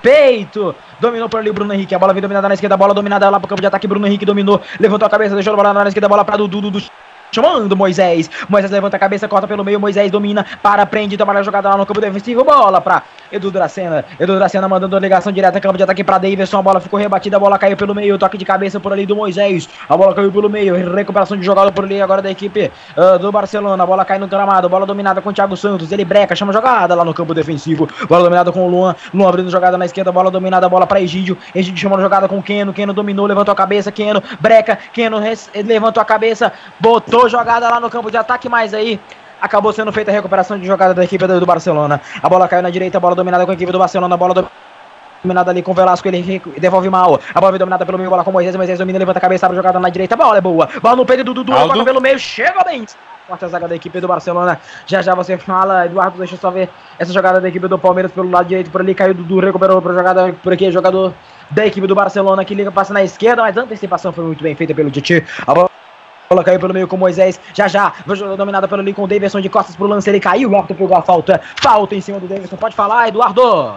[0.02, 0.76] peito.
[1.00, 1.94] Dominou por ali o Bruno Henrique.
[1.94, 3.88] A bola vem dominada na esquerda, a bola dominada lá pro campo de ataque.
[3.88, 6.62] Bruno Henrique dominou, levantou a cabeça, deixou a bola na esquerda, a bola pra Dudu,
[6.62, 6.82] Dudu
[7.36, 8.30] chamando Moisés.
[8.48, 9.80] Moisés levanta a cabeça, corta pelo meio.
[9.80, 12.44] Moisés domina, para, prende, trabalha a jogada lá no campo defensivo.
[12.44, 14.06] Bola pra Edu Dracena.
[14.20, 16.60] Edu Dracena mandando a ligação direta, campo de ataque pra Davidson.
[16.60, 18.18] A bola ficou rebatida, a bola caiu pelo meio.
[18.18, 19.68] Toque de cabeça por ali do Moisés.
[19.90, 20.94] A bola caiu pelo meio.
[20.94, 23.84] Recuperação de jogada por ali agora da equipe ah, do Barcelona.
[23.84, 24.70] A bola cai no gramado.
[24.70, 25.92] Bola dominada com o Thiago Santos.
[25.92, 27.90] Ele breca, chama jogada lá no campo defensivo.
[28.08, 28.96] Bola dominada com o Luan.
[29.14, 30.12] Luan abrindo jogada na esquerda.
[30.12, 31.38] Bola dominada, bola pra Egídio.
[31.54, 32.74] Egídio chamando jogada com o Keno.
[32.74, 33.92] Keno dominou, levantou a cabeça.
[33.92, 34.78] Keno breca.
[34.94, 35.18] Keno
[35.66, 36.54] levantou a cabeça.
[36.80, 38.50] Botou jogada lá no campo de ataque.
[38.50, 39.00] Mas aí.
[39.42, 42.02] Acabou sendo feita a recuperação de jogada da equipe do Barcelona.
[42.24, 44.34] A bola caiu na direita, a bola dominada com a equipe do Barcelona, a bola
[44.34, 44.48] do
[45.26, 47.20] dominada ali com o Velasco, ele devolve mal.
[47.34, 49.46] A bola vem dominada pelo meio, bola com o Moisés, Moisés domina, levanta a cabeça,
[49.46, 50.70] abre a jogada na direita, a bola é boa.
[50.82, 52.86] Bola no peito do Dudu, toca pelo meio, chega bem.
[53.28, 54.60] Quarta zaga da equipe do Barcelona.
[54.86, 56.70] Já já você fala, Eduardo, deixa eu só ver
[57.00, 59.82] essa jogada da equipe do Palmeiras pelo lado direito, por ali caiu o Dudu, recuperou
[59.82, 61.14] pra jogada por aqui, jogador
[61.50, 64.56] da equipe do Barcelona que liga, passa na esquerda, mas a antecipação foi muito bem
[64.56, 65.24] feita pelo Titi.
[65.46, 65.70] A bola
[66.30, 67.94] bola caiu pelo meio com Moisés, já já,
[68.38, 71.42] dominada pelo o Davidson de costas pro lance, ele caiu, o árbitro pegou a falta,
[71.56, 73.76] falta em cima do Davidson, pode falar, Eduardo.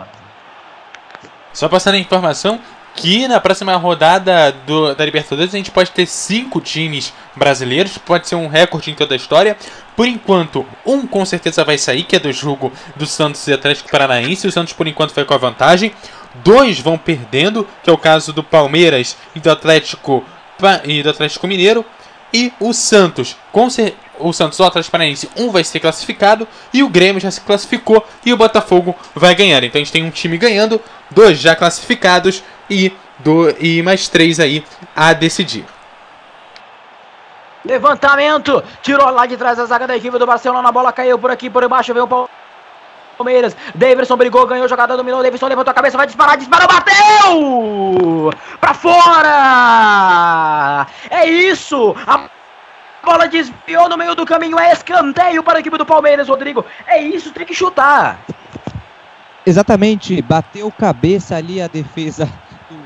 [1.53, 2.61] Só passando a informação
[2.95, 8.27] que na próxima rodada do- da Libertadores a gente pode ter cinco times brasileiros, pode
[8.27, 9.57] ser um recorde em toda a história.
[9.95, 13.91] Por enquanto, um com certeza vai sair, que é do jogo do Santos e Atlético
[13.91, 14.47] Paranaense.
[14.47, 15.93] O Santos, por enquanto, vai com a vantagem.
[16.37, 20.25] Dois vão perdendo, que é o caso do Palmeiras e do Atlético,
[20.85, 21.85] e do Atlético Mineiro.
[22.33, 26.83] E o Santos, com cer- o Santos o Atlético Paranaense, um vai ser classificado e
[26.83, 29.63] o Grêmio já se classificou e o Botafogo vai ganhar.
[29.65, 30.81] Então a gente tem um time ganhando,
[31.11, 34.65] dois já classificados e, do, e mais três aí
[34.95, 35.65] a decidir.
[37.65, 41.31] Levantamento, tirou lá de trás a zaga da equipe do Barcelona, a bola caiu por
[41.31, 42.29] aqui, por baixo, veio o
[43.19, 43.57] Palmeiras.
[43.75, 48.31] Davidson brigou, ganhou, jogada dominou, Davidson levantou a cabeça, vai disparar, disparou, bateu!
[48.61, 50.07] Pra fora!
[51.11, 51.97] É isso!
[52.07, 52.29] A
[53.05, 56.65] bola desviou no meio do caminho, é escanteio para a equipe do Palmeiras, Rodrigo.
[56.87, 58.21] É isso, tem que chutar.
[59.45, 62.27] Exatamente, bateu cabeça ali a defesa
[62.71, 62.79] do,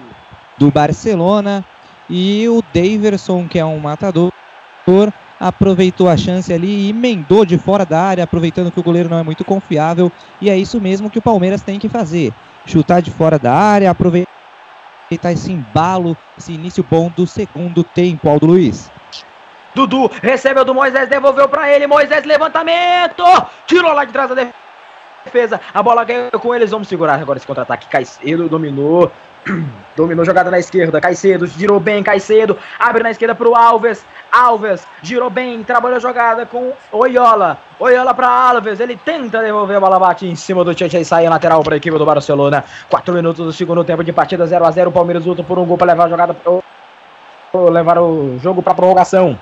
[0.66, 1.64] do Barcelona
[2.08, 4.32] e o Daverson, que é um matador,
[5.42, 9.18] aproveitou a chance ali e emendou de fora da área, aproveitando que o goleiro não
[9.18, 10.12] é muito confiável.
[10.40, 12.32] E é isso mesmo que o Palmeiras tem que fazer:
[12.64, 14.28] chutar de fora da área, aproveitar
[15.32, 18.88] esse embalo, esse início bom do segundo tempo, Aldo Luiz.
[19.74, 21.88] Dudu recebeu do Moisés, devolveu pra ele.
[21.88, 23.24] Moisés, levantamento!
[23.66, 24.46] Tirou lá de trás da
[25.24, 25.60] defesa.
[25.74, 26.70] A bola ganhou com eles.
[26.70, 27.88] Vamos segurar agora esse contra-ataque.
[27.88, 29.10] Caicedo dominou.
[29.96, 31.00] Dominou jogada na esquerda.
[31.00, 32.02] Caicedo girou bem.
[32.02, 34.04] Caicedo abre na esquerda pro Alves.
[34.30, 35.62] Alves girou bem.
[35.62, 37.58] Trabalhou a jogada com Oiola.
[37.78, 38.80] Oiola para Alves.
[38.80, 39.98] Ele tenta devolver a bola.
[39.98, 42.64] Bate em cima do Tietchan e sai lateral para a equipe do Barcelona.
[42.88, 45.64] Quatro minutos do segundo tempo de partida 0 a 0 O Palmeiras luta por um
[45.64, 46.36] gol para levar a jogada.
[47.70, 49.38] Levar o jogo para prorrogação.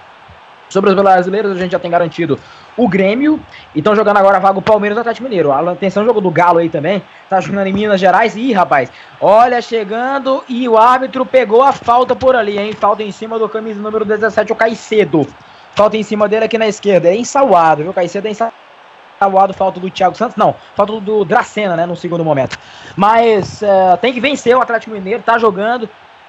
[0.71, 2.39] Sobre os brasileiros, a gente já tem garantido
[2.81, 3.39] o Grêmio.
[3.75, 5.53] E estão jogando agora a vaga o Palmeiras e o Atlético Mineiro.
[5.53, 7.03] Atenção, jogo do Galo aí também.
[7.29, 8.35] Tá jogando em Minas Gerais.
[8.37, 8.91] Ih, rapaz,
[9.21, 12.73] olha, chegando e o árbitro pegou a falta por ali, hein?
[12.73, 15.27] Falta em cima do camisa número 17, o Caicedo.
[15.75, 17.09] Falta em cima dele aqui na esquerda.
[17.09, 17.93] É ensauado, viu?
[17.93, 19.53] Caicedo é ensauado.
[19.53, 20.55] Falta do Thiago Santos, não.
[20.75, 21.85] Falta do Dracena, né?
[21.85, 22.59] No segundo momento.
[22.97, 25.23] Mas uh, tem que vencer o Atlético Mineiro.
[25.23, 25.89] Tá jogando.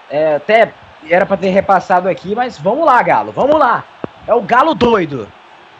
[0.09, 0.73] É, até
[1.09, 3.31] era para ter repassado aqui, mas vamos lá, Galo.
[3.31, 3.85] Vamos lá.
[4.27, 5.29] É o Galo doido.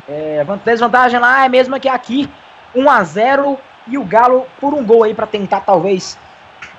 [0.08, 2.30] É, desvantagem lá é mesmo que aqui,
[2.76, 6.18] 1 a 0 e o Galo por um gol aí para tentar talvez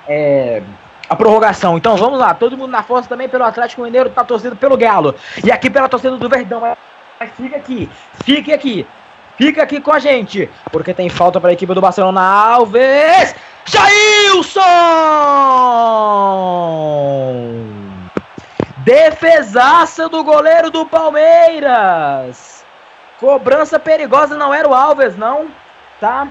[0.07, 0.61] é,
[1.09, 1.77] a prorrogação.
[1.77, 5.15] Então vamos lá, todo mundo na força também pelo Atlético Mineiro, tá torcendo pelo Galo.
[5.43, 6.61] E aqui pela torcida do Verdão.
[7.19, 7.89] Mas fica aqui,
[8.23, 8.87] fique aqui.
[9.35, 13.35] Fica aqui com a gente, porque tem falta para a equipe do Barcelona Alves.
[13.65, 14.61] Jailson!
[18.77, 22.52] Defesaça do goleiro do Palmeiras.
[23.23, 25.47] Cobrança perigosa não era o Alves, não,
[25.97, 26.27] tá?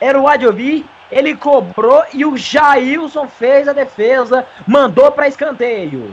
[0.00, 0.84] Era o Adiovi.
[1.08, 6.12] Ele cobrou e o Jailson fez a defesa, mandou para escanteio.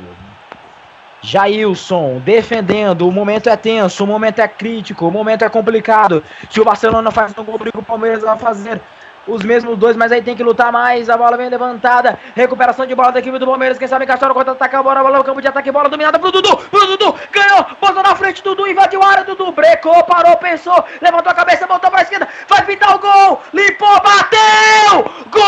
[1.23, 6.23] Jailson defendendo, o momento é tenso, o momento é crítico, o momento é complicado.
[6.51, 8.79] Se o Barcelona faz um gol, o Palmeiras vai fazer
[9.27, 11.09] os mesmos dois, mas aí tem que lutar mais.
[11.09, 12.19] A bola vem levantada.
[12.35, 13.77] Recuperação de bola da equipe do Palmeiras.
[13.77, 15.01] Quem sabe Castelo contra-ataca a bola.
[15.01, 15.71] Bola campo de ataque.
[15.71, 16.57] Bola dominada pro Dudu.
[16.57, 17.15] Pro Dudu.
[17.31, 17.65] Ganhou.
[17.79, 18.43] Botou na frente.
[18.43, 19.23] Dudu invadiu a área.
[19.23, 20.03] Dudu brecou.
[20.03, 20.37] Parou.
[20.37, 20.83] Pensou.
[21.01, 21.67] Levantou a cabeça.
[21.67, 22.27] Voltou pra esquerda.
[22.47, 23.41] Vai pintar o gol.
[23.53, 24.01] Limpou.
[24.01, 25.05] Bateu.
[25.29, 25.41] Gol!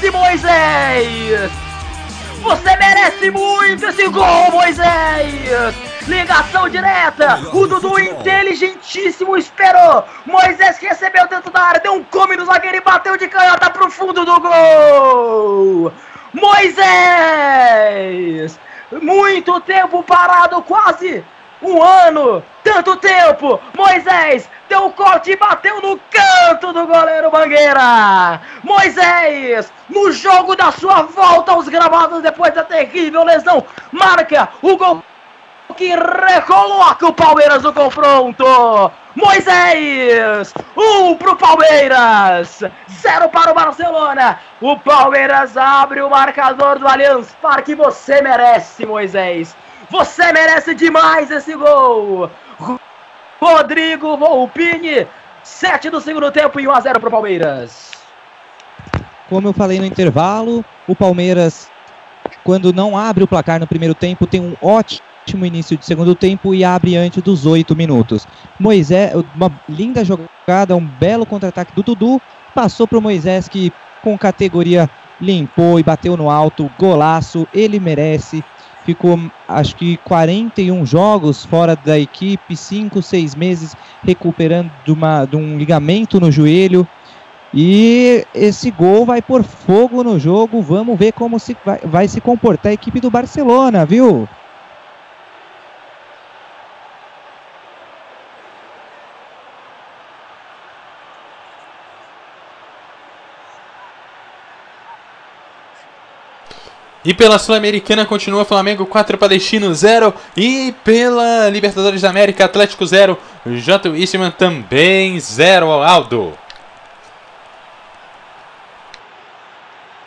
[0.00, 1.50] Merece, Moisés!
[2.42, 5.74] Você merece muito esse gol, Moisés!
[6.08, 7.38] Ligação direta!
[7.52, 10.04] O Dudu inteligentíssimo esperou!
[10.24, 13.90] Moisés recebeu dentro da área, deu um come no zagueiro e bateu de canhota pro
[13.90, 15.92] fundo do gol!
[16.32, 17.78] Moisés!
[19.02, 21.22] Muito tempo parado, quase
[21.60, 22.42] um ano!
[22.64, 23.60] Tanto tempo!
[23.76, 28.40] Moisés deu um corte bateu no canto do goleiro Mangueira!
[28.62, 35.02] Moisés, no jogo da sua volta aos gramados depois da terrível lesão, marca o gol
[35.76, 38.44] que recoloca o Palmeiras no confronto!
[39.16, 40.54] Moisés!
[40.76, 42.62] Um pro Palmeiras!
[42.92, 44.38] Zero para o Barcelona!
[44.60, 47.74] O Palmeiras abre o marcador do Allianz Parque.
[47.74, 49.56] Você merece, Moisés!
[49.90, 52.30] Você merece demais esse gol!
[53.40, 55.06] Rodrigo Volpini,
[55.42, 57.92] 7 do segundo tempo e 1 a 0 pro Palmeiras.
[59.30, 61.70] Como eu falei no intervalo, o Palmeiras,
[62.44, 66.54] quando não abre o placar no primeiro tempo, tem um ótimo início de segundo tempo
[66.54, 68.28] e abre antes dos oito minutos.
[68.58, 72.20] Moisés, uma linda jogada, um belo contra-ataque do Dudu,
[72.54, 73.72] passou para o Moisés que
[74.02, 78.44] com categoria limpou e bateu no alto, golaço, ele merece.
[78.84, 85.36] Ficou, acho que 41 jogos fora da equipe, 5, 6 meses recuperando de, uma, de
[85.36, 86.86] um ligamento no joelho.
[87.52, 90.62] E esse gol vai por fogo no jogo.
[90.62, 94.28] Vamos ver como se vai, vai se comportar a equipe do Barcelona, viu?
[107.02, 110.12] E pela Sul-Americana continua Flamengo 4, Palestino 0.
[110.36, 113.88] E pela Libertadores da América, Atlético 0, J.
[113.96, 116.34] Eastman também 0 Aldo.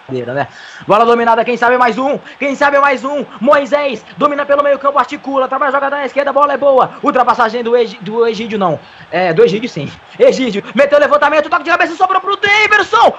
[0.09, 0.47] Né?
[0.85, 4.99] Bola dominada, quem sabe mais um, quem sabe mais um, Moisés, domina pelo meio campo,
[4.99, 8.59] articula, trabalha a jogada na esquerda, a bola é boa, ultrapassagem do, Egi, do Egídio
[8.59, 8.79] não,
[9.09, 9.89] é, do Egídio sim,
[10.19, 13.13] Egídio, meteu o levantamento, toque de cabeça, sobrou pro Davidson,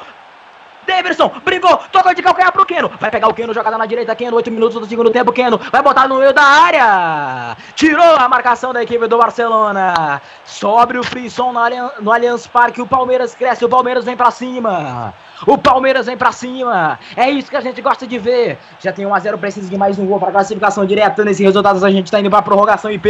[0.86, 2.90] Davidson, brigou, tocou de calcanhar pro Keno.
[3.00, 5.58] Vai pegar o Keno, jogada na direita, Keno, 8 minutos do segundo tempo, Keno.
[5.70, 7.56] Vai botar no meio da área.
[7.74, 10.20] Tirou a marcação da equipe do Barcelona.
[10.44, 14.30] Sobe o frisson no, Allianz, no Allianz Parque, o Palmeiras cresce, o Palmeiras vem pra
[14.30, 15.14] cima.
[15.46, 16.98] O Palmeiras vem pra cima.
[17.16, 18.58] É isso que a gente gosta de ver.
[18.80, 21.24] Já tem 1x0, precisa de mais um gol pra classificação direta.
[21.24, 23.00] Nesse resultado a gente tá indo pra prorrogação e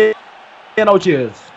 [0.75, 1.54] pênaltis.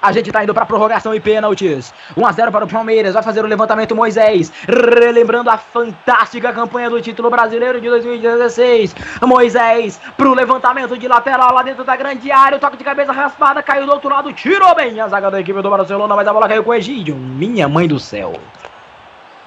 [0.00, 1.92] A gente tá indo pra prorrogação e pênaltis.
[2.16, 3.14] 1x0 para o Palmeiras.
[3.14, 4.52] Vai fazer o levantamento Moisés.
[4.66, 8.94] Relembrando a fantástica campanha do título brasileiro de 2016.
[9.22, 12.58] Moisés pro levantamento de lateral lá dentro da grande área.
[12.58, 13.62] O toque de cabeça raspada.
[13.62, 14.32] Caiu do outro lado.
[14.32, 16.14] Tirou bem a zaga da equipe do Barcelona.
[16.14, 17.16] Mas a bola caiu com o Egídio.
[17.16, 18.34] Minha mãe do céu.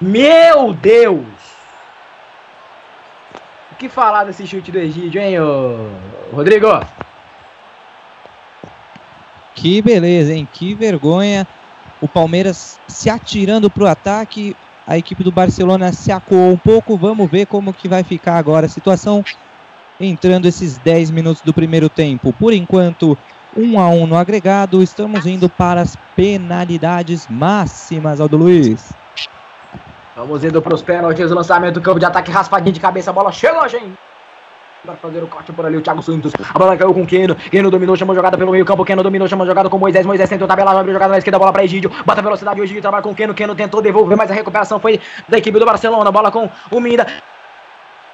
[0.00, 1.52] Meu Deus!
[3.70, 5.88] O que falar desse chute do Egídio, hein, ô...
[6.32, 6.68] Rodrigo?
[9.54, 10.48] Que beleza, hein?
[10.50, 11.46] Que vergonha.
[12.00, 14.56] O Palmeiras se atirando pro ataque.
[14.86, 16.96] A equipe do Barcelona se acuou um pouco.
[16.96, 19.24] Vamos ver como que vai ficar agora a situação.
[20.00, 22.32] Entrando esses 10 minutos do primeiro tempo.
[22.32, 23.16] Por enquanto,
[23.56, 24.82] 1 a 1 no agregado.
[24.82, 28.92] Estamos indo para as penalidades máximas, Aldo Luiz.
[30.16, 31.30] Vamos indo pros pênaltis.
[31.30, 33.10] Lançamento do campo de ataque raspadinho de cabeça.
[33.10, 33.92] A bola chegou, gente.
[34.84, 36.32] Para fazer o corte por ali, o Thiago Santos.
[36.52, 37.36] A bola caiu com o Keno.
[37.36, 38.84] Keno dominou, chamou jogada pelo meio campo.
[38.84, 40.04] Keno dominou, chamou jogada com Moisés.
[40.04, 41.88] Moisés tentou tabelar, abriu jogada na esquerda, bola para Egídio.
[42.04, 43.32] Bota velocidade, o Egídio trabalha com o Keno.
[43.32, 46.10] Keno tentou devolver, mas a recuperação foi da equipe do Barcelona.
[46.10, 47.06] Bola com o Minda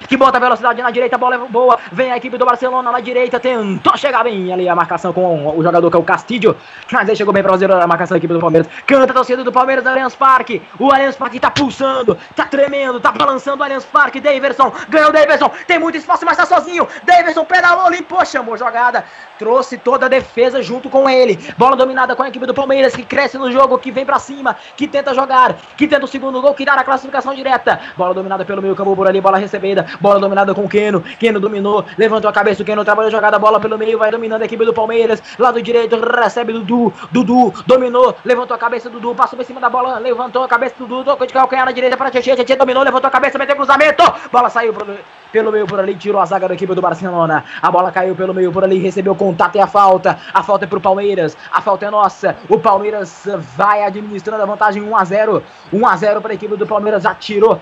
[0.09, 2.91] que bota a velocidade na direita, a bola é boa, vem a equipe do Barcelona
[2.91, 6.57] na direita, tentou chegar bem ali a marcação com o jogador que é o Castilho,
[6.91, 9.43] mas aí chegou bem para fazer a marcação da equipe do Palmeiras, canta a torcida
[9.43, 13.85] do Palmeiras, Allianz Parque, o Allianz Parque tá pulsando, tá tremendo, tá balançando o Allianz
[13.85, 19.05] Parque, Daverson, ganhou Daverson, tem muito espaço, mas tá sozinho, Daverson pedalou, limpou, chamou jogada,
[19.37, 23.03] trouxe toda a defesa junto com ele, bola dominada com a equipe do Palmeiras, que
[23.03, 26.55] cresce no jogo, que vem para cima, que tenta jogar, que tenta o segundo gol,
[26.55, 30.19] que dá na classificação direta, bola dominada pelo meio campo por ali, bola recebida, bola
[30.19, 33.77] dominada com o Keno, Keno dominou, levantou a cabeça, o Keno trabalhou jogada, bola pelo
[33.77, 38.57] meio, vai dominando a equipe do Palmeiras, lado direito, recebe Dudu, Dudu, dominou, levantou a
[38.57, 41.71] cabeça, Dudu, passou por cima da bola, levantou a cabeça, Dudu, tocou de calcanhar na
[41.71, 44.85] direita para Tietchan, Tietchan dominou, levantou a cabeça, meteu cruzamento, bola saiu pro,
[45.31, 48.33] pelo meio por ali, tirou a zaga da equipe do Barcelona, a bola caiu pelo
[48.33, 51.85] meio por ali, recebeu contato e a falta, a falta é pro Palmeiras, a falta
[51.85, 56.31] é nossa, o Palmeiras vai administrando a vantagem 1 a 0 1 a 0 para
[56.31, 57.59] a equipe do Palmeiras, atirou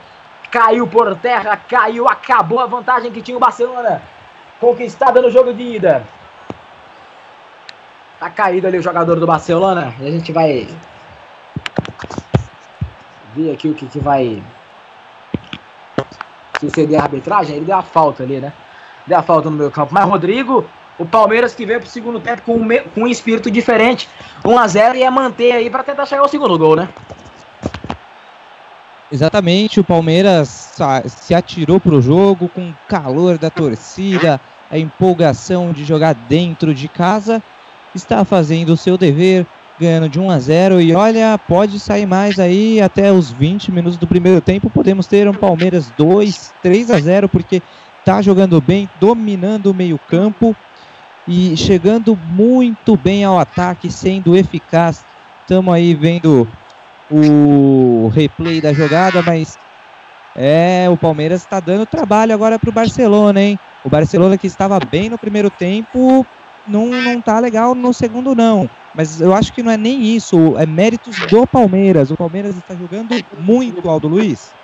[0.51, 4.01] caiu por terra, caiu, acabou a vantagem que tinha o Barcelona,
[4.59, 6.03] conquistada no jogo de ida.
[8.19, 10.67] Tá caído ali o jogador do Barcelona, e a gente vai
[13.35, 14.41] ver aqui o que, que vai
[16.59, 17.57] suceder a arbitragem.
[17.57, 18.51] Ele deu a falta ali, né?
[19.05, 19.93] Deu a falta no meu campo.
[19.93, 20.65] Mas Rodrigo,
[20.97, 24.09] o Palmeiras que veio pro segundo tempo com um, com um espírito diferente,
[24.43, 26.89] 1 a 0 e ia manter aí para tentar chegar ao segundo gol, né?
[29.09, 30.75] Exatamente, o Palmeiras
[31.07, 34.39] se atirou para o jogo com o calor da torcida,
[34.69, 37.41] a empolgação de jogar dentro de casa,
[37.95, 39.47] está fazendo o seu dever,
[39.79, 43.97] ganhando de 1 a 0 e olha, pode sair mais aí até os 20 minutos
[43.97, 47.61] do primeiro tempo, podemos ter um Palmeiras 2, 3 a 0 porque
[47.99, 50.53] está jogando bem, dominando o meio-campo
[51.25, 55.05] e chegando muito bem ao ataque, sendo eficaz.
[55.41, 56.45] Estamos aí vendo
[57.09, 59.57] o replay da jogada, mas
[60.35, 63.59] é, o Palmeiras está dando trabalho agora para o Barcelona, hein?
[63.83, 66.25] O Barcelona que estava bem no primeiro tempo,
[66.67, 68.69] não, não tá legal no segundo, não.
[68.93, 72.11] Mas eu acho que não é nem isso, é méritos do Palmeiras.
[72.11, 74.55] O Palmeiras está jogando muito, Aldo Luiz.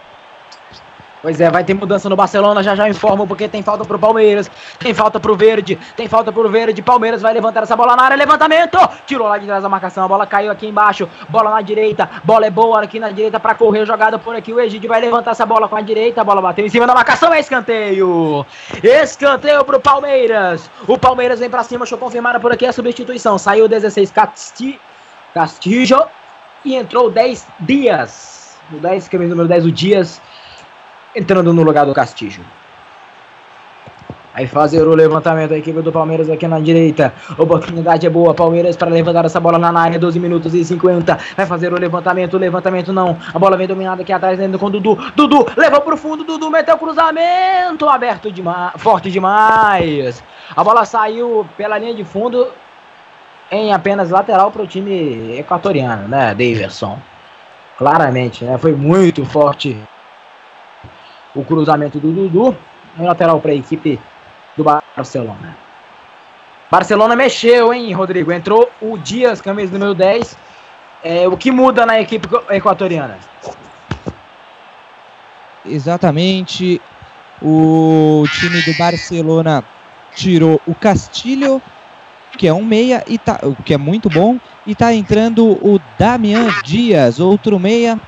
[1.24, 4.52] Pois é, vai ter mudança no Barcelona, já já informo, porque tem falta pro Palmeiras,
[4.78, 8.18] tem falta pro Verde, tem falta pro Verde, Palmeiras vai levantar essa bola na área,
[8.18, 8.78] levantamento,
[9.08, 12.46] tirou lá de trás a marcação, a bola caiu aqui embaixo, bola na direita, bola
[12.46, 15.46] é boa aqui na direita para correr, jogada por aqui, o Egídio vai levantar essa
[15.46, 18.46] bola com a direita, a bola bateu em cima da marcação, é escanteio,
[18.84, 23.38] escanteio pro Palmeiras, o Palmeiras vem pra cima, deixa eu confirmar por aqui a substituição,
[23.38, 24.78] saiu 16 Casti,
[25.34, 26.06] Castillo
[26.66, 30.22] e entrou 10 Dias, o 10, camisa número 10, o Dias,
[31.16, 32.44] entrando no lugar do Castillo.
[34.34, 37.14] Aí fazer o levantamento da equipe do Palmeiras aqui na direita.
[37.38, 38.34] Oportunidade é boa.
[38.34, 40.00] Palmeiras para levantar essa bola na área.
[40.00, 41.20] 12 minutos e 50.
[41.38, 42.34] Vai fazer o levantamento.
[42.34, 43.16] O levantamento não.
[43.32, 44.98] A bola vem dominada aqui atrás, dentro com o Dudu.
[45.16, 46.24] Dudu levou pro fundo.
[46.24, 47.88] Dudu meteu cruzamento.
[47.88, 48.74] Aberto demais.
[48.78, 50.24] Forte demais.
[50.56, 52.48] A bola saiu pela linha de fundo.
[53.52, 56.34] Em apenas lateral para o time equatoriano, né?
[56.34, 56.98] Daverson.
[57.78, 58.58] Claramente, né?
[58.58, 59.78] Foi muito forte
[61.36, 62.56] o cruzamento do Dudu.
[62.98, 64.00] Em lateral para a equipe
[64.56, 65.58] do Barcelona.
[66.70, 68.32] Barcelona mexeu, hein, Rodrigo?
[68.32, 70.38] Entrou o Dias, camisa número 10.
[71.04, 73.18] É, o que muda na equipe equatoriana?
[75.66, 76.82] Exatamente.
[77.42, 79.64] O time do Barcelona
[80.16, 81.62] tirou o Castilho,
[82.38, 86.48] que é um meia, e tá, que é muito bom, e tá entrando o Damian
[86.64, 88.00] Dias, outro meia.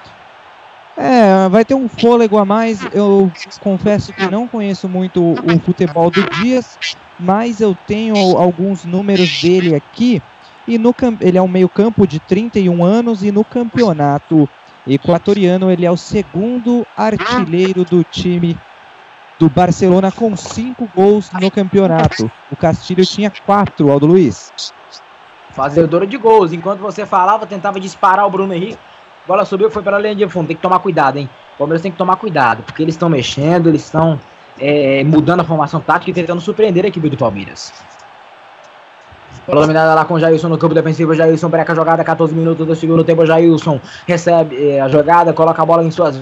[0.97, 2.79] É, vai ter um fôlego a mais.
[2.93, 6.77] Eu confesso que não conheço muito o futebol do Dias,
[7.19, 10.21] mas eu tenho alguns números dele aqui.
[10.67, 14.49] e no ele é um meio-campo de 31 anos e no campeonato
[14.87, 18.57] equatoriano ele é o segundo artilheiro do time
[19.37, 22.31] do Barcelona com cinco gols no campeonato.
[22.51, 24.51] O Castilho tinha quatro, Aldo Luiz.
[25.51, 26.53] Fazedora de gols.
[26.53, 28.77] Enquanto você falava, tentava disparar o Bruno Henrique.
[29.27, 30.47] Bola subiu, foi para linha de fundo.
[30.47, 31.29] Tem que tomar cuidado, hein?
[31.55, 34.19] O Palmeiras tem que tomar cuidado, porque eles estão mexendo, eles estão
[34.59, 37.73] é, mudando a formação tática e tentando surpreender a equipe do Palmeiras.
[39.47, 41.13] Bola dominada lá com o Jailson no campo defensivo.
[41.13, 43.25] Jailson breca a jogada, 14 minutos do segundo tempo.
[43.25, 46.19] Jailson recebe eh, a jogada, coloca a bola em suas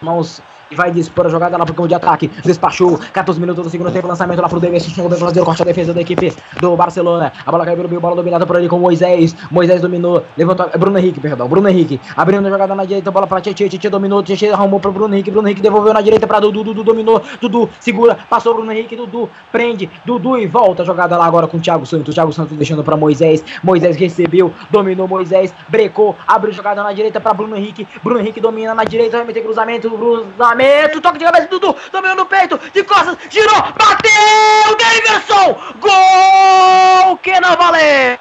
[0.00, 2.28] mãos e vai dispor a jogada lá pro campo de ataque.
[2.44, 4.06] Despachou, 14 minutos do segundo tempo.
[4.06, 4.84] Lançamento lá pro Davis.
[4.84, 7.32] Chegou bem fazer corte a defesa da equipe do Barcelona.
[7.44, 9.34] A bola caiu pelo meio, bola dominada por ali com Moisés.
[9.50, 10.68] Moisés dominou, levantou.
[10.78, 11.48] Bruno Henrique, perdão.
[11.48, 13.68] Bruno Henrique abrindo a jogada na direita, bola pra Tietchan.
[13.68, 15.30] Tietchan dominou, Tietchan arrumou pro Bruno Henrique.
[15.30, 16.64] Bruno Henrique devolveu na direita pra Dudu.
[16.64, 18.96] Dudu dominou, Dudu segura, passou Bruno Henrique.
[18.96, 22.14] Dudu prende, Dudu e volta a jogada lá agora com o Thiago Santos.
[22.14, 23.44] Thiago Santos deixando pra Moisés.
[23.62, 27.86] Moisés recebeu, dominou Moisés, brecou, abriu jogada na direita pra Bruno Henrique.
[28.02, 30.57] Bruno Henrique domina na direita, vai meter cruzamento, cruzamento,
[31.00, 37.56] toque de cabeça, Dudu, dominou no peito, de costas, girou, bateu, Davidson, gol, que não
[37.56, 38.18] valeu.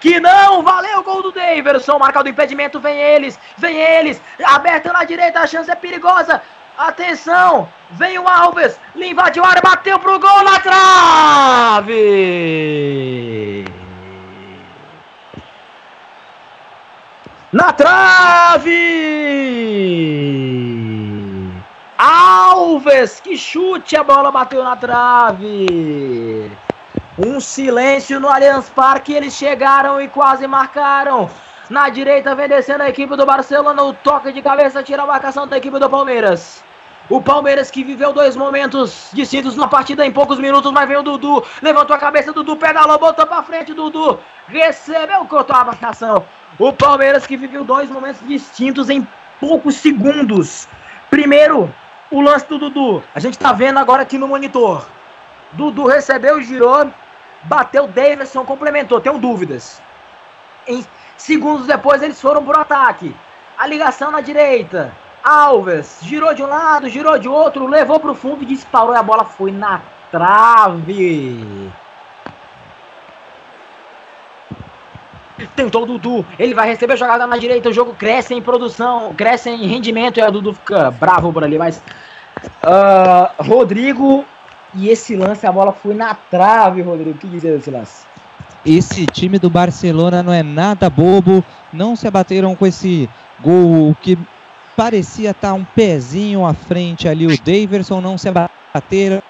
[0.00, 4.92] Que não valeu o gol do Daverson, marcado o impedimento, vem eles, vem eles, aberta
[4.92, 6.42] na direita, a chance é perigosa.
[6.78, 11.90] Atenção, vem o Alves, invadiu a área, bateu pro gol na trave.
[17.52, 18.70] Na trave!
[21.98, 26.48] Alves, que chute, a bola bateu na trave.
[27.18, 31.28] Um silêncio no Allianz Parque, eles chegaram e quase marcaram.
[31.68, 35.44] Na direita vem descendo a equipe do Barcelona, o toque de cabeça tira a marcação
[35.48, 36.62] da equipe do Palmeiras.
[37.08, 41.02] O Palmeiras que viveu dois momentos distintos na partida em poucos minutos, mas vem o
[41.02, 46.24] Dudu, levantou a cabeça, Dudu pedalou, botou pra frente, Dudu recebeu, cortou a marcação.
[46.60, 49.08] O Palmeiras que viveu dois momentos distintos em
[49.40, 50.68] poucos segundos.
[51.08, 51.74] Primeiro,
[52.10, 53.02] o lance do Dudu.
[53.14, 54.86] A gente tá vendo agora aqui no monitor.
[55.52, 56.92] Dudu recebeu, girou,
[57.44, 59.00] bateu, Davidson complementou.
[59.00, 59.80] Tenho dúvidas.
[60.68, 60.84] Em
[61.16, 63.16] segundos depois eles foram pro ataque.
[63.56, 64.92] A ligação na direita.
[65.24, 69.02] Alves girou de um lado, girou de outro, levou pro fundo e disparou e a
[69.02, 69.80] bola foi na
[70.10, 71.72] trave.
[75.56, 79.14] Tentou o Dudu, ele vai receber a jogada na direita, o jogo cresce em produção,
[79.14, 81.82] cresce em rendimento e o Dudu fica bravo por ali, mas
[82.62, 84.24] ah, Rodrigo
[84.74, 87.10] e esse lance, a bola foi na trave, Rodrigo.
[87.10, 88.06] O que dizer desse lance?
[88.64, 93.08] Esse time do Barcelona não é nada bobo, não se abateram com esse
[93.40, 94.18] gol que
[94.76, 97.26] parecia estar um pezinho à frente ali.
[97.26, 99.22] O Daverson não se abateram,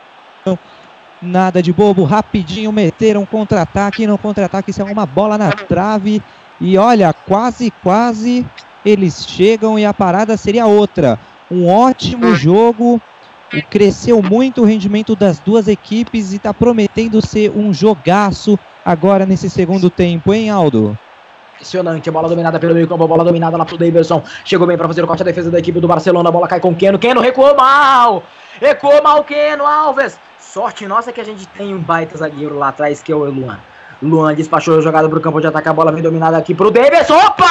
[1.21, 4.07] nada de bobo, rapidinho meteram contra-ataque.
[4.07, 6.23] No contra-ataque, isso é uma bola na trave.
[6.61, 8.47] E olha, quase, quase
[8.85, 11.19] eles chegam e a parada seria outra.
[11.51, 13.01] Um ótimo jogo,
[13.71, 19.51] cresceu muito o rendimento das duas equipes e está prometendo ser um jogaço agora nesse
[19.51, 20.97] segundo tempo, hein, Aldo?
[21.55, 24.23] Impressionante, bola dominada pelo meio campo, bola dominada lá pro Davidson.
[24.45, 26.29] Chegou bem para fazer o corte a defesa da equipe do Barcelona.
[26.29, 26.99] A bola cai com Keno.
[26.99, 28.23] Keno recuou mal.
[28.59, 30.19] Recuou mal Keno Alves.
[30.53, 33.61] Sorte nossa que a gente tem um baita zagueiro lá atrás que é o Luan.
[34.03, 35.69] Luan despachou a jogada pro campo de ataque.
[35.69, 37.15] A bola vem dominada aqui pro Davidson.
[37.15, 37.47] Opa!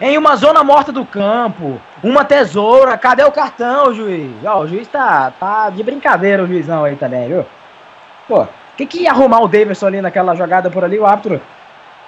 [0.00, 1.78] Em uma zona morta do campo.
[2.02, 2.96] Uma tesoura.
[2.96, 4.32] Cadê o cartão, juiz?
[4.42, 7.44] Ó, o juiz tá, tá de brincadeira, o juizão aí também, viu?
[8.26, 10.98] Pô, que que ia arrumar o Davidson ali naquela jogada por ali?
[10.98, 11.42] O árbitro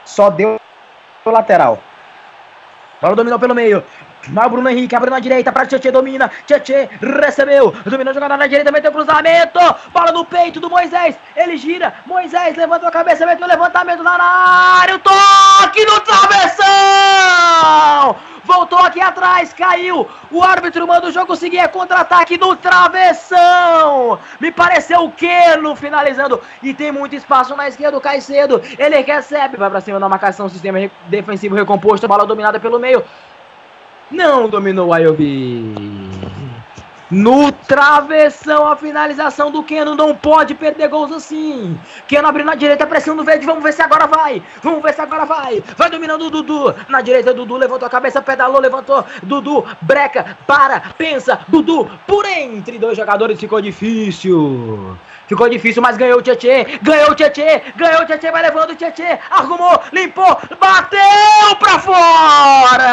[0.03, 0.59] só deu
[1.27, 1.79] o lateral.
[3.03, 3.85] Bola dominou pelo meio.
[4.29, 6.31] Mas o Bruno Henrique abriu na direita para Tietchan, domina.
[6.47, 7.73] Tietchan recebeu.
[7.85, 9.59] Dominou jogada na direita, meteu cruzamento.
[9.93, 11.17] Bola no peito do Moisés.
[11.35, 11.95] Ele gira.
[12.07, 14.25] Moisés levantou a cabeça, meteu o levantamento lá na
[14.81, 14.97] área.
[14.97, 16.71] O toque no travessão.
[18.45, 20.09] Voltou aqui atrás, caiu.
[20.31, 21.59] O árbitro manda o jogo seguir.
[21.59, 24.19] É contra-ataque no travessão.
[24.41, 26.41] Me pareceu o Keno finalizando.
[26.63, 27.97] E tem muito espaço na esquerda.
[27.97, 28.61] O Caicedo.
[28.79, 29.57] Ele recebe.
[29.57, 30.49] Vai pra cima da marcação.
[30.49, 32.09] Sistema defensivo recomposto.
[32.09, 33.05] Bola dominada pelo meio.
[34.11, 36.11] Não dominou o Ayobi.
[37.11, 41.77] No travessão, a finalização do Keno não pode perder gols assim.
[42.07, 43.45] Keno abriu na direita, pressão no verde.
[43.45, 44.41] Vamos ver se agora vai.
[44.63, 45.61] Vamos ver se agora vai.
[45.77, 46.73] Vai dominando o Dudu.
[46.89, 49.05] Na direita, Dudu levantou a cabeça, pedalou, levantou.
[49.25, 51.41] Dudu, breca, para, pensa.
[51.49, 54.97] Dudu, por entre dois jogadores ficou difícil.
[55.31, 56.65] Ficou difícil, mas ganhou o Tietê.
[56.83, 57.63] Ganhou o Tietê.
[57.77, 59.17] Ganhou o Tietê, vai levando o Tietê.
[59.31, 62.89] Arrumou, limpou, bateu pra fora.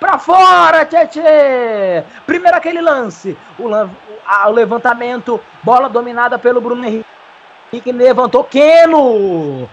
[0.00, 2.02] Pra fora, Tietê!
[2.26, 3.36] Primeiro aquele lance.
[3.58, 5.38] O, o levantamento.
[5.62, 7.92] Bola dominada pelo Bruno Henrique.
[7.92, 9.68] Levantou Keno!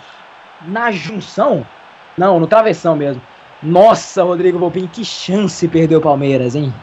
[0.63, 1.65] Na junção?
[2.17, 3.21] Não, no travessão mesmo.
[3.63, 6.73] Nossa, Rodrigo Volpini, que chance perdeu o Palmeiras, hein?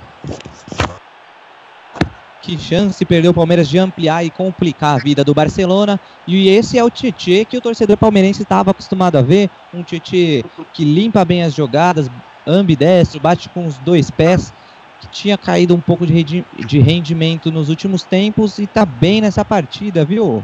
[2.49, 6.01] Que chance perdeu o Palmeiras de ampliar e complicar a vida do Barcelona.
[6.27, 9.51] E esse é o Tietê que o torcedor palmeirense estava acostumado a ver.
[9.75, 10.43] Um Tietê
[10.73, 12.11] que limpa bem as jogadas,
[12.47, 14.51] ambidestro, bate com os dois pés.
[14.99, 19.21] Que tinha caído um pouco de rendi- de rendimento nos últimos tempos e tá bem
[19.21, 20.43] nessa partida, viu?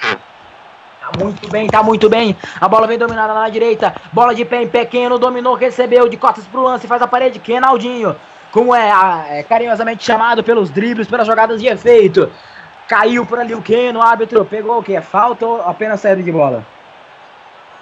[0.00, 2.34] Tá muito bem, tá muito bem.
[2.58, 3.94] A bola vem dominada na direita.
[4.10, 7.38] Bola de pé em pequeno, dominou, recebeu de costas pro lance, faz a parede.
[7.38, 8.16] Kenaldinho,
[8.56, 12.32] como é, é carinhosamente chamado pelos dribles, pelas jogadas de efeito.
[12.88, 14.98] Caiu por ali o Keno, o árbitro pegou o quê?
[14.98, 16.64] Falta ou apenas saída de bola?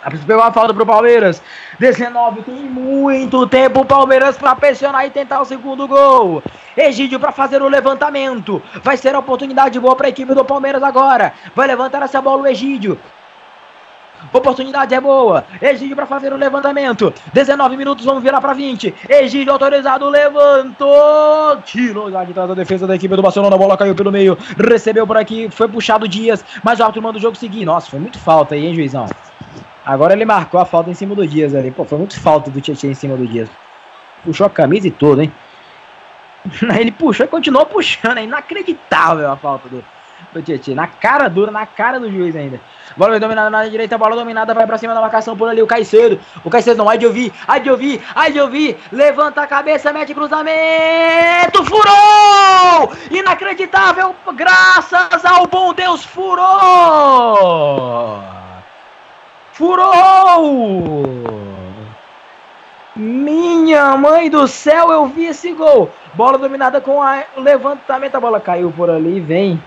[0.03, 1.41] A pegou a falta pro Palmeiras.
[1.79, 6.43] 19, tem muito tempo o Palmeiras pra pressionar e tentar o segundo gol.
[6.77, 8.61] Egídio pra fazer o levantamento.
[8.83, 11.35] Vai ser a oportunidade boa pra equipe do Palmeiras agora.
[11.55, 12.99] Vai levantar essa bola o Egídio.
[14.33, 15.45] Oportunidade é boa.
[15.61, 17.13] Egídio para fazer o levantamento.
[17.33, 18.95] 19 minutos, vamos virar para 20.
[19.09, 21.63] Egídio autorizado, levantou.
[21.65, 23.55] Tirou de trás da defesa da equipe do Barcelona.
[23.55, 24.37] A bola caiu pelo meio.
[24.59, 25.49] Recebeu por aqui.
[25.51, 26.45] Foi puxado Dias.
[26.63, 27.65] Mas o árbitro manda o jogo seguir.
[27.65, 29.07] Nossa, foi muito falta aí, hein, juizão?
[29.85, 31.71] Agora ele marcou a falta em cima do Dias ali.
[31.71, 33.49] Pô, foi muito falta do Tietchan em cima do Dias.
[34.25, 35.33] Puxou a camisa e tudo, hein?
[36.79, 38.19] Ele puxou e continuou puxando.
[38.19, 39.85] É inacreditável a falta do,
[40.35, 40.75] do Tietchan.
[40.75, 42.61] Na cara dura, na cara do juiz ainda.
[42.97, 46.21] Bola dominada na direita, bola dominada, vai pra cima da marcação por ali, o Caicedo.
[46.45, 48.79] O Caicedo não, ai de ouvir, ai de ouvir, ai de ouvir.
[48.93, 52.93] Levanta a cabeça, mete cruzamento, furou!
[53.11, 56.45] Inacreditável, graças ao bom Deus, furou!
[59.53, 61.05] Furou!
[62.97, 65.91] Minha mãe do céu, eu vi esse gol.
[66.15, 69.61] Bola dominada com a- o levantamento, a bola caiu por ali, vem.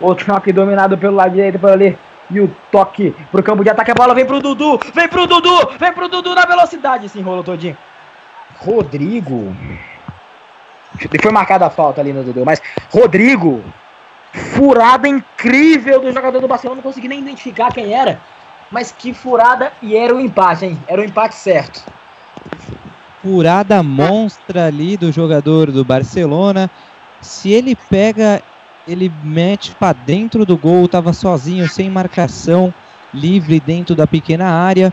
[0.00, 1.98] Outro choque dominado pelo lado direito por ali.
[2.30, 3.90] E o toque pro campo de ataque.
[3.90, 4.80] A bola vem pro Dudu.
[4.94, 5.70] Vem pro Dudu.
[5.78, 7.08] Vem pro Dudu na velocidade.
[7.08, 7.76] Se enrolou todinho.
[8.58, 9.54] Rodrigo.
[11.20, 12.44] Foi marcada a falta ali no Dudu.
[12.44, 13.62] Mas Rodrigo.
[14.32, 16.76] Furada incrível do jogador do Barcelona.
[16.76, 18.20] Não consegui nem identificar quem era.
[18.70, 19.72] Mas que furada.
[19.82, 20.78] E era o empate, hein?
[20.86, 21.84] Era o empate certo.
[23.22, 26.70] Furada monstra ali do jogador do Barcelona.
[27.20, 28.40] Se ele pega,
[28.90, 32.74] ele mete pra dentro do gol, tava sozinho, sem marcação,
[33.14, 34.92] livre dentro da pequena área.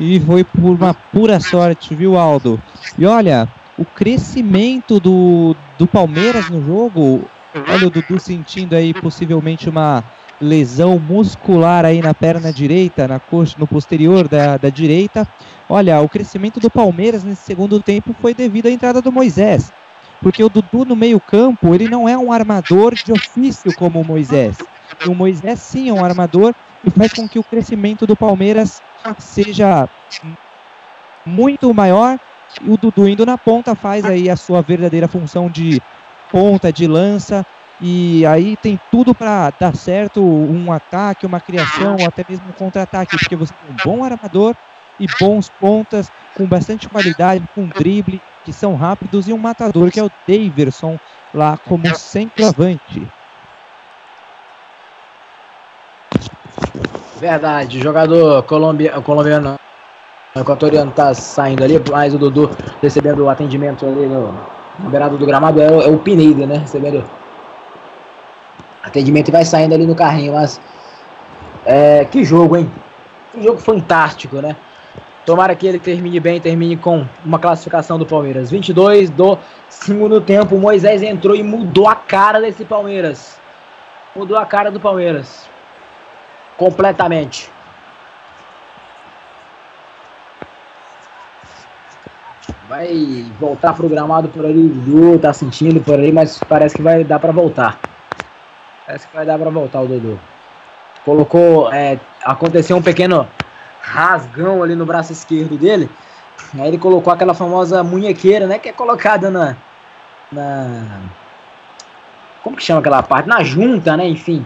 [0.00, 2.60] E foi por uma pura sorte, viu, Aldo?
[2.96, 7.28] E olha, o crescimento do, do Palmeiras no jogo.
[7.68, 10.04] Olha o Dudu sentindo aí possivelmente uma
[10.40, 15.26] lesão muscular aí na perna direita, na coxa, no posterior da, da direita.
[15.68, 19.72] Olha, o crescimento do Palmeiras nesse segundo tempo foi devido à entrada do Moisés.
[20.20, 24.58] Porque o Dudu no meio-campo, ele não é um armador de ofício como o Moisés.
[25.06, 26.54] O Moisés sim é um armador
[26.84, 28.82] e faz com que o crescimento do Palmeiras
[29.18, 29.88] seja
[31.24, 32.18] muito maior.
[32.62, 35.80] E o Dudu indo na ponta faz aí a sua verdadeira função de
[36.32, 37.44] ponta, de lança.
[37.80, 42.52] E aí tem tudo para dar certo um ataque, uma criação, ou até mesmo um
[42.52, 44.56] contra-ataque, porque você tem um bom armador
[44.98, 50.00] e bons pontas com bastante qualidade, com drible, que são rápidos, e um matador que
[50.00, 50.98] é o Daverson
[51.34, 53.12] lá como centroavante.
[57.20, 59.56] Verdade, jogador colombia, colombiano,
[60.34, 62.48] equatoriano tá saindo ali, mas o Dudu
[62.80, 64.32] recebendo o atendimento ali no,
[64.78, 66.56] na beirada do gramado é, o- é o Pineda, né?
[66.56, 67.04] Recebendo
[68.82, 70.58] atendimento e vai saindo ali no carrinho, mas
[71.66, 72.72] é, que jogo, hein?
[73.30, 74.56] Que jogo fantástico, né?
[75.28, 78.50] Tomara que ele termine bem, termine com uma classificação do Palmeiras.
[78.50, 79.38] 22 do
[79.68, 83.38] segundo tempo, Moisés entrou e mudou a cara desse Palmeiras.
[84.16, 85.46] Mudou a cara do Palmeiras.
[86.56, 87.50] Completamente.
[92.66, 97.04] Vai voltar pro gramado por ali, Dudu tá sentindo por ali, mas parece que vai
[97.04, 97.78] dar pra voltar.
[98.86, 100.18] Parece que vai dar pra voltar o Dudu.
[101.04, 103.28] Colocou, é, aconteceu um pequeno
[103.88, 105.90] rasgão ali no braço esquerdo dele.
[106.54, 109.56] Aí ele colocou aquela famosa munhequeira, né, que é colocada na
[110.32, 111.02] na
[112.42, 113.28] como que chama aquela parte?
[113.28, 114.44] Na junta, né, enfim.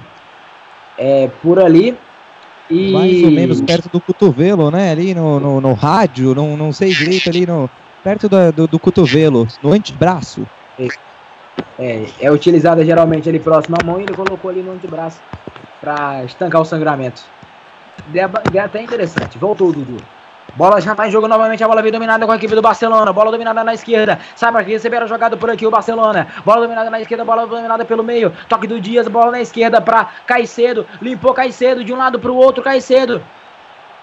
[0.96, 1.96] É, por ali.
[2.70, 4.90] E Mais ou menos perto do cotovelo, né?
[4.90, 7.68] Ali no, no, no rádio, não, não sei direito, ali no,
[8.02, 10.46] perto da- do, do cotovelo, no antebraço.
[11.78, 15.20] É, é utilizada geralmente ali próximo à mão e ele colocou ali no antebraço
[15.80, 17.22] pra estancar o sangramento.
[18.28, 19.38] Ba- ideia até interessante.
[19.38, 19.96] Voltou o Dudu.
[20.54, 23.10] Bola já tá em jogo novamente, a bola vem dominada com a equipe do Barcelona.
[23.10, 24.18] Bola dominada na esquerda.
[24.36, 26.26] Sai para receber a jogada por aqui o Barcelona.
[26.44, 28.30] Bola dominada na esquerda, bola dominada pelo meio.
[28.48, 30.86] Toque do Dias, bola na esquerda para Caicedo.
[31.00, 33.22] Limpou Caicedo de um lado para o outro, Caicedo.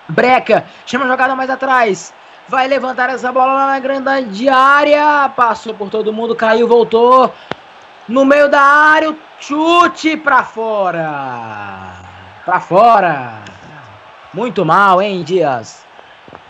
[0.08, 2.12] Breca, chama a jogada mais atrás.
[2.48, 5.30] Vai levantar essa bola lá na grande área.
[5.36, 7.32] Passou por todo mundo, caiu, voltou.
[8.08, 11.94] No meio da área, o chute para fora.
[12.44, 13.34] Para fora.
[14.34, 15.86] Muito mal, hein, Dias?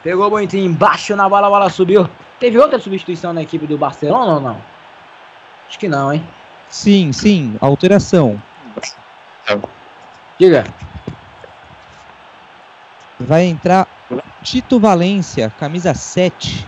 [0.03, 2.09] Pegou muito embaixo na bola, a bola subiu.
[2.39, 4.61] Teve outra substituição na equipe do Barcelona ou não?
[5.67, 6.25] Acho que não, hein?
[6.69, 8.41] Sim, sim, alteração.
[10.37, 10.65] Diga.
[13.19, 13.87] Vai entrar
[14.43, 16.67] Tito Valência, camisa 7.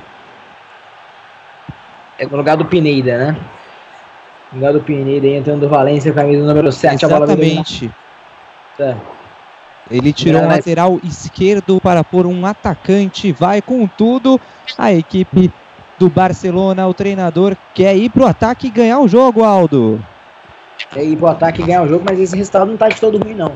[2.20, 3.38] É no lugar do Pineda, né?
[4.52, 7.06] No lugar do Pineda entrando do Valência, camisa número 7.
[7.06, 7.92] Exatamente.
[8.78, 9.21] A bola
[9.92, 13.34] Ele tirou um lateral esquerdo para pôr um atacante.
[13.34, 14.40] Vai com tudo.
[14.78, 15.52] A equipe
[16.00, 20.04] do Barcelona, o treinador, quer ir pro ataque e ganhar o jogo, Aldo.
[20.90, 23.18] Quer ir pro ataque e ganhar o jogo, mas esse resultado não tá de todo
[23.18, 23.52] ruim, não.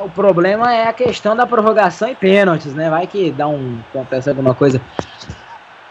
[0.00, 2.90] O problema é a questão da prorrogação e pênaltis, né?
[2.90, 3.78] Vai que dá um.
[3.90, 4.80] acontece alguma coisa.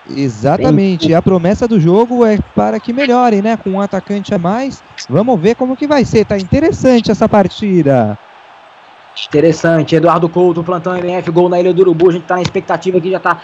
[0.07, 1.13] Exatamente.
[1.13, 3.57] A promessa do jogo é para que melhore, né?
[3.57, 4.83] Com um atacante a mais.
[5.09, 6.25] Vamos ver como que vai ser.
[6.25, 8.17] Tá interessante essa partida.
[9.27, 9.95] Interessante.
[9.95, 12.09] Eduardo Couto, plantão MF, gol na Ilha do Urubu.
[12.09, 13.41] A gente tá na expectativa aqui, já tá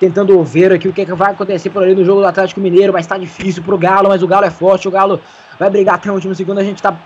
[0.00, 2.60] tentando ver aqui o que, é que vai acontecer por ali no jogo do Atlético
[2.60, 5.20] Mineiro, mas tá difícil pro Galo, mas o Galo é forte, o Galo
[5.58, 6.58] vai brigar até o último segundo.
[6.58, 6.96] A gente tá,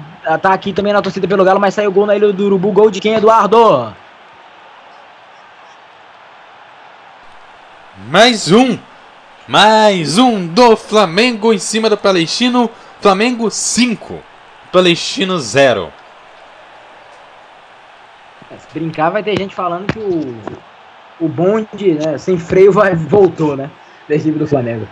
[0.41, 2.73] tá aqui também na torcida pelo Galo, mas saiu gol na Ilha do Urubu.
[2.73, 3.93] Gol de quem, Eduardo?
[8.09, 8.79] Mais um!
[9.49, 12.69] Mais um do Flamengo em cima do Palestino.
[13.01, 14.19] Flamengo 5,
[14.73, 15.93] Palestino 0.
[18.79, 20.37] Brincar, vai ter gente falando que o,
[21.25, 23.71] o bonde, né, sem freio, vai, voltou, né?
[24.07, 24.87] Da do Flamengo.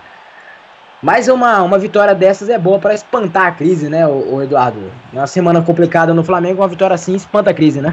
[1.03, 4.91] Mas uma, uma vitória dessas é boa para espantar a crise, né, o, o Eduardo?
[5.13, 7.93] Uma semana complicada no Flamengo, uma vitória assim espanta a crise, né?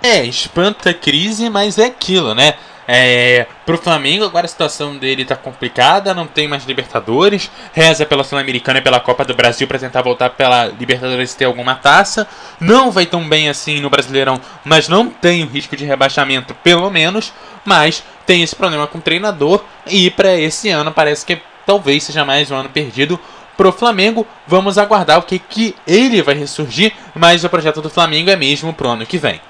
[0.00, 2.54] É, espanta a crise, mas é aquilo, né?
[2.88, 8.22] É, pro Flamengo, agora a situação dele tá complicada, não tem mais Libertadores, reza pela
[8.22, 12.28] Sul-Americana e pela Copa do Brasil para tentar voltar pela Libertadores ter alguma taça.
[12.60, 16.88] Não vai tão bem assim no Brasileirão, mas não tem o risco de rebaixamento, pelo
[16.90, 17.32] menos.
[17.64, 22.24] Mas tem esse problema com o treinador e para esse ano parece que talvez seja
[22.24, 23.18] mais um ano perdido
[23.56, 24.24] pro Flamengo.
[24.46, 28.72] Vamos aguardar o que, que ele vai ressurgir, mas o projeto do Flamengo é mesmo
[28.72, 29.40] pro ano que vem.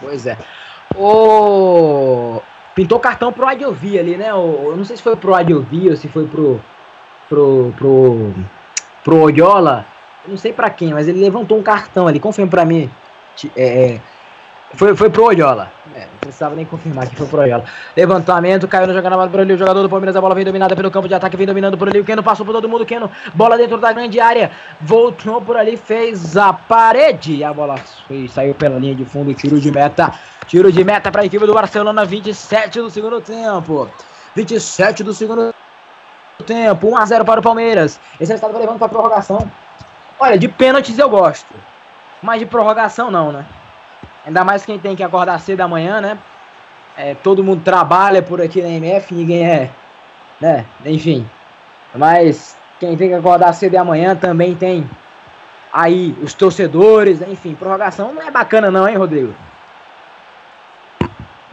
[0.00, 0.38] Pois é.
[0.96, 2.40] O...
[2.74, 4.32] Pintou cartão pro Adiovi ali, né?
[4.34, 4.70] O...
[4.70, 6.60] Eu não sei se foi pro Adiovi ou se foi pro.
[7.28, 7.72] pro.
[7.76, 8.34] pro.
[9.04, 9.86] pro Odiola.
[10.24, 12.20] Eu não sei para quem, mas ele levantou um cartão ali.
[12.20, 12.90] Confirma pra mim.
[13.56, 14.00] É, é
[14.74, 15.72] foi, foi pro Olhola.
[15.94, 17.64] É, não precisava nem confirmar que foi pro Olhola.
[17.96, 19.52] Levantamento, caiu no jogada por ali.
[19.52, 21.88] O jogador do Palmeiras, a bola vem dominada pelo campo de ataque, vem dominando por
[21.88, 21.98] ali.
[22.00, 22.86] O Keno passou por todo mundo.
[22.86, 24.52] Keno, bola dentro da grande área.
[24.80, 27.42] Voltou por ali, fez a parede.
[27.42, 27.76] A bola
[28.06, 29.34] foi, saiu pela linha de fundo.
[29.34, 30.12] Tiro de meta.
[30.46, 32.04] Tiro de meta para a equipe do Barcelona.
[32.04, 33.90] 27 do segundo tempo.
[34.36, 35.52] 27 do segundo
[36.46, 36.88] tempo.
[36.88, 38.00] 1 a 0 para o Palmeiras.
[38.20, 39.50] Esse resultado vai levando para prorrogação.
[40.20, 41.54] Olha, de pênaltis eu gosto.
[42.22, 43.44] Mas de prorrogação não, né?
[44.26, 46.18] Ainda mais quem tem que acordar cedo da manhã, né?
[46.96, 49.70] É, todo mundo trabalha por aqui na MF, ninguém é.
[50.40, 50.64] Né?
[50.84, 51.26] Enfim.
[51.94, 54.88] Mas quem tem que acordar cedo da manhã também tem
[55.72, 59.34] aí os torcedores, enfim, prorrogação não é bacana não, hein, Rodrigo?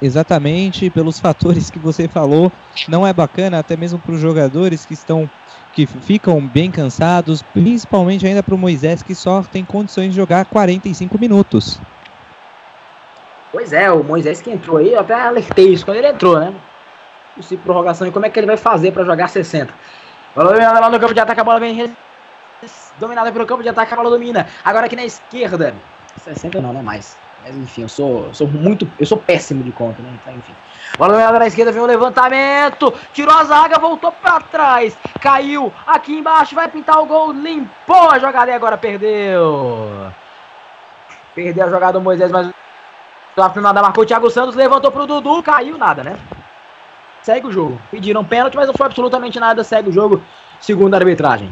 [0.02, 2.52] Exatamente, pelos fatores que você falou,
[2.88, 5.30] não é bacana até mesmo para os jogadores que estão
[5.74, 10.46] que ficam bem cansados, principalmente ainda para o Moisés que só tem condições de jogar
[10.46, 11.80] 45 minutos.
[13.52, 16.54] Pois é, o Moisés que entrou aí, eu até alertei isso quando ele entrou, né?
[17.36, 19.74] Possível prorrogação e como é que ele vai fazer para jogar 60.
[20.36, 21.96] Bola dominada lá no campo de ataque, a bola vem
[23.00, 24.48] dominada pelo campo de ataque, a bola domina.
[24.64, 25.76] Agora aqui na esquerda.
[26.18, 27.18] 60 não, não é mais.
[27.44, 28.90] Mas enfim, eu sou, sou muito.
[29.00, 30.10] Eu sou péssimo de conta, né?
[30.20, 30.54] Então, enfim.
[30.98, 32.94] Bola dominada na esquerda, vem o um levantamento.
[33.14, 34.98] Tirou a zaga, voltou para trás.
[35.22, 37.32] Caiu aqui embaixo, vai pintar o gol.
[37.32, 40.12] Limpou a jogada e agora perdeu.
[41.36, 42.52] Perdeu a jogada do Moisés, mas
[43.38, 46.18] Pela nada marcou o Thiago Santos, levantou pro Dudu, caiu nada, né?
[47.22, 47.80] Segue o jogo.
[47.92, 49.64] Pediram pênalti, mas não foi absolutamente nada.
[49.64, 50.24] Segue o jogo,
[50.60, 51.48] segundo a arbitragem.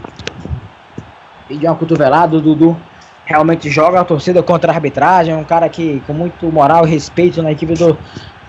[1.47, 2.75] Pediu uma cotovelada, o Dudu
[3.23, 5.35] realmente joga a torcida contra a arbitragem.
[5.35, 7.95] Um cara que com muito moral e respeito na equipe do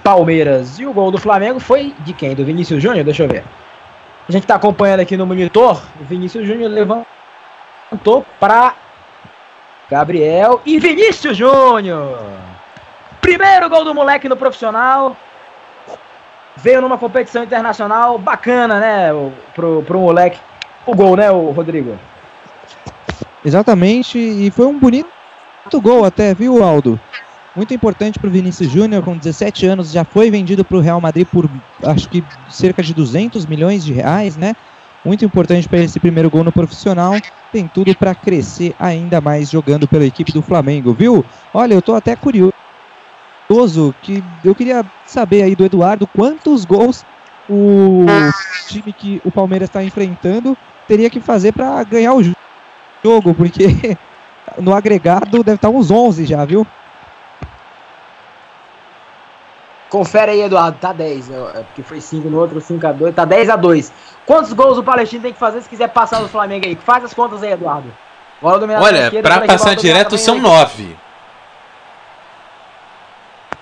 [0.02, 0.78] Palmeiras.
[0.78, 2.34] E o gol do Flamengo foi de quem?
[2.34, 3.04] Do Vinícius Júnior?
[3.04, 3.44] Deixa eu ver.
[4.26, 5.82] A gente tá acompanhando aqui no monitor.
[6.00, 8.74] O Vinícius Júnior levantou para
[9.90, 12.46] Gabriel e Vinícius Júnior.
[13.26, 15.16] Primeiro gol do moleque no profissional.
[16.58, 19.08] Veio numa competição internacional bacana, né?
[19.52, 20.38] Pro, pro moleque.
[20.86, 21.98] O gol, né, o Rodrigo?
[23.44, 25.10] Exatamente, e foi um bonito
[25.82, 27.00] gol até, viu, Aldo?
[27.56, 31.00] Muito importante para o Vinícius Júnior, com 17 anos, já foi vendido para o Real
[31.00, 31.50] Madrid por
[31.82, 34.54] acho que cerca de 200 milhões de reais, né?
[35.04, 37.14] Muito importante para esse primeiro gol no profissional.
[37.50, 41.24] Tem tudo para crescer ainda mais jogando pela equipe do Flamengo, viu?
[41.52, 42.54] Olha, eu tô até curioso
[43.48, 47.04] Cardoso, que eu queria saber aí do Eduardo quantos gols
[47.48, 48.04] o
[48.66, 50.56] time que o Palmeiras está enfrentando
[50.88, 52.22] teria que fazer para ganhar o
[53.04, 53.96] jogo, porque
[54.58, 56.66] no agregado deve estar uns 11 já, viu?
[59.88, 61.52] Confere aí, Eduardo, tá 10, né?
[61.54, 63.92] é porque foi 5 no outro, 5 a 2, tá 10 a 2.
[64.26, 66.74] Quantos gols o Palestino tem que fazer se quiser passar do Flamengo aí?
[66.74, 67.92] Faz as contas aí, Eduardo.
[68.42, 70.96] Olha, para passar direto são 9.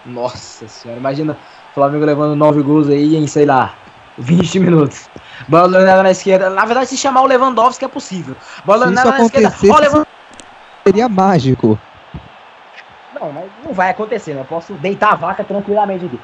[0.07, 3.75] Nossa senhora, imagina o Flamengo levando 9 gols aí em, sei lá,
[4.19, 5.09] 20 minutos.
[5.49, 6.51] Bola dominada na esquerda.
[6.51, 8.37] Na verdade, se chamar o Lewandowski é possível.
[8.65, 9.55] Bola dominada na esquerda.
[9.71, 10.05] Ó,
[10.87, 11.79] seria mágico.
[13.19, 14.41] Não, mas não vai acontecer, né?
[14.41, 16.21] Eu posso deitar a vaca tranquilamente aqui.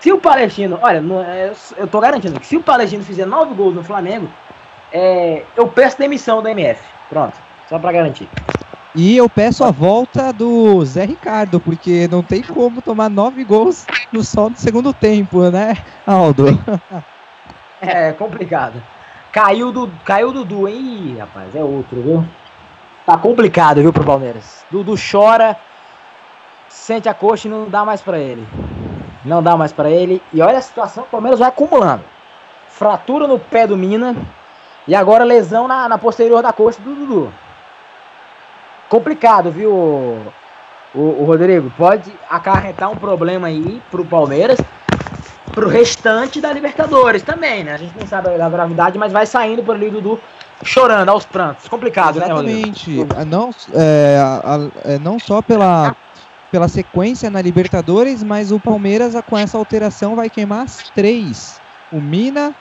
[0.00, 3.54] Se o Palestino, olha, não é- eu tô garantindo que se o Palestino fizer 9
[3.54, 4.30] gols no Flamengo,
[4.92, 6.80] é, eu peço demissão da MF.
[7.10, 7.36] Pronto,
[7.68, 8.28] só pra garantir.
[8.94, 13.86] E eu peço a volta do Zé Ricardo, porque não tem como tomar nove gols
[14.12, 16.46] no só no segundo tempo, né, Aldo?
[17.80, 18.82] É complicado.
[19.30, 21.16] Caiu do caiu Dudu, hein?
[21.16, 22.24] Rapaz, é outro, viu?
[23.06, 24.64] Tá complicado, viu, pro Palmeiras.
[24.68, 25.56] Dudu chora,
[26.68, 28.44] sente a coxa e não dá mais pra ele.
[29.24, 30.20] Não dá mais pra ele.
[30.32, 32.02] E olha a situação, o Palmeiras vai acumulando.
[32.68, 34.16] Fratura no pé do Mina
[34.86, 37.32] e agora lesão na, na posterior da coxa do Dudu.
[38.88, 41.70] Complicado, viu, o, o, Rodrigo?
[41.76, 44.58] Pode acarretar um problema aí pro Palmeiras
[45.52, 47.74] pro restante da Libertadores também, né?
[47.74, 50.20] A gente não sabe a gravidade, mas vai saindo por ali Dudu
[50.62, 51.68] chorando aos prantos.
[51.68, 52.68] Complicado, né, Rodrigo?
[52.68, 53.06] Exatamente.
[53.16, 54.18] Ah, Não, é,
[54.94, 55.94] é, não só pela,
[56.50, 61.60] pela sequência na Libertadores, mas o Palmeiras com essa alteração vai queimar as três.
[61.92, 62.54] O Mina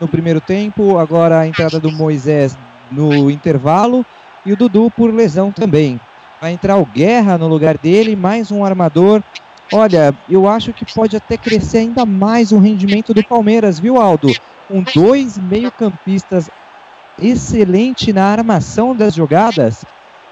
[0.00, 2.58] no primeiro tempo, agora a entrada do Moisés
[2.90, 4.04] no intervalo
[4.44, 6.00] e o Dudu por lesão também.
[6.40, 9.22] Vai entrar o Guerra no lugar dele, mais um armador.
[9.72, 14.28] Olha, eu acho que pode até crescer ainda mais o rendimento do Palmeiras, viu, Aldo?
[14.66, 16.50] Com dois meio-campistas
[17.20, 19.84] excelente na armação das jogadas.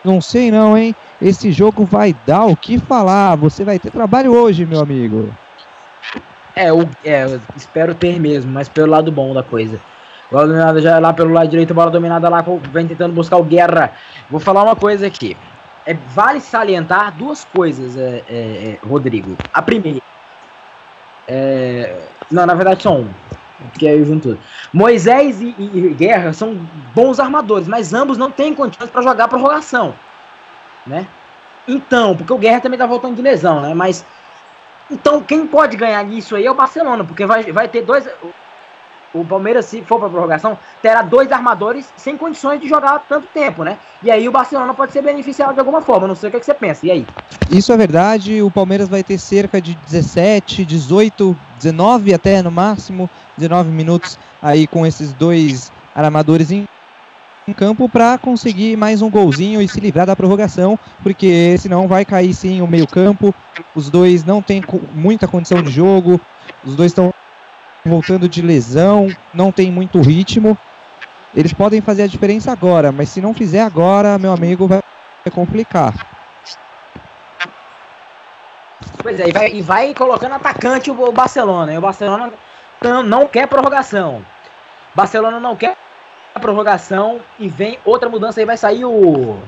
[0.05, 0.95] Não sei não, hein?
[1.21, 3.37] Esse jogo vai dar o que falar.
[3.37, 5.33] Você vai ter trabalho hoje, meu amigo.
[6.55, 9.81] É, o, é, eu espero ter mesmo, mas pelo lado bom da coisa.
[10.31, 13.93] Bola dominada já lá pelo lado direito, bola dominada lá, vem tentando buscar o Guerra.
[14.29, 15.37] Vou falar uma coisa aqui.
[15.87, 19.37] É, vale salientar duas coisas, é, é, é, Rodrigo.
[19.55, 20.01] A primeira.
[21.27, 23.11] é, não, na verdade só um.
[23.73, 24.39] Porque aí eu junto.
[24.73, 29.29] Moisés e, e- e Guerra são bons armadores, mas ambos não têm condições para jogar
[29.29, 29.95] prorrogação.
[30.87, 31.07] Né?
[31.67, 33.75] Então, porque o Guerra também tá voltando de lesão, né?
[33.75, 34.05] Mas
[34.91, 38.07] então, quem pode ganhar isso aí é o Barcelona, porque vai, vai ter dois.
[39.13, 43.63] O- Palmeiras, se for pra prorrogação, terá dois armadores sem condições de jogar tanto tempo,
[43.65, 43.79] né?
[44.03, 46.07] E aí o Barcelona pode ser beneficiado de alguma forma.
[46.09, 46.87] Não sei o que, que você pensa.
[46.87, 47.07] E aí?
[47.51, 48.43] Isso é verdade.
[48.43, 54.67] O Palmeiras vai ter cerca de 17, 18, 19 até no máximo, 19 minutos aí
[54.67, 56.65] com esses dois armadores em
[57.57, 62.35] campo para conseguir mais um golzinho e se livrar da prorrogação, porque senão vai cair
[62.35, 63.35] sim o meio-campo.
[63.75, 64.63] Os dois não têm
[64.93, 66.21] muita condição de jogo,
[66.63, 67.11] os dois estão
[67.89, 70.57] voltando de lesão, não tem muito ritmo.
[71.35, 74.83] Eles podem fazer a diferença agora, mas se não fizer agora, meu amigo, vai
[75.33, 75.95] complicar.
[79.03, 81.73] Pois é, e vai, e vai colocando atacante o, Barcelona.
[81.73, 82.33] E o Barcelona
[82.83, 84.25] não, não quer prorrogação.
[84.95, 85.77] Barcelona não quer
[86.41, 87.21] prorrogação.
[87.39, 89.39] E vem outra mudança aí, vai sair o.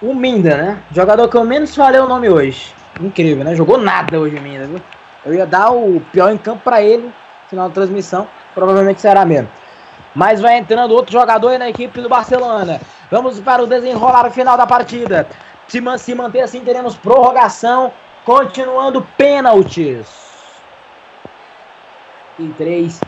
[0.00, 0.82] O Minda, né?
[0.90, 2.74] Jogador que eu menos falei o nome hoje.
[3.00, 3.54] Incrível, né?
[3.54, 4.80] Jogou nada hoje o Minda, viu?
[5.24, 7.12] Eu ia dar o pior em campo pra ele no
[7.48, 8.28] final da transmissão.
[8.54, 9.48] Provavelmente será mesmo.
[10.14, 12.80] Mas vai entrando outro jogador na equipe do Barcelona.
[13.10, 15.28] Vamos para o desenrolar final da partida.
[15.68, 17.92] Se, man- se manter assim, teremos prorrogação,
[18.24, 20.06] continuando pênaltis.
[22.38, 23.00] E três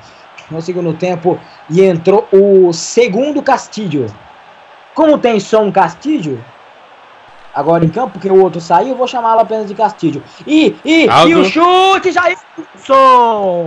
[0.51, 1.39] no segundo tempo.
[1.69, 4.07] E entrou o segundo Castilho.
[4.95, 6.43] Como tem só um Castilho,
[7.55, 10.23] agora em campo, porque o outro saiu, eu vou chamá-lo apenas de Castilho.
[10.47, 11.41] E, e, e Aldo.
[11.41, 13.65] o chute, Jailson!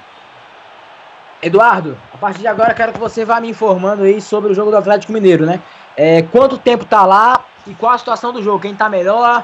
[1.41, 4.69] Eduardo, a partir de agora quero que você vá me informando aí sobre o jogo
[4.69, 5.59] do Atlético Mineiro, né?
[5.97, 8.59] É, quanto tempo tá lá e qual a situação do jogo?
[8.59, 9.43] Quem tá melhor?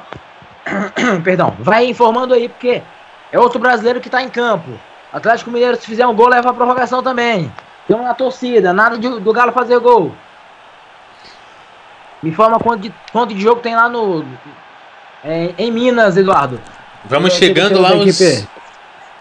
[1.25, 2.83] Perdão, vai informando aí, porque
[3.31, 4.69] é outro brasileiro que tá em campo.
[5.11, 7.51] Atlético Mineiro, se fizer um gol, leva a prorrogação também.
[7.87, 10.13] Tem uma torcida, nada de, do Galo fazer gol.
[12.21, 14.25] Me informa quanto de, quanto de jogo tem lá no.
[15.23, 16.59] é, em Minas, Eduardo.
[17.05, 18.19] Vamos É, chegando lá aos.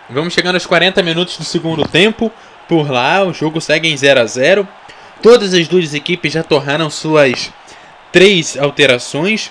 [0.08, 2.32] Vamos chegando aos 40 minutos do segundo tempo.
[2.68, 4.68] Por lá, o jogo segue em 0 a 0
[5.22, 7.52] Todas as duas equipes já tornaram suas
[8.12, 9.50] três alterações.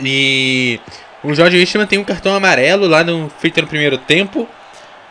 [0.00, 0.80] E
[1.22, 4.48] o Jorge Wichmann tem um cartão amarelo lá no, feito no primeiro tempo.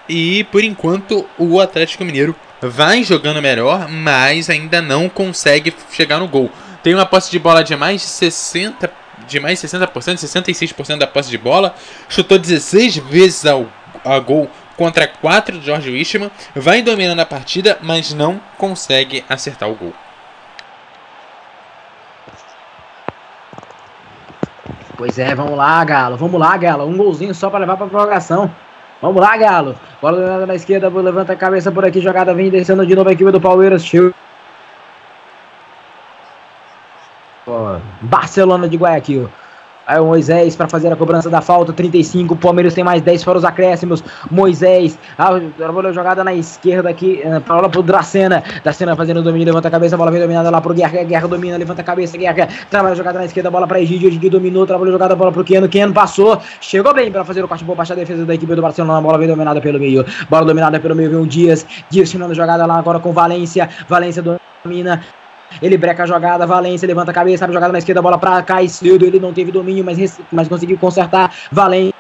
[0.09, 2.35] E por enquanto o Atlético Mineiro
[2.69, 6.51] vai jogando melhor, mas ainda não consegue chegar no gol.
[6.83, 8.91] Tem uma posse de bola de mais de 60,
[9.27, 11.75] de mais de 60%, 66% da posse de bola.
[12.07, 13.67] Chutou 16 vezes ao,
[14.05, 16.31] a gol contra 4 do Jorge Wichmann.
[16.55, 19.93] Vai dominando a partida, mas não consegue acertar o gol.
[24.95, 26.17] Pois é, vamos lá, Galo.
[26.17, 26.85] Vamos lá, Galo.
[26.85, 28.51] Um golzinho só pra levar pra prorrogação.
[29.01, 29.75] Vamos lá, Galo.
[30.01, 33.31] Bola na esquerda, levanta a cabeça por aqui, jogada vem descendo de novo a equipe
[33.31, 33.89] do Palmeiras.
[38.01, 39.29] Barcelona de Guayaquil.
[39.87, 42.33] Aí o Moisés para fazer a cobrança da falta, 35.
[42.33, 44.03] O Palmeiras tem mais 10 para os acréscimos.
[44.29, 48.43] Moisés, a bola jogada na esquerda aqui, eh, para pro Dracena.
[48.61, 51.05] Dracena fazendo o domínio, levanta a cabeça, bola vem dominada lá pro Guerra.
[51.05, 52.49] Guerra domina, levanta a cabeça, Guerra.
[52.69, 54.09] Trabalha a jogada na esquerda, bola para Egidio.
[54.09, 55.69] Egidio dominou, trabalha a jogada, bola pro Keno.
[55.69, 58.61] Keno passou, chegou bem para fazer o corte bom, baixar a defesa da equipe do
[58.61, 58.99] Barcelona.
[58.99, 60.05] Bola vem dominada pelo meio.
[60.29, 61.65] Bola dominada pelo meio, vem o Dias.
[61.89, 63.69] Dias finando a jogada lá agora com Valência.
[63.87, 64.21] Valência
[64.65, 65.01] domina.
[65.61, 68.43] Ele breca a jogada, Valência levanta a cabeça, abre a jogada na esquerda, bola pra
[68.43, 69.05] Caicedo.
[69.05, 71.33] Ele não teve domínio, mas, mas conseguiu consertar.
[71.51, 71.96] Valência.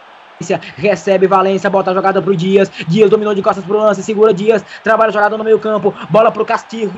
[0.75, 2.71] Recebe Valência, bota a jogada pro Dias.
[2.87, 6.45] Dias dominou de costas pro lance, segura Dias, trabalha a jogada no meio-campo, bola pro
[6.45, 6.93] Castilho.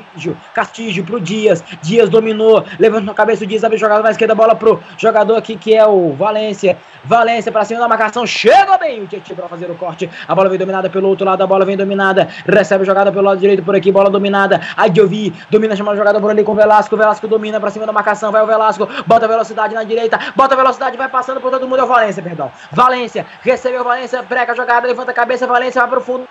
[0.52, 1.64] Castilho pro Dias.
[1.80, 5.36] Dias dominou, levanta a cabeça o Dias, abre a jogada na esquerda, bola pro jogador
[5.36, 6.76] aqui que é o Valência.
[7.02, 10.10] Valência pra cima da marcação, chega bem o Tietchan pra fazer o corte.
[10.28, 12.28] A bola vem dominada pelo outro lado, a bola vem dominada.
[12.46, 14.60] Recebe a jogada pelo lado direito por aqui, bola dominada.
[14.76, 16.94] Adjovi domina, chama a jogada por ali com o Velasco.
[16.94, 20.96] Velasco domina pra cima da marcação, vai o Velasco, bota velocidade na direita, bota velocidade,
[20.98, 21.80] vai passando por todo mundo.
[21.80, 22.52] É o Valência, perdão.
[22.70, 26.28] Valência, recebeu Valência, breca a jogada, levanta a cabeça, Valência vai pro fundo.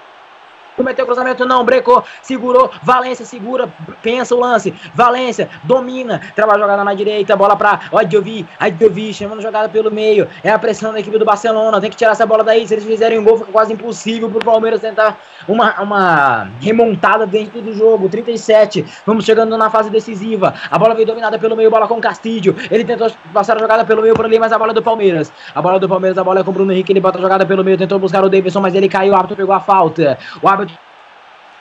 [0.80, 3.68] Cometeu cruzamento, não, brecou, segurou, Valência segura,
[4.02, 9.42] pensa o lance, Valência domina, trabalha a jogada na direita, bola pra Adjovi, Adjovi chamando
[9.42, 12.46] jogada pelo meio, é a pressão da equipe do Barcelona, tem que tirar essa bola
[12.46, 15.20] daí, se eles fizerem um gol fica quase impossível pro Palmeiras tentar
[15.50, 21.08] uma, uma remontada dentro do jogo, 37, vamos chegando na fase decisiva, a bola veio
[21.08, 24.40] dominada pelo meio, bola com Castilho, ele tentou passar a jogada pelo meio por ali,
[24.40, 26.54] mas a bola é do Palmeiras, a bola do Palmeiras, a bola é com o
[26.54, 29.12] Bruno Henrique, ele bota a jogada pelo meio, tentou buscar o Davidson, mas ele caiu,
[29.12, 30.69] o árbitro pegou a falta, o árbitro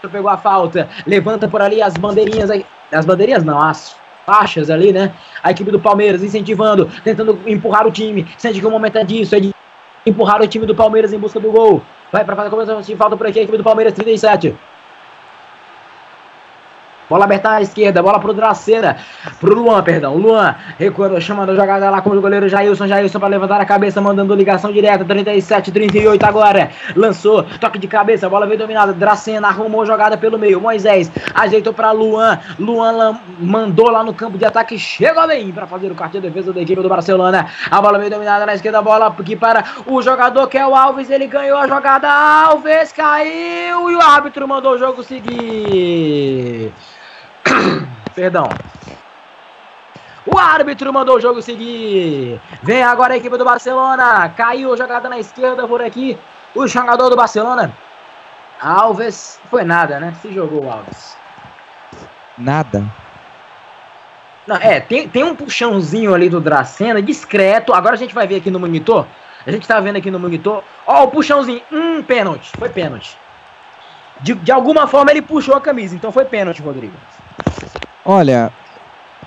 [0.06, 2.50] pegou a falta, levanta por ali as bandeirinhas,
[2.92, 5.12] as bandeirinhas não, as faixas ali, né?
[5.42, 9.34] A equipe do Palmeiras incentivando, tentando empurrar o time, sente que o momento é disso,
[9.34, 9.54] é de
[10.06, 11.82] empurrar o time do Palmeiras em busca do gol.
[12.12, 14.54] Vai para fazer a cobrança de falta por aqui, a equipe do Palmeiras 37.
[17.08, 18.98] Bola aberta à esquerda, bola pro Dracena,
[19.40, 20.16] pro Luan, perdão.
[20.16, 22.86] Luan recuando, chamando a jogada lá com o goleiro Jailson.
[22.86, 25.04] Jailson para levantar a cabeça, mandando ligação direta.
[25.04, 26.70] 37, 38 agora.
[26.94, 28.92] Lançou, toque de cabeça, bola veio dominada.
[28.92, 30.60] Dracena arrumou jogada pelo meio.
[30.60, 32.38] Moisés ajeitou para Luan.
[32.58, 34.78] Luan mandou lá no campo de ataque.
[34.78, 37.46] Chegou bem para fazer o cartão de defesa da equipe do Barcelona.
[37.70, 41.08] A bola veio dominada na esquerda, bola aqui para o jogador que é o Alves.
[41.08, 42.08] Ele ganhou a jogada.
[42.10, 46.70] Alves caiu e o árbitro mandou o jogo seguir.
[48.14, 48.48] Perdão.
[50.26, 52.40] O árbitro mandou o jogo seguir.
[52.62, 54.28] Vem agora a equipe do Barcelona.
[54.36, 56.18] Caiu jogada na esquerda por aqui.
[56.54, 57.72] O jogador do Barcelona.
[58.60, 59.40] Alves.
[59.48, 60.14] Foi nada, né?
[60.20, 61.16] Se jogou o Alves.
[62.36, 62.84] nada.
[64.46, 67.74] Não, é, tem, tem um puxãozinho ali do Dracena, discreto.
[67.74, 69.06] Agora a gente vai ver aqui no monitor.
[69.46, 70.62] A gente tá vendo aqui no monitor.
[70.86, 71.62] Ó, o puxãozinho.
[71.72, 72.50] Hum, pênalti.
[72.58, 73.16] Foi pênalti.
[74.20, 76.94] De, de alguma forma ele puxou a camisa, então foi pênalti, Rodrigo.
[78.10, 78.50] Olha,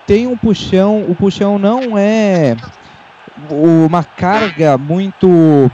[0.07, 1.03] tem um puxão.
[1.07, 2.57] O puxão não é
[3.51, 5.69] uma carga muito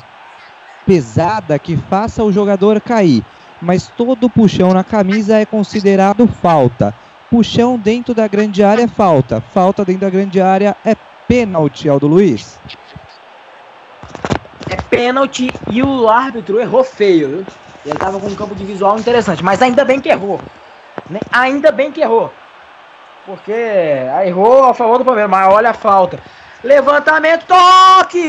[0.85, 3.23] pesada que faça o jogador cair.
[3.61, 6.93] Mas todo puxão na camisa é considerado falta.
[7.31, 9.39] Puxão dentro da grande área é falta.
[9.39, 10.93] Falta dentro da grande área é
[11.29, 12.59] pênalti, Aldo Luiz.
[14.69, 17.47] É pênalti e o árbitro errou feio?
[17.85, 20.41] Ele tava com um campo de visual interessante, mas ainda bem que errou.
[21.09, 21.21] Né?
[21.31, 22.33] Ainda bem que errou.
[23.27, 26.17] Porque errou a favor do Palmeiras, mas olha a falta.
[26.63, 28.23] Levantamento, toque!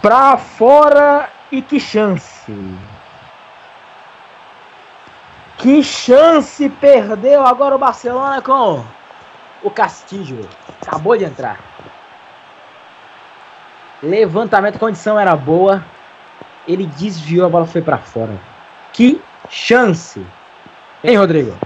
[0.00, 2.54] Pra fora e que chance.
[5.58, 8.82] Que chance perdeu agora o Barcelona com
[9.62, 10.48] o Castillo.
[10.80, 11.60] Acabou de entrar.
[14.02, 15.84] Levantamento, condição era boa.
[16.66, 18.38] Ele desviou, a bola foi para fora.
[18.92, 20.24] Que chance.
[21.04, 21.56] Hein, Rodrigo?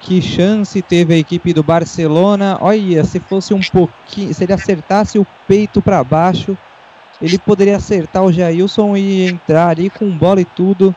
[0.00, 2.58] Que chance teve a equipe do Barcelona.
[2.60, 6.58] Olha, se fosse um pouquinho, se ele acertasse o peito para baixo,
[7.22, 10.94] ele poderia acertar o Jailson e entrar ali com bola e tudo.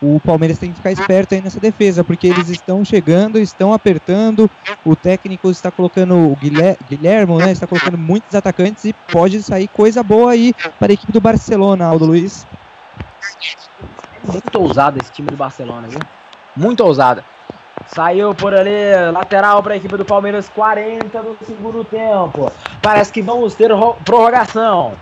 [0.00, 4.50] O Palmeiras tem que ficar esperto aí nessa defesa, porque eles estão chegando, estão apertando.
[4.84, 7.52] O técnico está colocando o Guilherme, né?
[7.52, 11.86] Está colocando muitos atacantes e pode sair coisa boa aí para a equipe do Barcelona,
[11.86, 12.46] Aldo Luiz.
[14.22, 16.00] Muito ousado esse time do Barcelona, viu?
[16.54, 17.24] Muito ousada.
[17.86, 18.70] Saiu por ali,
[19.12, 22.50] lateral para a equipe do Palmeiras, 40 do segundo tempo.
[22.82, 23.70] Parece que vamos ter
[24.04, 24.92] prorrogação.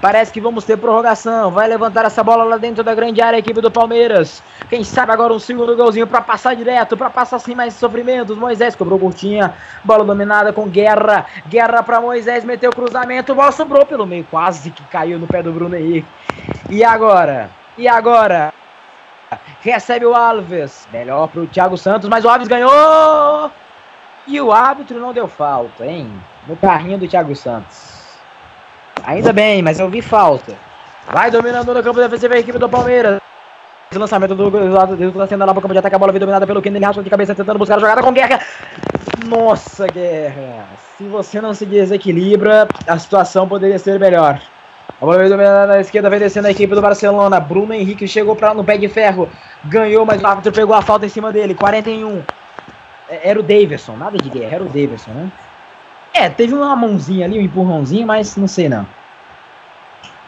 [0.00, 1.50] Parece que vamos ter prorrogação.
[1.50, 4.42] Vai levantar essa bola lá dentro da grande área a equipe do Palmeiras.
[4.68, 8.38] Quem sabe agora um segundo golzinho para passar direto, para passar sem mais sofrimentos.
[8.38, 9.54] Moisés cobrou curtinha.
[9.84, 11.26] Bola dominada com Guerra.
[11.46, 13.34] Guerra para Moisés, meteu cruzamento.
[13.34, 16.08] Bola sobrou pelo meio, quase que caiu no pé do Bruno Henrique.
[16.70, 17.50] E agora?
[17.76, 18.54] E agora?
[19.60, 20.88] Recebe o Alves.
[20.90, 23.50] Melhor para o Thiago Santos, mas o Alves ganhou.
[24.26, 26.10] E o árbitro não deu falta, hein?
[26.46, 27.89] No carrinho do Thiago Santos.
[29.04, 30.54] Ainda bem, mas eu vi falta.
[31.12, 33.20] Vai dominando no campo defensivo a equipe do Palmeiras.
[33.92, 35.96] Lançamento do lado do Lancena lá pro campo de ataque.
[35.96, 38.38] A bola vem dominada pelo Kennedy Raspa de cabeça tentando buscar a jogada com Guerra.
[39.26, 40.66] Nossa, Guerra.
[40.96, 44.40] Se você não se desequilibra, a situação poderia ser melhor.
[45.00, 47.40] A bola vem dominada na esquerda, vem descendo a equipe do Barcelona.
[47.40, 49.28] Bruno Henrique chegou pra, no pé de ferro.
[49.64, 51.54] Ganhou, mas o árbitro pegou a falta em cima dele.
[51.54, 52.22] 41.
[53.08, 55.32] É, era o Davidson, nada de guerra, era o Davidson, né?
[56.12, 58.86] É, teve uma mãozinha ali, um empurrãozinho, mas não sei não.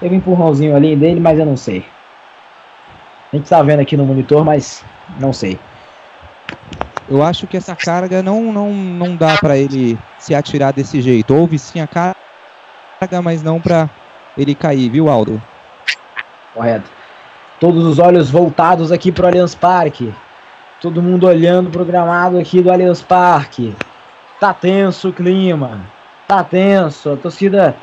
[0.01, 1.85] Teve um empurrãozinho ali dele, mas eu não sei.
[3.33, 4.85] A gente tá vendo aqui no monitor, mas
[5.19, 5.59] não sei.
[7.09, 11.35] Eu acho que essa carga não, não, não dá para ele se atirar desse jeito.
[11.35, 13.89] Houve sim a carga, mas não para
[14.37, 15.43] ele cair, viu, Aldo?
[16.55, 16.91] Correto.
[17.59, 20.13] Todos os olhos voltados aqui pro Allianz Parque.
[20.81, 23.75] Todo mundo olhando pro gramado aqui do Allianz Parque.
[24.43, 25.79] Tá tenso o clima.
[26.27, 27.13] Tá tenso.
[27.13, 27.77] A torcida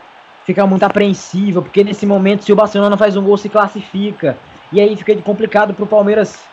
[0.43, 4.37] fica muito apreensiva, porque nesse momento, se o Barcelona faz um gol, se classifica.
[4.69, 6.43] E aí fica complicado pro Palmeiras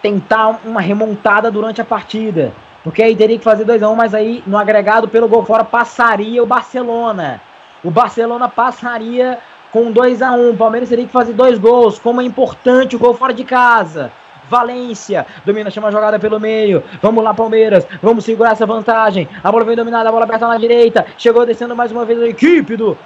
[0.00, 2.54] tentar uma remontada durante a partida.
[2.82, 6.42] Porque aí teria que fazer 2x1, um, mas aí no agregado pelo gol fora passaria
[6.42, 7.42] o Barcelona.
[7.84, 9.40] O Barcelona passaria
[9.70, 10.50] com 2 a 1 um.
[10.52, 11.98] O Palmeiras teria que fazer dois gols.
[11.98, 14.10] Como é importante o gol fora de casa.
[14.48, 16.82] Valência, domina, chama a jogada pelo meio.
[17.02, 17.86] Vamos lá, Palmeiras.
[18.02, 19.28] Vamos segurar essa vantagem.
[19.42, 21.04] A bola vem dominada, a bola aberta na direita.
[21.18, 22.96] Chegou descendo mais uma vez a equipe do,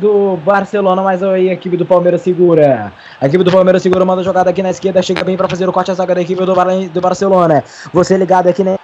[0.00, 2.92] do Barcelona, mas aí a equipe do Palmeiras segura.
[3.20, 5.02] A equipe do Palmeiras segura, manda a jogada aqui na esquerda.
[5.02, 7.62] Chega bem para fazer o corte a zaga da equipe do, do Barcelona.
[7.92, 8.78] Você ligado aqui, né?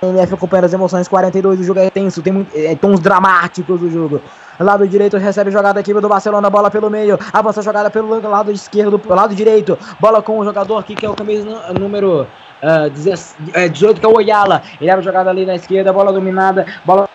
[0.00, 4.22] MF acompanhando as emoções, 42, o jogo é tenso, tem é, tons dramáticos do jogo.
[4.58, 9.00] Lado direito recebe jogada aqui do Barcelona, bola pelo meio, avança jogada pelo lado esquerdo,
[9.06, 12.26] lado direito, bola com o jogador aqui que é o camisa número
[12.62, 14.62] uh, 18, que é o Oyala.
[14.80, 17.08] Ele abre jogada ali na esquerda, bola dominada, bola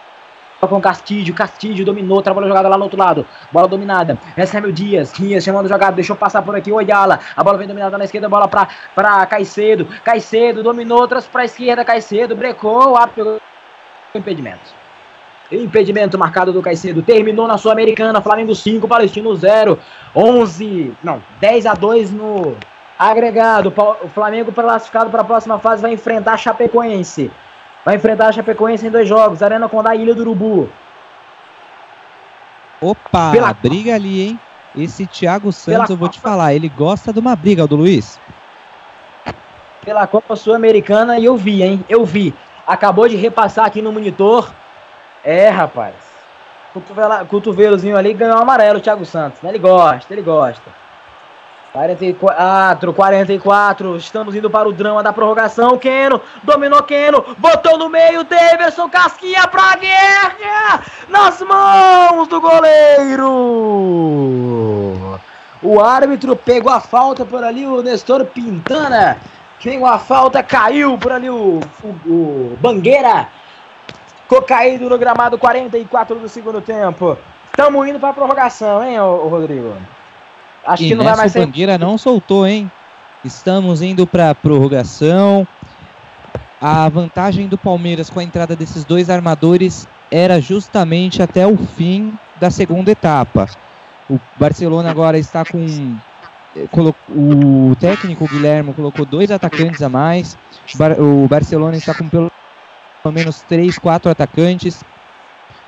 [0.61, 5.11] com Castilho, Castilho dominou, trabalhou jogada lá no outro lado, bola dominada, recebe o Dias,
[5.11, 8.29] Dias chamando jogada, deixou passar por aqui o Oyala, a bola vem dominada na esquerda,
[8.29, 13.41] bola pra, pra Caicedo, Caicedo dominou, outras pra esquerda, Caicedo, brecou, o árbitro
[14.15, 14.82] impedimento.
[15.61, 17.01] Impedimento marcado do Caicedo.
[17.01, 18.21] Terminou na Sul-Americana.
[18.21, 19.77] Flamengo 5, Palestino 0.
[20.15, 20.93] 11.
[21.03, 22.55] Não, 10 a 2 no
[22.97, 23.73] agregado.
[24.03, 27.31] O Flamengo classificado para a próxima fase vai enfrentar a Chapecoense.
[27.85, 29.43] Vai enfrentar a Chapecoense em dois jogos.
[29.43, 30.69] Arena Condá Ilha do Urubu.
[32.81, 33.53] Opa, Pela...
[33.53, 34.39] briga ali, hein?
[34.75, 38.19] Esse Thiago Santos, eu vou te falar, ele gosta de uma briga, do Luiz.
[39.85, 41.85] Pela Copa Sul-Americana e eu vi, hein?
[41.87, 42.33] Eu vi.
[42.65, 44.51] Acabou de repassar aqui no monitor.
[45.23, 45.95] É, rapaz.
[46.73, 49.43] Cotovela, cotovelozinho ali ganhou amarelo o Thiago Santos.
[49.43, 50.83] Ele gosta, ele gosta.
[51.71, 55.77] 44, 44, estamos indo para o drama da prorrogação.
[55.77, 63.27] Keno, dominou Keno, botou no meio, Davidson, casquinha pra guerra, nas mãos do goleiro.
[65.63, 69.17] O árbitro pegou a falta por ali, o Nestor Pintana.
[69.63, 73.29] Pegou a falta, caiu por ali o, o, o Bangueira.
[74.23, 77.17] Ficou caído no gramado 44 do segundo tempo.
[77.45, 79.73] Estamos indo para a prorrogação, hein, ô, ô Rodrigo?
[80.65, 81.45] Acho e que não vai mais ser.
[81.45, 82.71] Bangueira não soltou, hein?
[83.23, 85.47] Estamos indo para prorrogação.
[86.59, 92.17] A vantagem do Palmeiras com a entrada desses dois armadores era justamente até o fim
[92.39, 93.47] da segunda etapa.
[94.09, 95.65] O Barcelona agora está com
[96.55, 96.67] eh,
[97.09, 100.37] o técnico Guilherme colocou dois atacantes a mais.
[100.97, 102.31] O Barcelona está com pelo
[103.11, 104.83] menos três, quatro atacantes.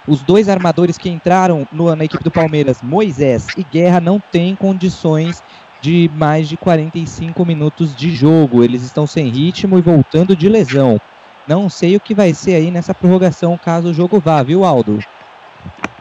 [0.08, 4.56] Os dois armadores que entraram no, na equipe do Palmeiras, Moisés e Guerra, não têm
[4.56, 5.44] condições
[5.82, 8.64] de mais de 45 minutos de jogo.
[8.64, 11.00] Eles estão sem ritmo e voltando de lesão.
[11.48, 15.00] Não sei o que vai ser aí nessa prorrogação caso o jogo vá, viu, Aldo?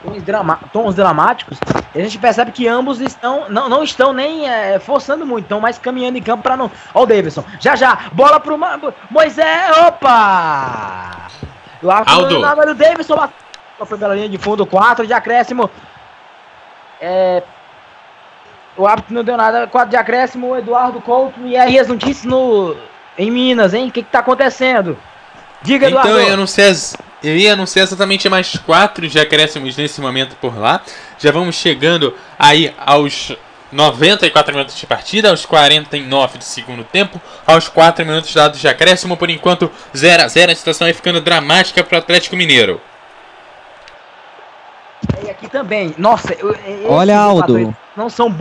[0.02, 1.58] Tons, drama tons dramáticos.
[1.94, 5.78] A gente percebe que ambos estão não, não estão nem é, forçando muito, estão mais
[5.78, 6.70] caminhando em campo para não.
[6.92, 7.44] Ó, o Davidson.
[7.60, 8.58] Já já, bola pro
[9.10, 9.78] Moisés.
[9.86, 11.28] Opa!
[11.82, 12.40] O Aldo.
[12.40, 13.28] O Davidson
[13.86, 15.70] foi pela linha de fundo, 4 de acréscimo.
[17.00, 17.42] É,
[18.76, 21.40] o árbitro não deu nada, 4 de acréscimo, o Eduardo Couto.
[21.44, 22.76] E aí as notícias no,
[23.16, 23.88] em Minas, hein?
[23.88, 24.98] O que, que tá acontecendo?
[25.62, 26.10] Diga, Eduardo.
[26.10, 30.36] Então, eu não sei as, eu ia anunciar exatamente mais 4 de acréscimos nesse momento
[30.36, 30.82] por lá.
[31.18, 33.34] Já vamos chegando aí aos
[33.72, 39.16] 94 minutos de partida, aos 49 do segundo tempo, aos 4 minutos dados de acréscimo,
[39.16, 42.80] por enquanto 0 a 0 a situação aí ficando dramática para o Atlético Mineiro.
[45.24, 45.94] E aqui também.
[45.98, 46.36] Nossa,
[46.86, 47.74] olha Aldo.
[47.96, 48.34] Não são.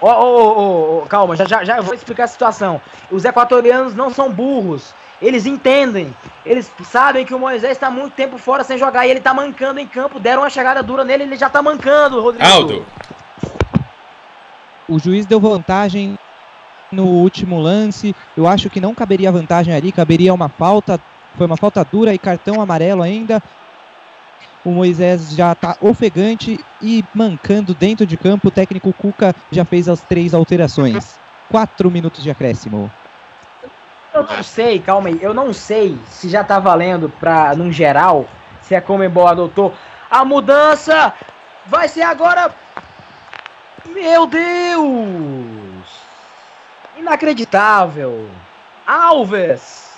[0.00, 2.80] Oh, oh, oh, calma, já, já, já vou explicar a situação.
[3.10, 4.94] Os equatorianos não são burros.
[5.20, 6.14] Eles entendem.
[6.44, 9.80] Eles sabem que o Moisés está muito tempo fora sem jogar e ele está mancando
[9.80, 10.20] em campo.
[10.20, 12.46] Deram uma chegada dura nele, ele já está mancando, Rodrigo.
[12.46, 12.86] Aldo.
[14.88, 16.18] O juiz deu vantagem
[16.92, 18.14] no último lance.
[18.36, 21.00] Eu acho que não caberia vantagem ali, caberia uma falta.
[21.36, 23.42] Foi uma falta dura e cartão amarelo ainda
[24.66, 28.48] o Moisés já está ofegante e mancando dentro de campo.
[28.48, 31.20] O técnico Cuca já fez as três alterações.
[31.48, 32.90] Quatro minutos de acréscimo.
[34.16, 35.18] Eu não sei, calma aí.
[35.20, 38.24] Eu não sei se já está valendo para, num geral,
[38.62, 39.74] se a Comembol adotou.
[40.10, 41.12] A mudança
[41.66, 42.50] vai ser agora.
[43.84, 46.00] Meu Deus!
[46.96, 48.30] Inacreditável!
[48.86, 49.94] Alves!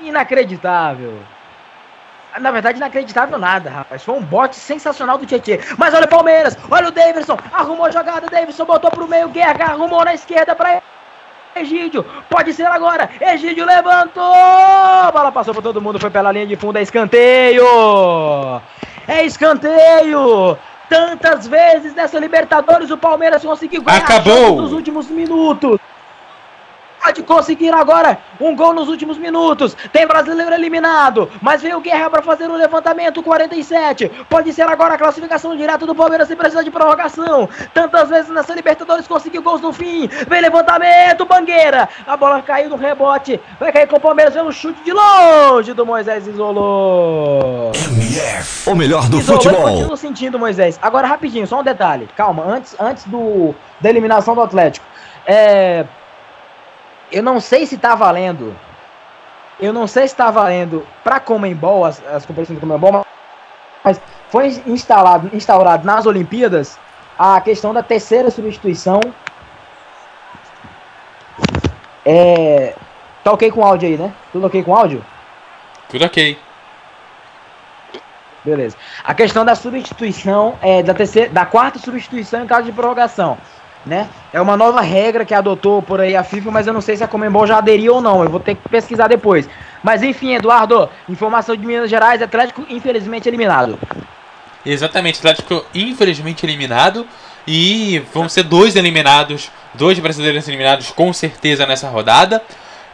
[0.00, 1.18] Inacreditável!
[2.38, 4.04] na verdade, inacreditável nada, rapaz.
[4.04, 5.58] Foi um bote sensacional do Tietchan.
[5.78, 9.72] Mas olha o Palmeiras, olha o Davidson, arrumou a jogada, Davidson botou pro meio, Guerra
[9.72, 10.82] arrumou na esquerda pra
[11.60, 16.46] Egídio, pode ser agora, Egídio levantou, a bola passou por todo mundo, foi pela linha
[16.46, 17.64] de fundo, é escanteio,
[19.08, 20.56] é escanteio,
[20.88, 24.60] tantas vezes nessa Libertadores o Palmeiras conseguiu ganhar Acabou.
[24.60, 25.80] nos últimos minutos
[27.06, 29.76] pode conseguir agora um gol nos últimos minutos.
[29.92, 34.10] Tem brasileiro eliminado, mas veio Guerra para fazer o um levantamento 47.
[34.28, 37.48] Pode ser agora a classificação direta do Palmeiras sem precisar de prorrogação.
[37.72, 40.08] Tantas vezes nessa Libertadores conseguiu gols no fim.
[40.28, 41.88] Vem levantamento, Bangueira.
[42.04, 43.40] A bola caiu no rebote.
[43.60, 47.70] Vai cair com o Palmeiras pelo chute de longe do Moisés isolou.
[47.92, 49.62] MF, o melhor do isolou futebol.
[49.62, 50.76] Continua sentindo Moisés.
[50.82, 52.08] Agora rapidinho, só um detalhe.
[52.16, 54.84] Calma, antes antes do da eliminação do Atlético.
[55.26, 55.84] É,
[57.10, 58.56] eu não sei se tá valendo.
[59.58, 63.06] Eu não sei se tá valendo pra Comembol, as, as competições do Comembol,
[63.82, 66.78] mas foi instalado, instaurado nas Olimpíadas
[67.18, 69.00] a questão da terceira substituição.
[72.04, 72.74] É.
[73.24, 74.12] Tá ok com áudio aí, né?
[74.30, 75.04] Tudo ok com áudio?
[75.88, 76.38] Tudo ok.
[78.44, 78.76] Beleza.
[79.02, 83.38] A questão da substituição, é, da, terceira, da quarta substituição em caso de prorrogação
[83.86, 84.08] né?
[84.32, 87.04] É uma nova regra que adotou por aí a FIFA, mas eu não sei se
[87.04, 88.22] a Comembol já aderiu ou não.
[88.22, 89.48] Eu vou ter que pesquisar depois.
[89.82, 93.78] Mas enfim, Eduardo, informação de Minas Gerais, Atlético infelizmente eliminado.
[94.64, 97.06] Exatamente, Atlético infelizmente eliminado
[97.46, 102.42] e vão ser dois eliminados, dois brasileiros eliminados com certeza nessa rodada.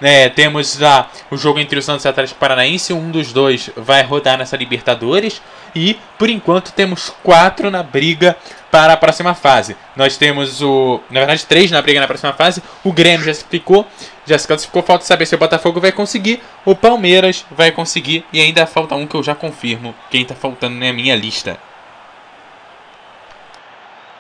[0.02, 2.92] Né, temos lá o jogo entre o Santos e o Atlético Paranaense.
[2.92, 5.40] Um dos dois vai rodar nessa Libertadores.
[5.76, 8.36] E por enquanto temos quatro na briga
[8.68, 9.76] para a próxima fase.
[9.94, 11.00] Nós temos o.
[11.08, 12.60] Na verdade, três na briga na próxima fase.
[12.82, 13.86] O Grêmio já se ficou.
[14.26, 14.82] Já se classificou.
[14.82, 16.42] Falta saber se o Botafogo vai conseguir.
[16.64, 18.26] O Palmeiras vai conseguir.
[18.32, 19.94] E ainda falta um que eu já confirmo.
[20.10, 21.56] Quem está faltando na minha lista.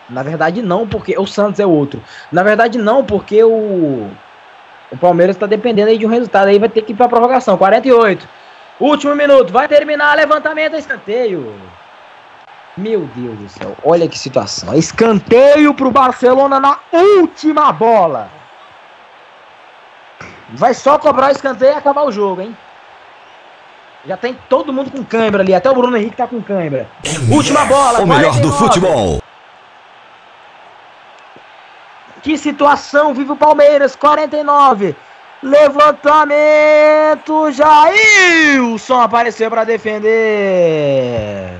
[0.08, 2.00] Na verdade, não, porque o Santos é outro.
[2.30, 4.10] Na verdade, não, porque o,
[4.92, 6.48] o Palmeiras está dependendo aí de um resultado.
[6.48, 7.56] Aí vai ter que ir para prorrogação.
[7.56, 8.28] 48.
[8.78, 9.50] Último minuto.
[9.50, 10.14] Vai terminar.
[10.14, 11.54] Levantamento, escanteio.
[12.76, 13.76] Meu Deus do céu.
[13.82, 14.74] Olha que situação.
[14.74, 18.28] Escanteio para o Barcelona na última bola.
[20.50, 22.54] Vai só cobrar o escanteio e acabar o jogo, hein?
[24.06, 25.54] Já tem todo mundo com câimbra ali.
[25.54, 26.86] Até o Bruno Henrique tá com câimbra.
[27.30, 28.00] Última bola.
[28.00, 28.58] O melhor do 49.
[28.58, 29.22] futebol.
[32.22, 34.94] Que situação vive o Palmeiras, 49.
[35.42, 36.30] Levantamento,
[37.50, 41.50] Jailson apareceu para defender.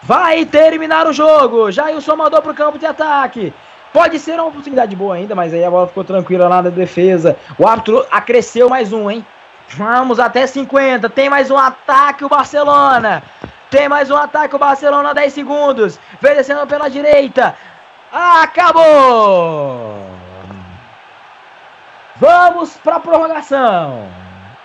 [0.00, 1.72] Vai terminar o jogo.
[1.72, 3.52] Jailson mandou pro campo de ataque.
[3.92, 7.36] Pode ser uma oportunidade boa ainda, mas aí a bola ficou tranquila lá na defesa.
[7.58, 9.26] O árbitro acresceu mais um, hein?
[9.70, 11.10] Vamos até 50.
[11.10, 13.24] Tem mais um ataque o Barcelona.
[13.68, 15.98] Tem mais um ataque o Barcelona, 10 segundos.
[16.20, 17.56] Vem descendo pela direita.
[18.18, 19.94] Acabou!
[22.16, 24.08] Vamos para prorrogação.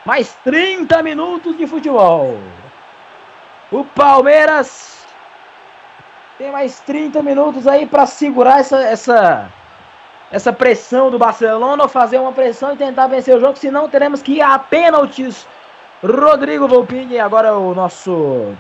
[0.05, 2.39] Mais 30 minutos de futebol.
[3.69, 5.05] O Palmeiras
[6.37, 9.49] tem mais 30 minutos aí para segurar essa, essa,
[10.31, 14.35] essa pressão do Barcelona, fazer uma pressão e tentar vencer o jogo, senão teremos que
[14.35, 15.45] ir a pênaltis.
[16.01, 18.55] Rodrigo Volpini, agora o nosso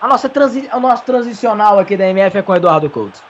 [0.00, 3.20] a nossa transi o nosso transicional aqui da MF é com o Eduardo Couto.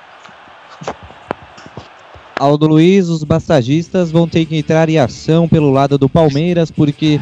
[2.39, 7.19] Aldo Luiz, os massagistas vão ter que entrar em ação pelo lado do Palmeiras, porque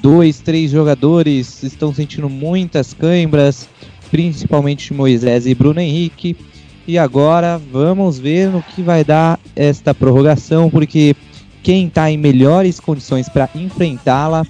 [0.00, 3.68] dois, três jogadores estão sentindo muitas câimbras,
[4.10, 6.34] principalmente Moisés e Bruno Henrique.
[6.86, 11.14] E agora vamos ver no que vai dar esta prorrogação, porque
[11.62, 14.46] quem está em melhores condições para enfrentá-la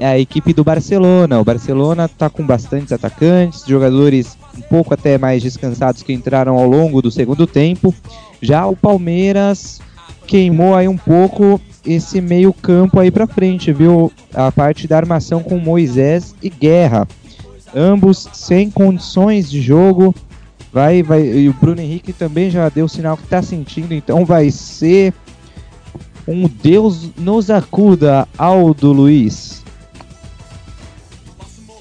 [0.00, 1.38] é a equipe do Barcelona.
[1.38, 6.66] O Barcelona está com bastantes atacantes, jogadores um pouco até mais descansados que entraram ao
[6.66, 7.94] longo do segundo tempo.
[8.40, 9.80] Já o Palmeiras
[10.26, 14.10] queimou aí um pouco esse meio campo aí para frente, viu?
[14.34, 17.06] A parte da armação com Moisés e Guerra.
[17.74, 20.14] Ambos sem condições de jogo.
[20.72, 24.52] Vai, vai, e o Bruno Henrique também já deu sinal que está sentindo, então vai
[24.52, 25.12] ser
[26.28, 29.59] um Deus nos acuda, Aldo Luiz.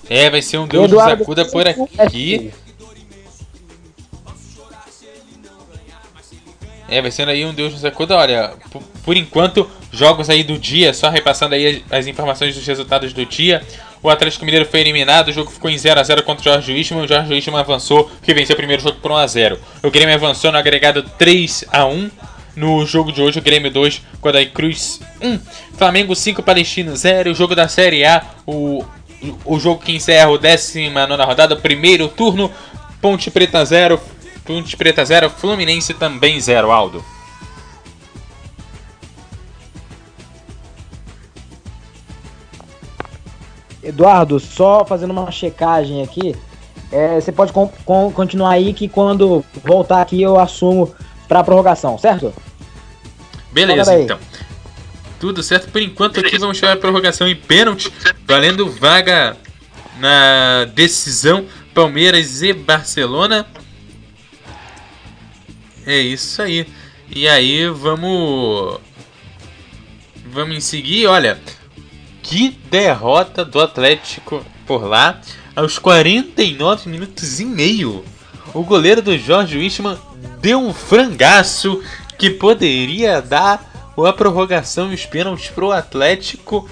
[0.10, 2.52] É, vai ser um Deus nos acuda por aqui.
[6.90, 8.18] É, vai sendo aí um Deus nos acuda.
[8.18, 13.14] Olha, por, por enquanto, jogos aí do dia, só repassando aí as, informações dos resultados
[13.14, 13.62] do dia.
[14.02, 16.74] O Atlético Mineiro foi eliminado, o jogo ficou em 0 a 0 contra o Jorge
[16.74, 17.02] Wilson.
[17.02, 20.16] O Jorge Wilson avançou, que venceu o primeiro jogo por 1 a 0 O Grêmio
[20.16, 22.10] avançou no agregado 3 a 1
[22.56, 25.40] No jogo de hoje, o Grêmio 2, Godoy Cruz 1.
[25.78, 27.32] Flamengo 5, Palestino 0.
[27.32, 28.84] O jogo da Série A, o,
[29.46, 32.52] o jogo que encerra o 19 rodada, primeiro turno.
[33.02, 34.00] Ponte Preta 0,
[34.46, 37.04] Ponte Preta 0, Fluminense também 0, Aldo.
[43.82, 46.36] Eduardo, só fazendo uma checagem aqui.
[46.92, 50.94] é, você pode con- con- continuar aí que quando voltar aqui eu assumo
[51.28, 52.34] para prorrogação, certo?
[53.52, 54.18] Beleza, então.
[55.20, 57.92] Tudo certo por enquanto aqui vamos chamar a prorrogação e pênalti,
[58.30, 59.36] valendo vaga
[59.98, 63.44] na decisão Palmeiras e Barcelona.
[65.84, 66.68] É isso aí.
[67.10, 68.80] E aí vamos
[70.28, 71.42] vamos em seguir, olha,
[72.22, 75.20] que derrota do Atlético por lá
[75.56, 78.06] aos 49 minutos e meio.
[78.54, 79.98] O goleiro do Jorge Wichmann
[80.40, 81.84] deu um frangaço
[82.16, 86.70] que poderia dar a prorrogação e os pênaltis pro Atlético.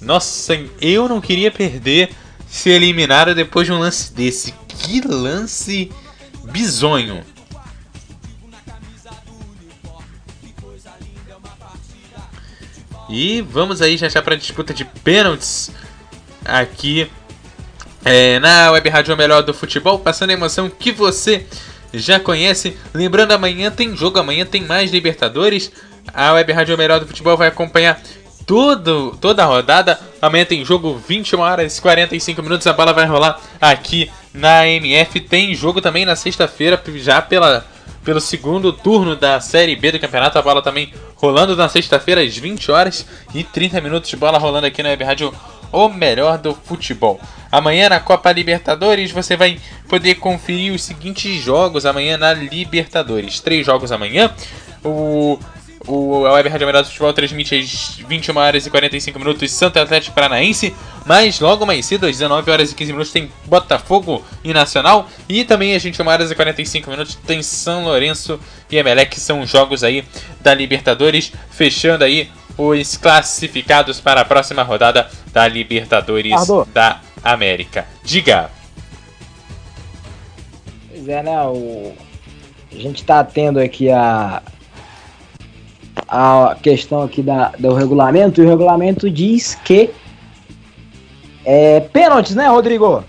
[0.00, 2.10] Nossa, eu não queria perder
[2.48, 4.54] ser eliminado depois de um lance desse.
[4.68, 5.90] Que lance
[6.44, 7.22] bizonho.
[13.08, 15.70] E vamos aí já já para a disputa de pênaltis
[16.44, 17.10] aqui
[18.04, 21.44] é, na Web Rádio Melhor do Futebol, passando a emoção que você
[21.92, 22.76] já conhece.
[22.94, 25.72] Lembrando, amanhã tem jogo, amanhã tem mais Libertadores.
[26.14, 28.00] A Web Rádio Melhor do Futebol vai acompanhar
[28.50, 29.96] tudo, toda a rodada.
[30.20, 32.66] Amanhã tem jogo 21 horas e 45 minutos.
[32.66, 35.20] A bola vai rolar aqui na MF.
[35.20, 37.64] Tem jogo também na sexta-feira, já pela,
[38.02, 40.36] pelo segundo turno da Série B do campeonato.
[40.36, 44.82] A bola também rolando na sexta-feira às 20 horas e 30 minutos bola rolando aqui
[44.82, 45.32] na Web Rádio
[45.70, 47.20] O Melhor do Futebol.
[47.52, 53.38] Amanhã na Copa Libertadores você vai poder conferir os seguintes jogos amanhã na Libertadores.
[53.38, 54.28] Três jogos amanhã.
[54.82, 55.38] O
[55.86, 59.82] o a Web Rádio Melhor do Futebol transmite às 21 horas e 45 minutos Santa
[59.82, 60.74] Atlético Paranaense.
[61.06, 65.08] Mas logo mais cedo, às 19 horas e 15 minutos, tem Botafogo e Nacional.
[65.28, 68.38] E também às 21 horas e 45 minutos tem São Lourenço
[68.70, 70.04] e Emelec, que são jogos aí
[70.40, 71.32] da Libertadores.
[71.50, 76.68] Fechando aí os classificados para a próxima rodada da Libertadores Ardo.
[76.72, 77.86] da América.
[78.04, 78.50] Diga!
[80.90, 81.42] Pois é, né?
[81.44, 81.94] O...
[82.70, 84.42] A gente tá tendo aqui a
[86.08, 89.90] a questão aqui da, do regulamento, e o regulamento diz que
[91.44, 93.02] é pênaltis, né, Rodrigo?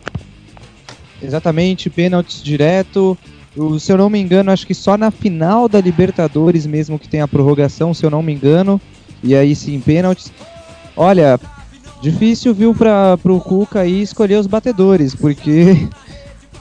[1.21, 3.17] Exatamente, pênaltis direto.
[3.55, 7.09] O, se eu não me engano, acho que só na final da Libertadores mesmo que
[7.09, 8.79] tem a prorrogação, se eu não me engano.
[9.23, 10.31] E aí sim, pênaltis.
[10.95, 11.39] Olha,
[12.01, 15.87] difícil, viu, para pro Cuca aí escolher os batedores, porque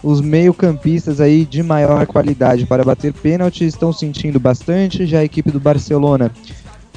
[0.03, 5.07] os meio-campistas aí de maior qualidade para bater pênaltis estão sentindo bastante.
[5.07, 6.31] Já a equipe do Barcelona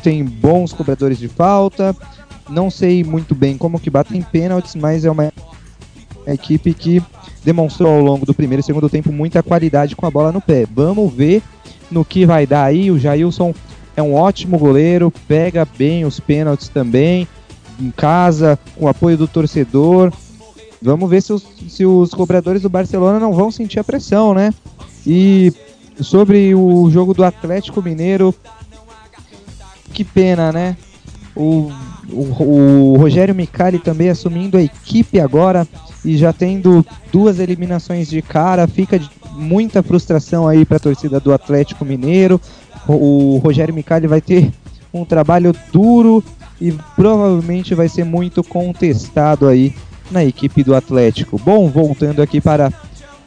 [0.01, 1.95] tem bons cobradores de falta.
[2.49, 5.31] Não sei muito bem como que batem pênaltis, mas é uma
[6.27, 7.01] equipe que
[7.43, 10.65] demonstrou ao longo do primeiro e segundo tempo muita qualidade com a bola no pé.
[10.73, 11.41] Vamos ver
[11.91, 12.89] no que vai dar aí.
[12.89, 13.53] O Jailson
[13.95, 17.27] é um ótimo goleiro, pega bem os pênaltis também,
[17.79, 20.11] em casa, com o apoio do torcedor.
[20.83, 24.53] Vamos ver se os, se os cobradores do Barcelona não vão sentir a pressão, né?
[25.07, 25.53] E
[26.01, 28.35] sobre o jogo do Atlético Mineiro,
[29.93, 30.75] que pena, né?
[31.33, 31.71] O,
[32.11, 35.65] o, o Rogério Micali também assumindo a equipe agora
[36.03, 38.99] e já tendo duas eliminações de cara, fica
[39.31, 42.41] muita frustração aí para a torcida do Atlético Mineiro.
[42.85, 44.51] O, o Rogério Micali vai ter
[44.93, 46.21] um trabalho duro
[46.59, 49.73] e provavelmente vai ser muito contestado aí
[50.13, 51.37] na equipe do Atlético.
[51.37, 52.71] Bom, voltando aqui para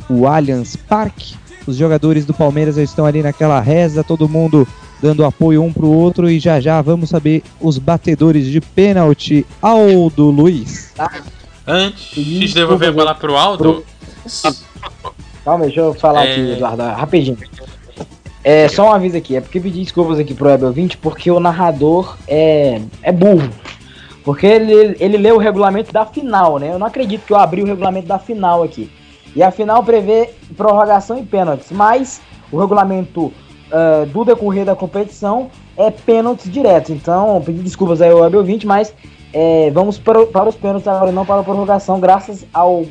[0.09, 1.35] o Allianz Parque,
[1.67, 4.67] os jogadores do Palmeiras já estão ali naquela reza, todo mundo
[5.03, 9.45] dando apoio um pro outro e já já vamos saber os batedores de pênalti.
[9.61, 10.95] Aldo Luiz.
[11.67, 13.85] Antes de devolver a bola pro Aldo,
[15.45, 16.33] Calma, deixa eu falar É.
[16.33, 17.39] aqui, Eduardo, rapidinho.
[18.43, 21.41] É só um aviso aqui, é porque pedir desculpas aqui pro Ebel 20, porque o
[21.41, 23.51] narrador é, é burro.
[24.27, 26.73] Porque ele, ele leu o regulamento da final, né?
[26.73, 28.91] Eu não acredito que eu abri o regulamento da final aqui.
[29.37, 32.21] E a final prevê prorrogação e pênaltis, mas
[32.51, 33.33] o regulamento
[33.71, 36.91] ah, do decorrer da competição é pênaltis direto.
[36.91, 38.93] Então, pedir desculpas aí ao Ebel 20, mas
[39.33, 42.85] é, vamos para, para os pênaltis agora, não para a prorrogação, graças ao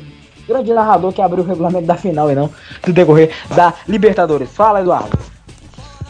[0.48, 2.48] grande narrador que abriu o regulamento da final e não
[2.82, 4.50] do decorrer da Libertadores.
[4.52, 5.35] Fala, Eduardo.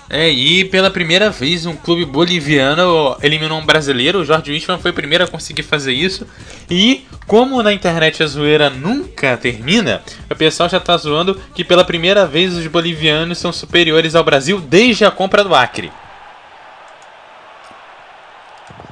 [0.09, 4.21] É, e pela primeira vez um clube boliviano eliminou um brasileiro.
[4.21, 6.27] O Jorge Wittmann foi o primeiro a conseguir fazer isso.
[6.71, 10.01] E como na internet a zoeira nunca termina,
[10.31, 14.61] o pessoal já tá zoando que pela primeira vez os bolivianos são superiores ao Brasil
[14.61, 15.93] desde a compra do Acre.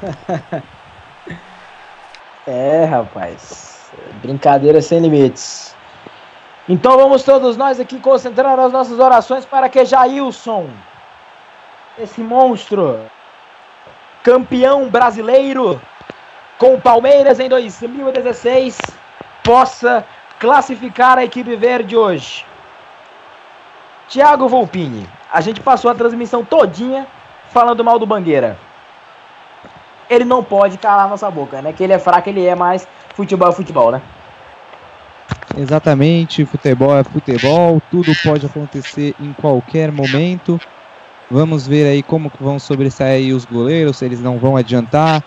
[2.47, 3.91] É, rapaz.
[4.23, 5.75] Brincadeira sem limites.
[6.69, 10.69] Então vamos todos nós aqui concentrar as nossas orações para que Jailson,
[11.99, 13.01] esse monstro,
[14.23, 15.81] campeão brasileiro
[16.59, 18.79] com o Palmeiras em 2016,
[19.43, 20.05] possa
[20.39, 22.47] classificar a equipe verde hoje.
[24.09, 27.07] Thiago Volpini, a gente passou a transmissão todinha
[27.51, 28.59] falando mal do Bangueira
[30.09, 31.73] ele não pode calar nossa boca, né?
[31.73, 34.01] Que ele é fraco, ele é, mas futebol é futebol, né?
[35.57, 40.61] Exatamente, futebol é futebol, tudo pode acontecer em qualquer momento.
[41.29, 45.25] Vamos ver aí como que vão sobressair os goleiros, se eles não vão adiantar.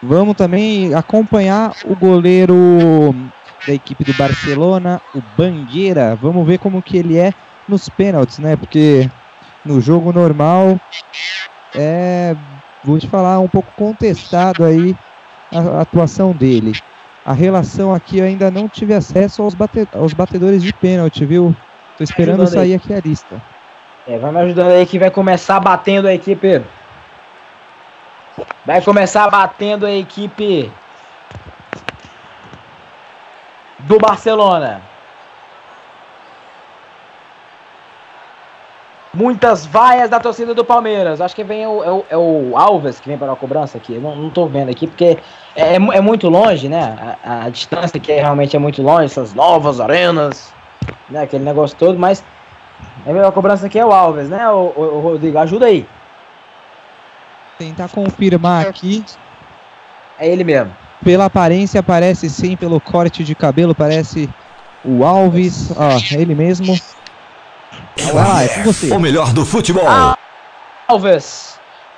[0.00, 2.54] Vamos também acompanhar o goleiro
[3.66, 6.16] da equipe do Barcelona, o Bangueira.
[6.16, 7.32] Vamos ver como que ele é
[7.66, 8.56] nos pênaltis, né?
[8.56, 9.10] Porque
[9.64, 10.80] no jogo normal
[11.74, 12.36] é,
[12.82, 14.96] vou te falar, um pouco contestado aí
[15.50, 16.72] a, a atuação dele.
[17.24, 21.56] A relação aqui eu ainda não tive acesso aos, bate- aos batedores de pênalti, viu?
[21.96, 23.42] Tô esperando sair aqui a lista.
[24.06, 26.62] É, vai me ajudando aí que vai começar batendo a equipe.
[28.66, 30.72] Vai começar batendo a equipe
[33.80, 34.82] do Barcelona.
[39.14, 41.20] Muitas vaias da torcida do Palmeiras.
[41.20, 43.98] Acho que vem o, é, o, é o Alves que vem para a cobrança aqui.
[43.98, 45.18] Não, não tô vendo aqui porque
[45.54, 47.16] é, é é muito longe, né?
[47.22, 49.04] A, a distância aqui é, realmente é muito longe.
[49.04, 50.52] Essas novas arenas,
[51.10, 51.22] né?
[51.22, 51.98] Aquele negócio todo.
[51.98, 52.24] Mas
[53.06, 54.48] é a cobrança aqui é o Alves, né?
[54.50, 55.86] O, o, o Rodrigo, ajuda aí.
[57.58, 59.04] Tentar confirmar aqui.
[60.18, 60.74] É ele mesmo.
[61.04, 64.30] Pela aparência, parece sim, pelo corte de cabelo, parece
[64.84, 65.70] o Alves.
[65.76, 66.78] Ó, é ele mesmo.
[68.12, 68.92] Vai lá, é com você.
[68.92, 69.84] O melhor do futebol.
[70.86, 71.52] Alves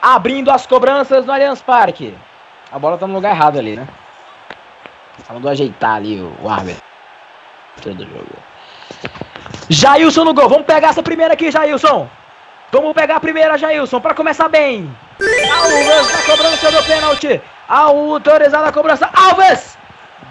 [0.04, 2.14] abrindo as cobranças no Allianz Parque.
[2.70, 3.88] A bola tá no lugar errado ali, né?
[5.26, 6.82] Só mandou ajeitar ali o, o árbitro
[7.82, 8.36] do jogo.
[9.68, 10.48] Jailson no gol.
[10.48, 12.08] Vamos pegar essa primeira aqui, Jailson.
[12.72, 14.90] Vamos pegar a primeira, Jailson, para começar bem.
[15.20, 17.40] Alves na cobrança do pênalti.
[17.68, 19.08] Autorizada a cobrança.
[19.12, 19.78] Alves!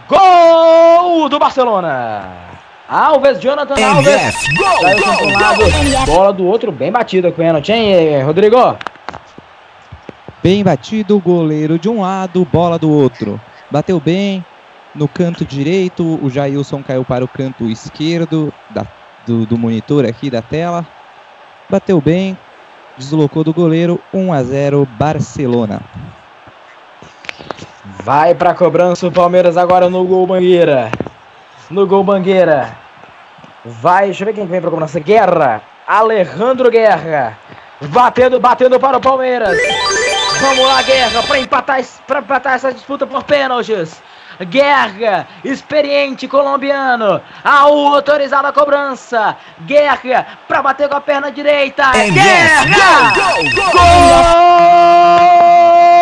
[0.08, 2.28] Gol do Barcelona.
[2.88, 4.08] Alves, Jonathan Alves.
[4.08, 4.56] MF.
[4.56, 8.78] Gol, Jailson gol, um lado, bola do outro, bem batida com o pênalti, hein, Rodrigo?
[10.44, 13.40] Bem batido, goleiro de um lado, bola do outro.
[13.72, 14.46] Bateu bem
[14.94, 18.86] no canto direito, o Jailson caiu para o canto esquerdo da-
[19.26, 20.86] do, do monitor aqui da tela.
[21.70, 22.38] Bateu bem,
[22.98, 25.82] deslocou do goleiro, 1 a 0 Barcelona.
[28.04, 30.92] Vai pra cobrança o Palmeiras agora no gol Bangueira.
[31.70, 32.78] No gol Bangueira.
[33.66, 35.00] Vai, deixa eu ver quem que vem pra cobrança.
[35.00, 35.62] Guerra.
[35.88, 37.38] Alejandro Guerra.
[37.82, 39.58] Batendo, batendo para o Palmeiras.
[40.40, 44.02] Vamos lá, Guerra, pra empatar, empatar essa disputa por pênaltis.
[44.42, 49.36] Guerra, experiente colombiano, autorizada a cobrança.
[49.62, 51.92] Guerra, pra bater com a perna direita.
[51.92, 53.14] Guerra!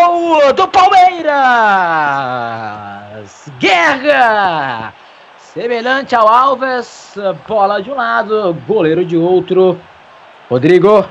[0.10, 1.32] Gol do Palmeiras!
[3.60, 4.94] Guerra!
[5.38, 7.16] Semelhante ao Alves,
[7.48, 9.78] bola de um lado, goleiro de outro.
[10.50, 11.06] Rodrigo,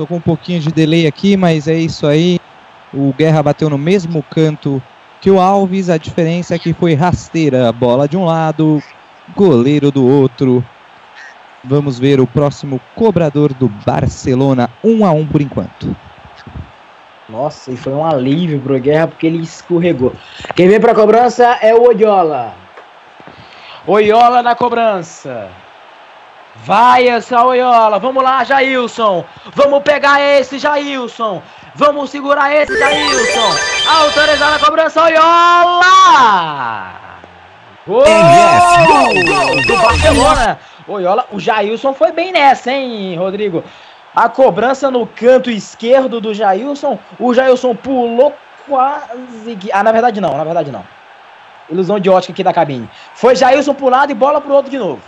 [0.00, 2.40] Tô com um pouquinho de delay aqui, mas é isso aí.
[2.90, 4.82] O Guerra bateu no mesmo canto
[5.20, 5.90] que o Alves.
[5.90, 7.72] A diferença é que foi rasteira.
[7.72, 8.82] Bola de um lado,
[9.36, 10.64] goleiro do outro.
[11.62, 15.94] Vamos ver o próximo cobrador do Barcelona, 1 a 1 por enquanto.
[17.28, 20.12] Nossa, e foi um alívio pro Guerra porque ele escorregou.
[20.56, 22.54] Quem vem pra cobrança é o Oiola.
[23.86, 25.48] Oiola na cobrança.
[26.56, 27.98] Vai essa Oiola.
[27.98, 29.24] Vamos lá, Jailson.
[29.54, 31.40] Vamos pegar esse Jailson.
[31.74, 33.54] Vamos segurar esse Jailson.
[33.88, 36.92] Autorizar a cobrança, Oiola.
[37.86, 38.04] Gol.
[39.26, 39.76] Gol, do.
[39.82, 40.58] Barcelona.
[40.86, 43.62] Oiola, o Jailson foi bem nessa, hein, Rodrigo?
[44.14, 46.98] A cobrança no canto esquerdo do Jailson.
[47.18, 48.34] O Jailson pulou
[48.68, 49.70] quase que.
[49.72, 50.84] Ah, na verdade não, na verdade não.
[51.70, 52.90] Ilusão de ótica aqui da cabine.
[53.14, 55.00] Foi Jailson pro lado e bola pro outro de novo.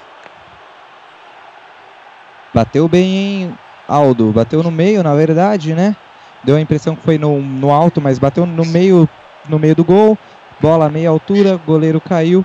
[2.54, 3.58] Bateu bem, hein,
[3.88, 4.30] Aldo?
[4.30, 5.96] Bateu no meio, na verdade, né?
[6.44, 9.08] Deu a impressão que foi no, no alto, mas bateu no meio,
[9.48, 10.18] no meio do gol.
[10.60, 12.44] Bola a meia altura, goleiro caiu.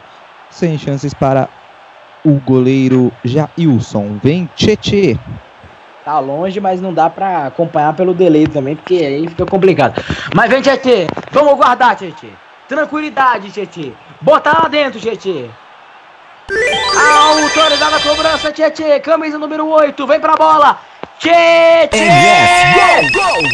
[0.49, 1.49] Sem chances para
[2.23, 4.19] o goleiro Jailson.
[4.21, 5.17] Vem Tchê.
[6.07, 10.01] Tá longe, mas não dá pra acompanhar pelo delay também, porque aí fica complicado.
[10.33, 11.05] Mas vem, Tietê.
[11.31, 12.29] Vamos guardar, Tietê.
[12.65, 13.91] Tranquilidade, Tietê.
[14.21, 15.49] Botar lá dentro, Tietê.
[16.97, 19.01] Autorizada a cobrança, Tietê.
[19.01, 20.07] Camisa número 8.
[20.07, 20.79] Vem pra bola.
[21.19, 21.97] Tietê.
[21.97, 23.11] MF.
[23.11, 23.46] Gol, gol,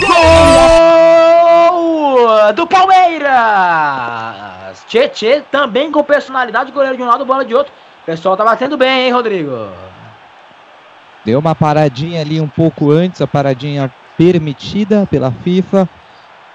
[4.93, 7.73] Tietê também com personalidade, goleiro de um lado, bola de outro.
[8.03, 9.71] O pessoal tá batendo bem, hein, Rodrigo?
[11.25, 15.89] Deu uma paradinha ali um pouco antes, a paradinha permitida pela FIFA.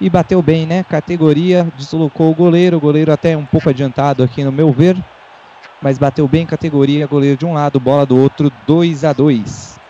[0.00, 0.84] E bateu bem, né?
[0.84, 2.76] Categoria, deslocou o goleiro.
[2.76, 4.97] O goleiro até um pouco adiantado aqui no meu ver.
[5.83, 9.81] Mas bateu bem categoria, goleiro de um lado, bola do outro, 2 a 2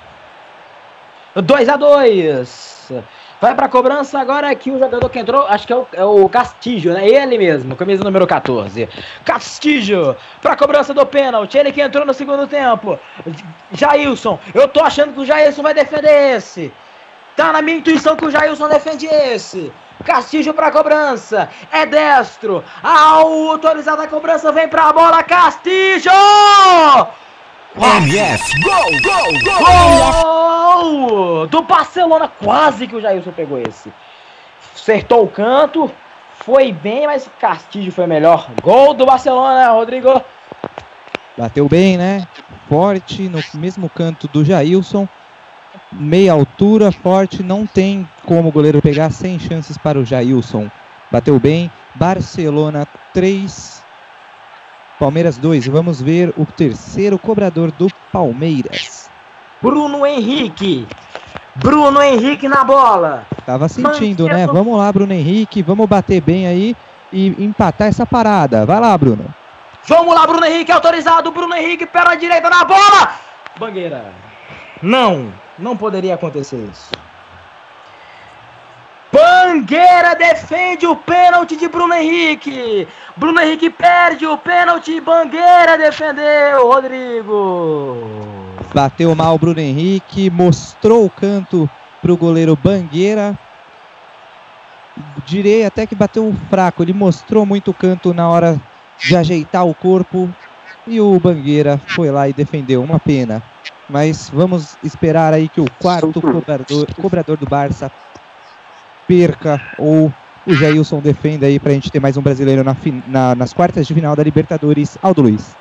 [1.34, 2.92] 2 a 2
[3.40, 6.28] Vai pra cobrança agora aqui o jogador que entrou, acho que é o, é o
[6.28, 7.08] Castilho, né?
[7.08, 8.88] Ele mesmo, camisa número 14.
[9.24, 12.98] Castilho, pra cobrança do pênalti, ele que entrou no segundo tempo.
[13.70, 16.72] Jailson, eu tô achando que o Jailson vai defender esse.
[17.36, 19.72] Tá na minha intuição que o Jailson defende esse.
[20.04, 22.64] Castilho pra cobrança, é destro.
[22.82, 26.10] Autorizada a cobrança, vem pra bola, Castilho!
[27.80, 28.60] MF.
[28.60, 29.64] Gol, gol, gol.
[30.74, 33.92] Gol do Barcelona, quase que o Jailson pegou esse.
[34.74, 35.90] Acertou o canto,
[36.44, 38.50] foi bem, mas Castilho foi melhor.
[38.62, 40.22] Gol do Barcelona, Rodrigo.
[41.36, 42.26] Bateu bem, né?
[42.68, 45.06] Forte, no mesmo canto do Jailson.
[45.92, 50.68] Meia altura, forte, não tem como o goleiro pegar, sem chances para o Jailson.
[51.10, 53.77] Bateu bem, Barcelona 3,
[54.98, 55.66] Palmeiras 2.
[55.68, 59.10] Vamos ver o terceiro cobrador do Palmeiras.
[59.62, 60.86] Bruno Henrique.
[61.56, 63.26] Bruno Henrique na bola.
[63.44, 64.46] Tava sentindo, né?
[64.46, 66.76] Vamos lá, Bruno Henrique, vamos bater bem aí
[67.12, 68.64] e empatar essa parada.
[68.64, 69.24] Vai lá, Bruno.
[69.88, 71.32] Vamos lá, Bruno Henrique autorizado.
[71.32, 73.12] Bruno Henrique pela direita na bola.
[73.58, 74.12] Bangueira.
[74.82, 76.90] Não, não poderia acontecer isso.
[79.18, 82.86] Bangueira defende o pênalti de Bruno Henrique.
[83.16, 85.00] Bruno Henrique perde o pênalti.
[85.00, 87.96] Bangueira defendeu, Rodrigo.
[88.72, 91.68] Bateu mal o Bruno Henrique, mostrou o canto
[92.00, 93.36] para o goleiro Bangueira.
[95.26, 96.84] Direi até que bateu fraco.
[96.84, 98.60] Ele mostrou muito canto na hora
[98.98, 100.32] de ajeitar o corpo.
[100.86, 102.84] E o Bangueira foi lá e defendeu.
[102.84, 103.42] Uma pena.
[103.88, 107.90] Mas vamos esperar aí que o quarto cobrador, cobrador do Barça
[109.08, 110.12] perca ou
[110.46, 113.94] o Jailson defenda aí pra gente ter mais um brasileiro na, na, nas quartas de
[113.94, 114.96] final da Libertadores.
[115.02, 115.56] Aldo Luiz.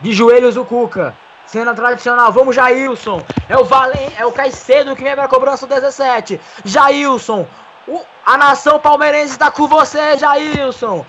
[0.00, 1.14] De joelhos o Cuca.
[1.46, 3.22] Cena tradicional, vamos Jailson.
[3.48, 6.40] É o Valen, é o Caicedo que vem pra cobrança 17.
[6.64, 7.46] Jailson.
[7.86, 11.04] O, a nação palmeirense está com você, Jailson.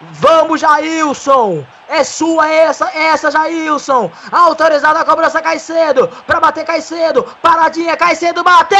[0.00, 1.64] Vamos, Jailson!
[1.88, 4.10] É sua essa, essa, Jailson!
[4.30, 6.08] Autorizada a cobrança Caicedo!
[6.24, 7.24] Pra bater Caicedo!
[7.42, 8.78] Paradinha, Caicedo bateu!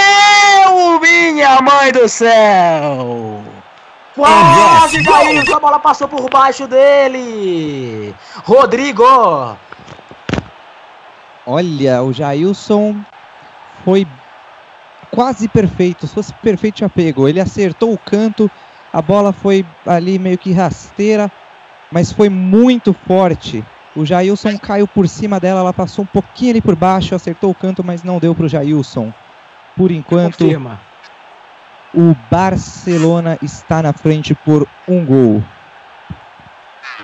[1.00, 3.42] Minha mãe do céu!
[4.14, 5.56] Quase, Jailson!
[5.56, 8.14] A bola passou por baixo dele!
[8.44, 9.56] Rodrigo!
[11.44, 12.96] Olha, o Jailson
[13.84, 14.06] foi
[15.10, 16.06] quase perfeito.
[16.06, 17.26] Se fosse perfeito, tinha pego.
[17.26, 18.48] Ele acertou o canto
[18.98, 21.30] a bola foi ali meio que rasteira,
[21.88, 23.64] mas foi muito forte.
[23.94, 27.54] O Jailson caiu por cima dela, ela passou um pouquinho ali por baixo, acertou o
[27.54, 29.12] canto, mas não deu para o Jailson.
[29.76, 30.80] Por enquanto, Confirma.
[31.94, 35.44] o Barcelona está na frente por um gol.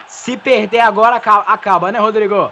[0.09, 2.51] Se perder agora, acaba, né, Rodrigo?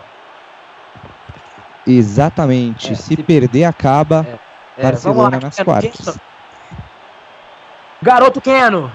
[1.85, 2.93] Exatamente.
[2.93, 4.25] É, se, se, perder, acaba.
[4.29, 4.39] É,
[4.79, 6.17] é, Barcelona nas quartas.
[8.01, 8.91] Garoto Keno,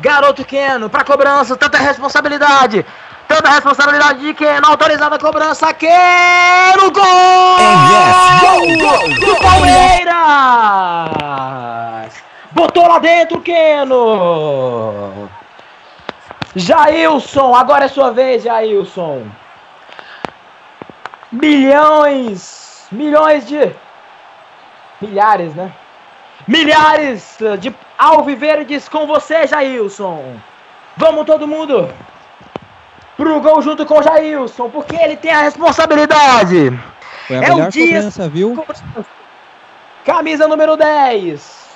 [0.00, 2.84] Garoto Keno para cobrança, tanta responsabilidade.
[3.28, 7.04] Tanta responsabilidade de Keno, autorizada a cobrança, Keno, gol!
[8.40, 10.10] Gol, gol do Palmeiras!
[12.50, 15.30] Botou lá dentro, Keno!
[16.56, 19.26] Jailson, agora é sua vez, Jailson.
[21.30, 23.70] Milhões, milhões de...
[25.00, 25.72] Milhares, né?
[26.50, 30.34] Milhares de alviverdes com você, Jailson.
[30.96, 31.88] Vamos todo mundo
[33.16, 36.76] pro gol junto com o Jailson, porque ele tem a responsabilidade.
[37.28, 38.64] Foi a é o Dias, viu?
[40.04, 41.70] Camisa número 10.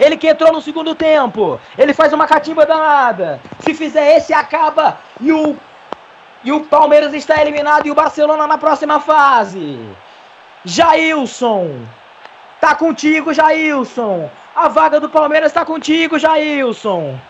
[0.00, 1.60] Ele que entrou no segundo tempo.
[1.78, 3.40] Ele faz uma catimba danada.
[3.60, 4.98] Se fizer esse, acaba.
[5.20, 5.56] E o,
[6.42, 7.86] e o Palmeiras está eliminado.
[7.86, 9.78] E o Barcelona na próxima fase.
[10.64, 11.84] Jailson.
[12.64, 14.30] Tá contigo, Jailson.
[14.56, 17.20] A vaga do Palmeiras tá contigo, Jailson.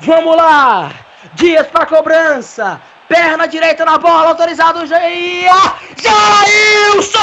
[0.00, 0.90] Vamos lá.
[1.32, 2.78] Dias para cobrança.
[3.08, 5.50] Perna direita na bola, autorizado Jair.
[5.96, 7.16] Jailson!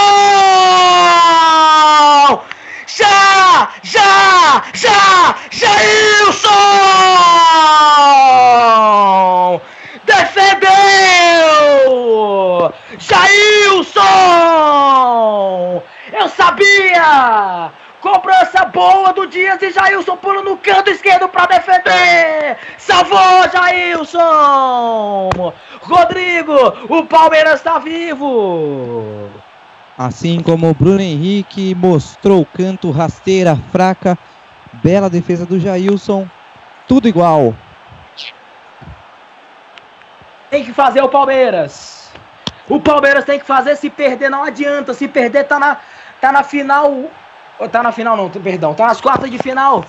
[2.87, 3.69] Já!
[3.83, 4.63] Já!
[4.73, 5.35] Já!
[5.51, 6.41] Jailson!
[10.05, 10.73] Defendeu!
[12.97, 13.52] Jailson!
[16.35, 17.71] Sabia!
[18.01, 22.57] Cobrança boa do Dias e Jailson pula no canto esquerdo para defender!
[22.77, 25.29] Salvou, Jailson!
[25.81, 26.53] Rodrigo,
[26.89, 29.29] o Palmeiras está vivo!
[29.97, 34.17] Assim como o Bruno Henrique mostrou o canto rasteira fraca,
[34.73, 36.27] bela defesa do Jailson,
[36.87, 37.55] tudo igual.
[40.49, 42.11] Tem que fazer o Palmeiras.
[42.67, 45.77] O Palmeiras tem que fazer, se perder não adianta, se perder tá na,
[46.23, 47.11] tá na final.
[47.69, 49.83] Tá na final não, perdão, tá nas quartas de final.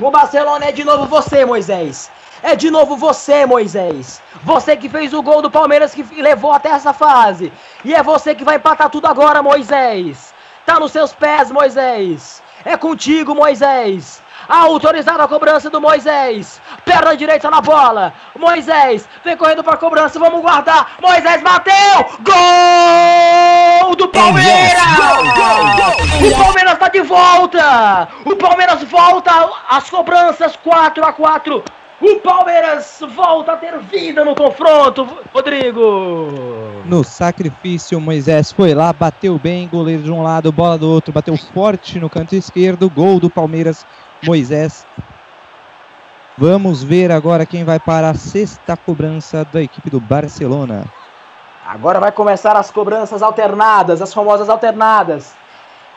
[0.00, 2.10] O Barcelona é de novo você, Moisés.
[2.42, 4.20] É de novo você, Moisés.
[4.42, 7.52] Você que fez o gol do Palmeiras que levou até essa fase.
[7.84, 10.34] E é você que vai empatar tudo agora, Moisés.
[10.66, 12.42] Tá nos seus pés, Moisés.
[12.64, 14.20] É contigo, Moisés.
[14.50, 16.60] Autorizada a cobrança do Moisés.
[16.84, 18.12] Perna direita na bola.
[18.36, 20.18] Moisés vem correndo para a cobrança.
[20.18, 20.94] Vamos guardar.
[21.00, 22.18] Moisés bateu.
[22.20, 24.82] Gol do Palmeiras.
[26.20, 28.08] O Palmeiras está de volta.
[28.24, 29.30] O Palmeiras volta
[29.68, 31.64] às cobranças 4 a 4
[32.00, 36.82] o Palmeiras volta a ter vida no confronto, Rodrigo.
[36.86, 41.36] No sacrifício, Moisés foi lá, bateu bem, goleiro de um lado, bola do outro, bateu
[41.36, 43.84] forte no canto esquerdo, gol do Palmeiras
[44.22, 44.86] Moisés.
[46.36, 50.84] Vamos ver agora quem vai para a sexta cobrança da equipe do Barcelona.
[51.66, 55.34] Agora vai começar as cobranças alternadas, as famosas alternadas.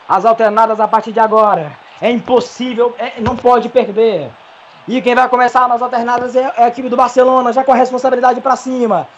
[0.08, 1.76] As alternadas a partir de agora.
[2.00, 4.30] É impossível, é, não pode perder.
[4.86, 7.76] E quem vai começar nas alternadas é, é a equipe do Barcelona, já com a
[7.76, 9.08] responsabilidade para cima.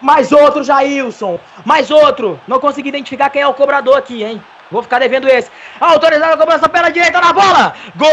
[0.00, 1.38] Mais outro, Jailson.
[1.64, 2.40] Mais outro.
[2.46, 4.40] Não consegui identificar quem é o cobrador aqui, hein?
[4.70, 5.50] Vou ficar devendo esse.
[5.80, 7.74] Autorizado a cobrança pela direita na bola.
[7.96, 8.08] Gol!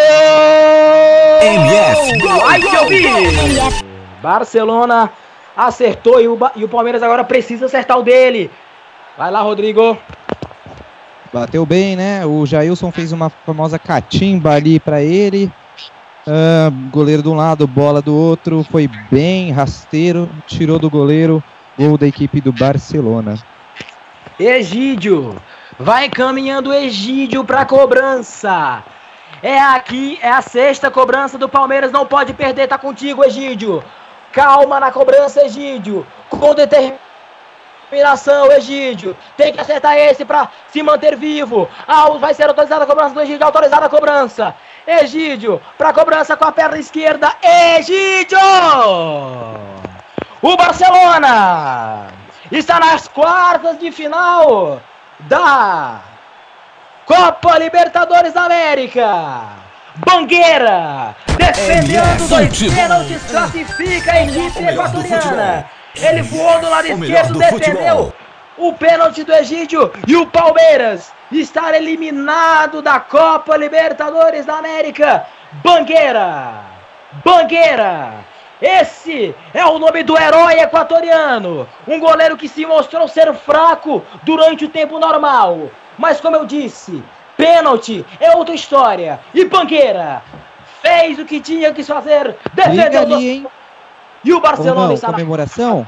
[1.41, 2.19] MF.
[2.19, 2.45] Gol!
[2.45, 3.03] Ai, que eu vi!
[4.21, 5.11] Barcelona
[5.55, 8.49] acertou e o, e o Palmeiras agora precisa acertar o dele.
[9.17, 9.97] Vai lá, Rodrigo.
[11.31, 12.25] Bateu bem, né?
[12.25, 15.51] O Jailson fez uma famosa catimba ali pra ele.
[16.25, 18.65] Ah, goleiro de um lado, bola do outro.
[18.69, 20.29] Foi bem rasteiro.
[20.45, 21.43] Tirou do goleiro.
[21.77, 23.37] Gol da equipe do Barcelona.
[24.39, 25.35] Egídio.
[25.79, 28.83] Vai caminhando Egídio para cobrança.
[29.43, 33.83] É aqui, é a sexta cobrança do Palmeiras, não pode perder, tá contigo, Egídio.
[34.31, 36.05] Calma na cobrança, Egídio.
[36.29, 39.15] Com determinação, Egídio.
[39.37, 41.69] Tem que acertar esse para se manter vivo.
[41.87, 44.55] Ah, vai ser autorizada a cobrança do Egídio, autorizada a cobrança.
[44.87, 47.31] Egídio, para cobrança com a perna esquerda.
[47.77, 48.39] Egídio!
[50.41, 52.07] O Barcelona
[52.51, 54.81] está nas quartas de final
[55.21, 56.01] da
[57.05, 59.67] Copa Libertadores da América.
[60.05, 65.65] Bangueira, defendendo dois pênaltis, classifica a equipe equatoriana.
[65.95, 68.13] Ele voou do lado esquerdo, do defendeu
[68.57, 75.25] o pênalti do Egídio e o Palmeiras estar eliminado da Copa Libertadores da América.
[75.63, 76.53] Bangueira!
[77.23, 78.13] Bangueira!
[78.61, 81.67] Esse é o nome do herói equatoriano.
[81.87, 85.69] Um goleiro que se mostrou ser fraco durante o tempo normal.
[85.97, 87.03] Mas como eu disse,
[87.35, 89.19] pênalti é outra história.
[89.33, 90.23] E Bangueira
[90.81, 92.35] fez o que tinha que fazer.
[92.53, 93.47] Defendeu o ali, hein?
[94.23, 95.85] E o Barcelona não, está na comemoração?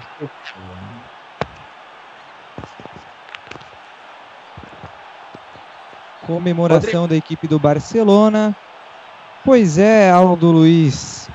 [6.25, 8.56] Comemoração da equipe do Barcelona.
[9.43, 11.27] Pois é, Aldo Luiz.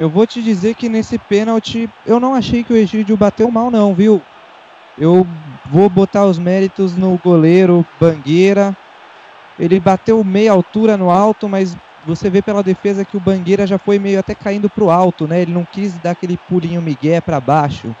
[0.00, 3.68] Eu vou te dizer que nesse pênalti eu não achei que o Egídio bateu mal,
[3.68, 4.22] não, viu?
[4.96, 5.26] Eu
[5.68, 8.76] vou botar os méritos no goleiro Bangueira.
[9.58, 13.76] Ele bateu meia altura no alto, mas você vê pela defesa que o Bangueira já
[13.76, 15.42] foi meio até caindo pro alto, né?
[15.42, 17.94] Ele não quis dar aquele pulinho migué para baixo.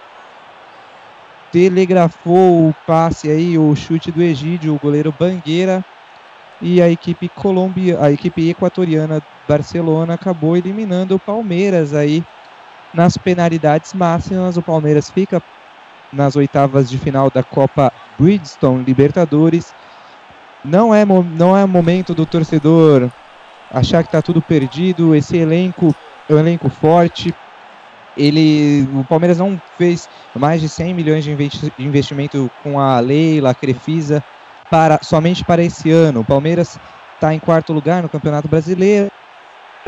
[1.50, 5.84] Telegrafou o passe aí, o chute do Egídio, o goleiro Bangueira.
[6.60, 12.22] E a equipe Colômbia, a equipe equatoriana Barcelona acabou eliminando o Palmeiras aí
[12.92, 14.56] nas penalidades máximas.
[14.56, 15.42] O Palmeiras fica
[16.12, 19.74] nas oitavas de final da Copa Bridgestone Libertadores.
[20.64, 23.10] Não é, não é momento do torcedor
[23.72, 25.14] achar que está tudo perdido.
[25.14, 25.94] Esse elenco
[26.28, 27.34] é um elenco forte.
[28.16, 31.32] Ele, o Palmeiras não fez mais de 100 milhões de
[31.78, 34.22] investimento com a Leila, a Crefisa,
[34.68, 36.20] para, somente para esse ano.
[36.20, 36.78] O Palmeiras
[37.14, 39.10] está em quarto lugar no Campeonato Brasileiro,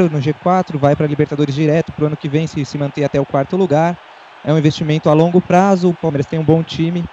[0.08, 3.20] no G4, vai para Libertadores direto para o ano que vem, se se manter até
[3.20, 3.96] o quarto lugar.
[4.44, 7.04] É um investimento a longo prazo, o Palmeiras tem um bom time.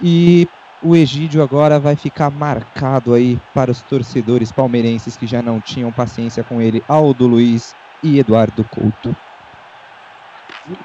[0.00, 0.46] E
[0.82, 5.92] o Egídio agora vai ficar marcado aí para os torcedores palmeirenses que já não tinham
[5.92, 9.14] paciência com ele, Aldo Luiz e Eduardo Couto.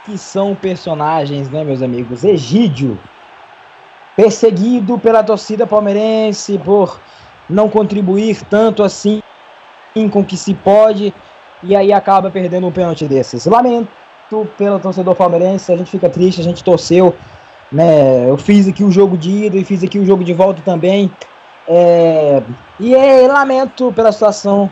[0.05, 2.23] que são personagens, né, meus amigos?
[2.23, 2.97] Egídio,
[4.15, 6.99] perseguido pela torcida palmeirense por
[7.49, 9.19] não contribuir tanto assim
[10.09, 11.13] com o que se pode,
[11.63, 13.45] e aí acaba perdendo um pênalti desses.
[13.45, 13.89] Lamento
[14.57, 17.15] pelo torcedor palmeirense, a gente fica triste, a gente torceu,
[17.71, 18.29] né?
[18.29, 21.11] Eu fiz aqui o jogo de ida e fiz aqui o jogo de volta também.
[21.67, 22.41] É,
[22.79, 24.69] e é, lamento pela situação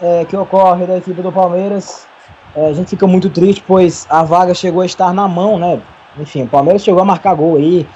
[0.00, 2.06] é, que ocorre da equipe do Palmeiras.
[2.54, 5.80] É, a gente fica muito triste, pois a vaga chegou a estar na mão, né?
[6.18, 7.86] Enfim, o Palmeiras chegou a marcar gol aí.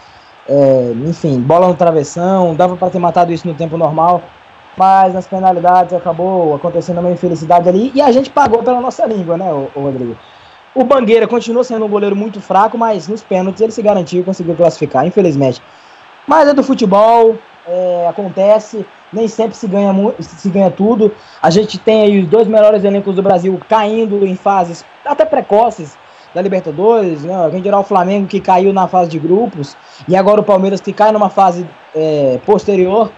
[0.48, 4.22] É, enfim, bola no travessão, dava para ter matado isso no tempo normal.
[4.76, 9.36] Mas nas penalidades acabou acontecendo uma infelicidade ali e a gente pagou pela nossa língua,
[9.36, 10.16] né, o, Rodrigo?
[10.74, 14.24] O Bangueira continua sendo um goleiro muito fraco, mas nos pênaltis ele se garantiu e
[14.24, 15.60] conseguiu classificar, infelizmente.
[16.26, 21.12] Mas é do futebol, é, acontece, nem sempre se ganha, se ganha tudo.
[21.42, 25.98] A gente tem aí os dois melhores elencos do Brasil caindo em fases até precoces
[26.34, 27.50] da Libertadores, né?
[27.50, 29.76] Gente dirá o Flamengo que caiu na fase de grupos
[30.06, 33.10] e agora o Palmeiras que cai numa fase é, posterior.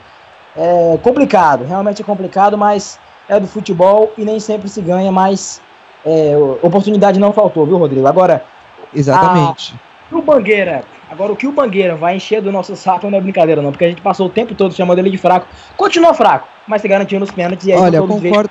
[0.57, 2.99] É complicado, realmente é complicado, mas
[3.29, 5.61] é do futebol e nem sempre se ganha, mas
[6.05, 8.07] é, oportunidade não faltou, viu, Rodrigo?
[8.07, 8.45] Agora,
[8.93, 9.81] Exatamente.
[10.11, 13.63] o Bangueira, agora o que o Bangueira vai encher do nosso saco não é brincadeira,
[13.63, 15.49] não, porque a gente passou o tempo todo chamando ele de fraco.
[15.77, 18.51] Continua fraco, mas se garantiu nos pênaltis e aí Olha, concordo-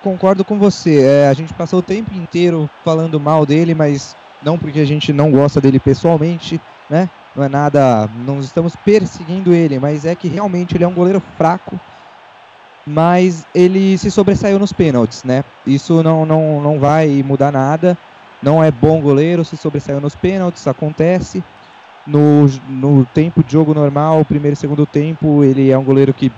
[0.00, 1.00] Concordo com você.
[1.00, 5.12] É, a gente passou o tempo inteiro falando mal dele, mas não porque a gente
[5.12, 7.08] não gosta dele pessoalmente, né?
[7.34, 8.08] Não é nada.
[8.08, 11.80] Não estamos perseguindo ele, mas é que realmente ele é um goleiro fraco.
[12.84, 15.44] Mas ele se sobressaiu nos pênaltis, né?
[15.64, 17.96] Isso não, não, não vai mudar nada.
[18.42, 21.44] Não é bom goleiro, se sobressaiu nos pênaltis, acontece.
[22.04, 26.32] No, no tempo de jogo normal, primeiro e segundo tempo, ele é um goleiro que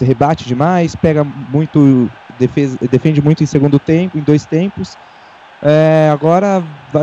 [0.00, 4.96] rebate demais, pega muito, defesa, defende muito em segundo tempo, em dois tempos.
[5.60, 6.62] É, agora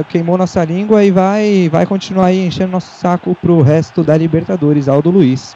[0.10, 4.88] queimou nossa língua e vai, vai continuar aí enchendo nosso saco pro resto da Libertadores,
[4.88, 5.56] Aldo Luiz.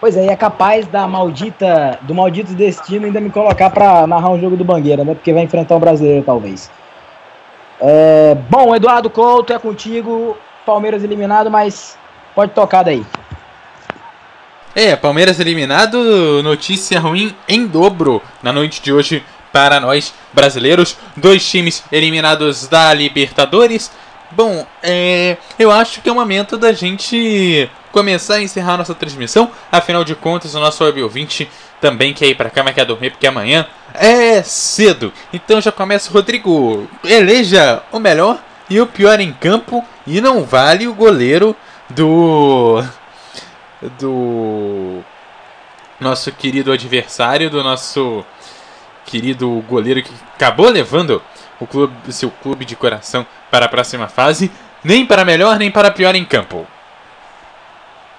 [0.00, 4.30] Pois é, e é capaz da maldita, do maldito destino ainda me colocar para narrar
[4.30, 5.14] um jogo do Bangueira, né?
[5.14, 6.70] Porque vai enfrentar um brasileiro, talvez.
[7.80, 10.36] É, bom, Eduardo Couto, é contigo.
[10.66, 11.96] Palmeiras eliminado, mas
[12.34, 13.02] pode tocar daí.
[14.74, 19.22] É, Palmeiras eliminado, notícia ruim em dobro na noite de hoje
[19.52, 20.96] para nós brasileiros.
[21.16, 23.92] Dois times eliminados da Libertadores.
[24.32, 29.48] Bom, é, eu acho que é o momento da gente começar a encerrar nossa transmissão.
[29.70, 31.48] Afinal de contas, o nosso web ouvinte
[31.80, 35.12] também quer ir para cama, quer dormir, porque amanhã é cedo.
[35.32, 36.90] Então já começa, Rodrigo.
[37.04, 39.84] Eleja o melhor e o pior em campo.
[40.04, 41.54] E não vale o goleiro
[41.88, 42.82] do.
[43.98, 45.00] Do.
[46.00, 48.24] Nosso querido adversário, do nosso
[49.06, 51.22] querido goleiro que acabou levando
[51.60, 54.50] o clube, seu clube de coração para a próxima fase,
[54.82, 56.66] nem para melhor nem para pior em campo.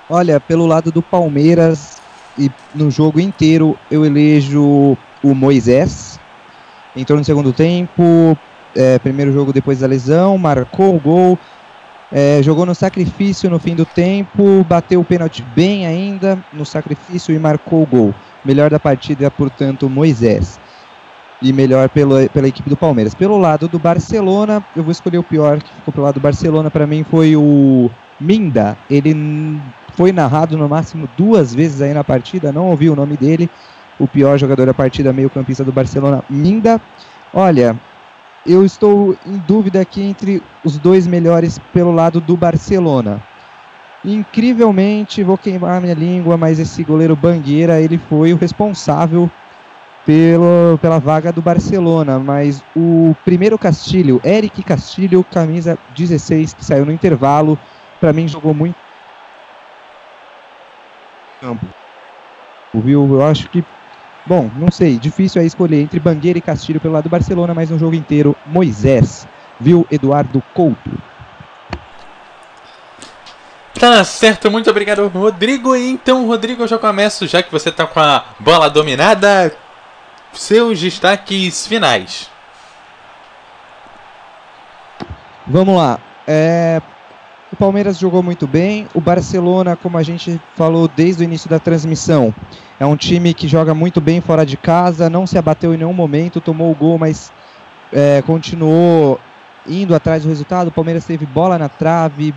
[0.10, 2.02] Olha, pelo lado do Palmeiras
[2.38, 6.19] e no jogo inteiro eu elejo o Moisés.
[6.95, 8.38] Entrou no segundo tempo,
[8.76, 11.40] é, primeiro jogo depois da lesão, marcou o gol,
[12.11, 17.34] é, jogou no sacrifício no fim do tempo, bateu o pênalti bem ainda no sacrifício
[17.34, 18.16] e marcou o gol.
[18.43, 20.59] Melhor da partida, portanto, Moisés.
[21.42, 23.14] E melhor pela, pela equipe do Palmeiras.
[23.14, 26.72] Pelo lado do Barcelona, eu vou escolher o pior que ficou pelo lado do Barcelona.
[26.72, 28.77] Para mim foi o Minda.
[28.90, 29.59] Ele
[29.95, 33.50] foi narrado no máximo duas vezes aí na partida, não ouvi o nome dele.
[33.98, 36.80] O pior jogador da partida, meio-campista do Barcelona, Minda.
[37.34, 37.75] Olha,
[38.45, 43.22] eu estou em dúvida aqui entre os dois melhores pelo lado do Barcelona.
[44.03, 49.32] Incrivelmente, vou queimar minha língua, mas esse goleiro Bangueira, ele foi o responsável
[50.06, 52.19] pelo, pela vaga do Barcelona.
[52.19, 57.57] Mas o primeiro Castilho, Eric Castilho, camisa 16, que saiu no intervalo,
[57.99, 58.75] para mim jogou muito
[61.41, 61.67] campo.
[62.75, 63.11] Viu?
[63.14, 63.64] Eu acho que
[64.26, 67.70] Bom, não sei, difícil é escolher entre Bangueira e Castilho pelo lado do Barcelona, mas
[67.70, 69.28] no jogo inteiro, Moisés,
[69.60, 70.92] viu Eduardo Couto.
[73.80, 75.76] Tá certo, muito obrigado, Rodrigo.
[75.76, 79.56] Então, Rodrigo, eu já começo, já que você tá com a bola dominada,
[80.34, 82.30] seus destaques finais.
[85.45, 86.00] Vamos lá.
[86.26, 86.82] É,
[87.52, 88.88] o Palmeiras jogou muito bem.
[88.94, 92.34] O Barcelona, como a gente falou desde o início da transmissão,
[92.80, 95.94] é um time que joga muito bem fora de casa, não se abateu em nenhum
[95.94, 97.32] momento, tomou o gol, mas
[97.92, 99.20] é, continuou
[99.68, 100.68] indo atrás do resultado.
[100.68, 102.34] O Palmeiras teve bola na trave,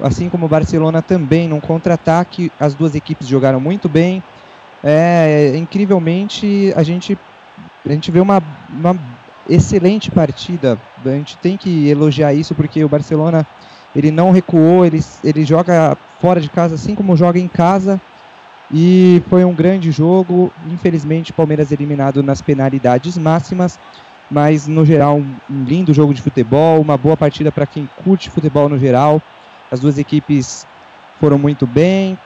[0.00, 2.50] assim como o Barcelona também, num contra-ataque.
[2.58, 4.22] As duas equipes jogaram muito bem.
[4.82, 7.16] É, incrivelmente, a gente,
[7.86, 8.98] a gente vê uma, uma
[9.48, 10.78] excelente partida.
[11.04, 13.46] A gente tem que elogiar isso porque o Barcelona
[13.94, 18.00] ele não recuou, ele, ele joga fora de casa assim como joga em casa.
[18.72, 20.52] E foi um grande jogo.
[20.68, 23.78] Infelizmente, Palmeiras eliminado nas penalidades máximas.
[24.30, 26.80] Mas, no geral, um, lindo jogo de futebol.
[26.80, 29.20] Uma boa partida para quem curte futebol no geral.
[29.70, 30.66] As duas equipes
[31.18, 32.18] foram muito bem.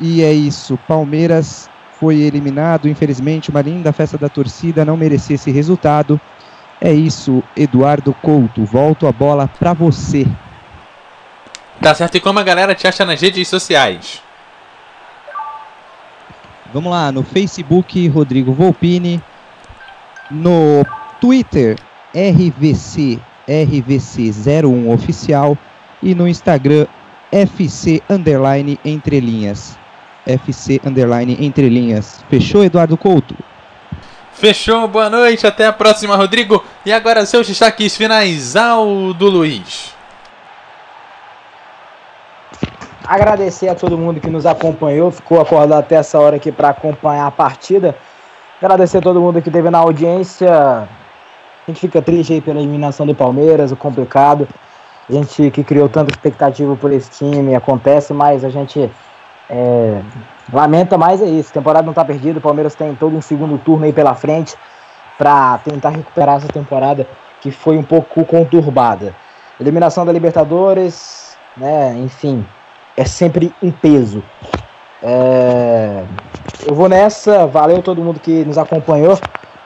[0.00, 0.78] E é isso.
[0.88, 1.68] Palmeiras
[2.00, 2.88] foi eliminado.
[2.88, 4.84] Infelizmente, uma linda festa da torcida.
[4.84, 6.18] Não merecia esse resultado.
[6.80, 8.64] É isso, Eduardo Couto.
[8.64, 10.26] Volto a bola para você.
[11.80, 14.23] Tá certo, e como a galera te acha nas redes sociais?
[16.74, 19.22] Vamos lá, no Facebook, Rodrigo Volpini.
[20.28, 20.84] No
[21.20, 21.78] Twitter,
[22.12, 25.56] RVC, RVC01 Oficial.
[26.02, 26.88] E no Instagram,
[27.30, 29.78] FC Underline Entre Linhas.
[30.26, 32.24] FC Underline Entre Linhas.
[32.28, 33.36] Fechou, Eduardo Couto?
[34.32, 36.64] Fechou, boa noite, até a próxima, Rodrigo.
[36.84, 39.93] E agora seus destaques finais, Aldo Luiz.
[43.06, 47.26] Agradecer a todo mundo que nos acompanhou, ficou acordado até essa hora aqui para acompanhar
[47.26, 47.94] a partida.
[48.62, 50.50] Agradecer a todo mundo que esteve na audiência.
[50.50, 50.88] A
[51.66, 54.48] gente fica triste aí pela eliminação do Palmeiras, o complicado.
[55.06, 58.90] A gente que criou tanta expectativa por esse time, acontece, mas a gente
[59.50, 60.00] é,
[60.50, 61.50] lamenta mais é isso.
[61.50, 64.56] A temporada não está perdida, o Palmeiras tem todo um segundo turno aí pela frente
[65.18, 67.06] para tentar recuperar essa temporada
[67.42, 69.14] que foi um pouco conturbada.
[69.60, 71.94] Eliminação da Libertadores, né?
[71.98, 72.44] Enfim,
[72.96, 74.22] é sempre um peso.
[75.02, 76.04] É...
[76.66, 79.18] Eu vou nessa, valeu todo mundo que nos acompanhou.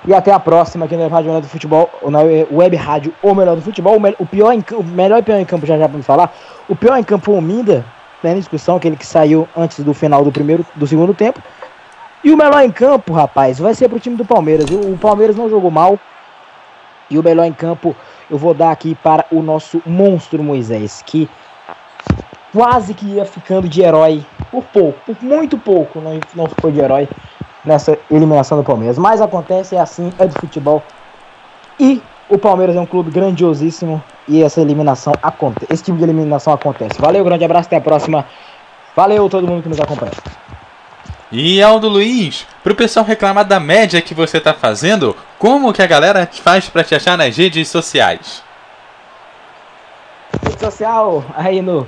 [0.06, 3.56] E até a próxima aqui na Rádio Melhor do Futebol, na Web Rádio O Melhor
[3.56, 3.96] do Futebol.
[3.96, 6.32] O, o pior em, o melhor pior em campo, já já pra me falar.
[6.68, 7.84] O pior em campo, o Minda,
[8.22, 11.42] né, na discussão, aquele que saiu antes do final do primeiro, do segundo tempo.
[12.22, 14.66] E o melhor em campo, rapaz, vai ser pro time do Palmeiras.
[14.70, 15.98] O Palmeiras não jogou mal.
[17.10, 17.94] E o melhor em campo
[18.30, 21.28] eu vou dar aqui para o nosso monstro Moisés, que
[22.52, 26.80] quase que ia ficando de herói por pouco, por muito pouco, não, não ficou de
[26.80, 27.08] herói
[27.64, 28.98] nessa eliminação do Palmeiras.
[28.98, 30.82] Mas acontece, é assim, é do futebol.
[31.78, 35.66] E o Palmeiras é um clube grandiosíssimo e essa eliminação acontece.
[35.72, 37.00] Esse tipo de eliminação acontece.
[37.00, 38.26] Valeu, grande abraço, até a próxima.
[38.94, 40.12] Valeu todo mundo que nos acompanha.
[41.30, 45.86] E Aldo Luiz, pro pessoal reclamar da média que você tá fazendo, como que a
[45.86, 48.42] galera faz para te achar nas redes sociais?
[50.42, 51.86] Rede social, aí no.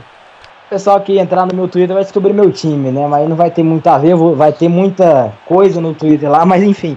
[0.71, 3.05] Pessoal que entrar no meu Twitter vai descobrir meu time, né?
[3.09, 6.63] Mas não vai ter muito a ver, vai ter muita coisa no Twitter lá, mas
[6.63, 6.97] enfim.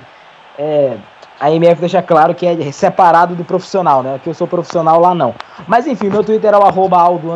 [0.60, 0.96] É,
[1.40, 4.20] a MF deixa claro que é separado do profissional, né?
[4.24, 5.34] Que eu sou profissional lá não.
[5.68, 7.30] Mas enfim, meu Twitter é o arroba Aldo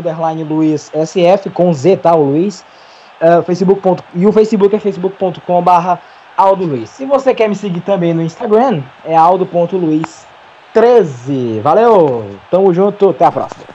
[0.48, 2.16] Luiz SF, com Z, tá?
[2.16, 2.64] O Luiz.
[3.20, 4.04] Uh, Facebook.
[4.14, 6.00] E o Facebook é facebook.com barra
[6.38, 6.92] Aldo Luiz.
[6.92, 11.62] Se você quer me seguir também no Instagram, é aldo.luiz13.
[11.62, 12.30] Valeu!
[12.52, 13.66] Tamo junto, até a próxima.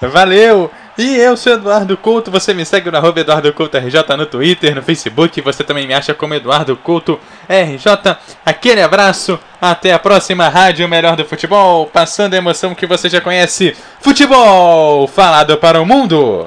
[0.00, 0.70] Valeu!
[1.00, 4.74] E eu sou Eduardo Couto, você me segue no arroba Eduardo Couto RJ no Twitter,
[4.74, 8.18] no Facebook, você também me acha como Eduardo Couto RJ.
[8.44, 13.18] Aquele abraço, até a próxima Rádio Melhor do Futebol, passando a emoção que você já
[13.18, 13.74] conhece.
[14.02, 16.46] Futebol falado para o mundo!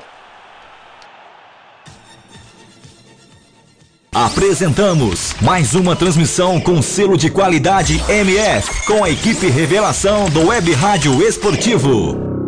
[4.13, 10.71] Apresentamos mais uma transmissão com selo de qualidade MF, com a equipe Revelação do Web
[10.73, 12.47] Rádio Esportivo.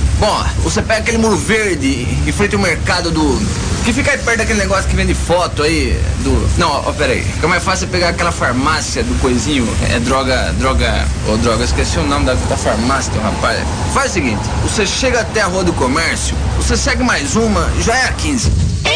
[0.21, 3.41] Bom, você pega aquele muro verde em frente ao mercado do.
[3.83, 6.59] Que fica aí perto daquele negócio que vende foto aí do.
[6.59, 7.23] Não, ó, pera aí.
[7.23, 9.67] Fica mais fácil pegar aquela farmácia do coisinho.
[9.89, 10.53] É droga.
[10.59, 11.07] Droga.
[11.27, 13.63] Ô, droga, esqueci o nome da, da farmácia, rapaz.
[13.95, 17.95] Faz o seguinte: você chega até a Rua do Comércio, você segue mais uma, já
[17.95, 18.51] é a 15.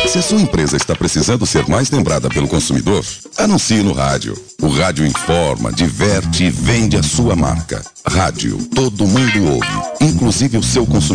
[0.07, 3.03] Se a sua empresa está precisando ser mais lembrada pelo consumidor,
[3.37, 4.37] anuncie no rádio.
[4.61, 7.83] O rádio informa, diverte e vende a sua marca.
[8.07, 9.67] Rádio, todo mundo ouve,
[9.99, 11.14] inclusive o seu consumidor.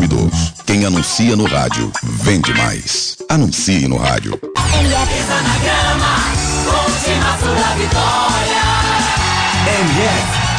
[0.67, 3.17] Quem anuncia no rádio, vende mais.
[3.29, 4.39] Anuncie no rádio.
[9.67, 10.50] MF.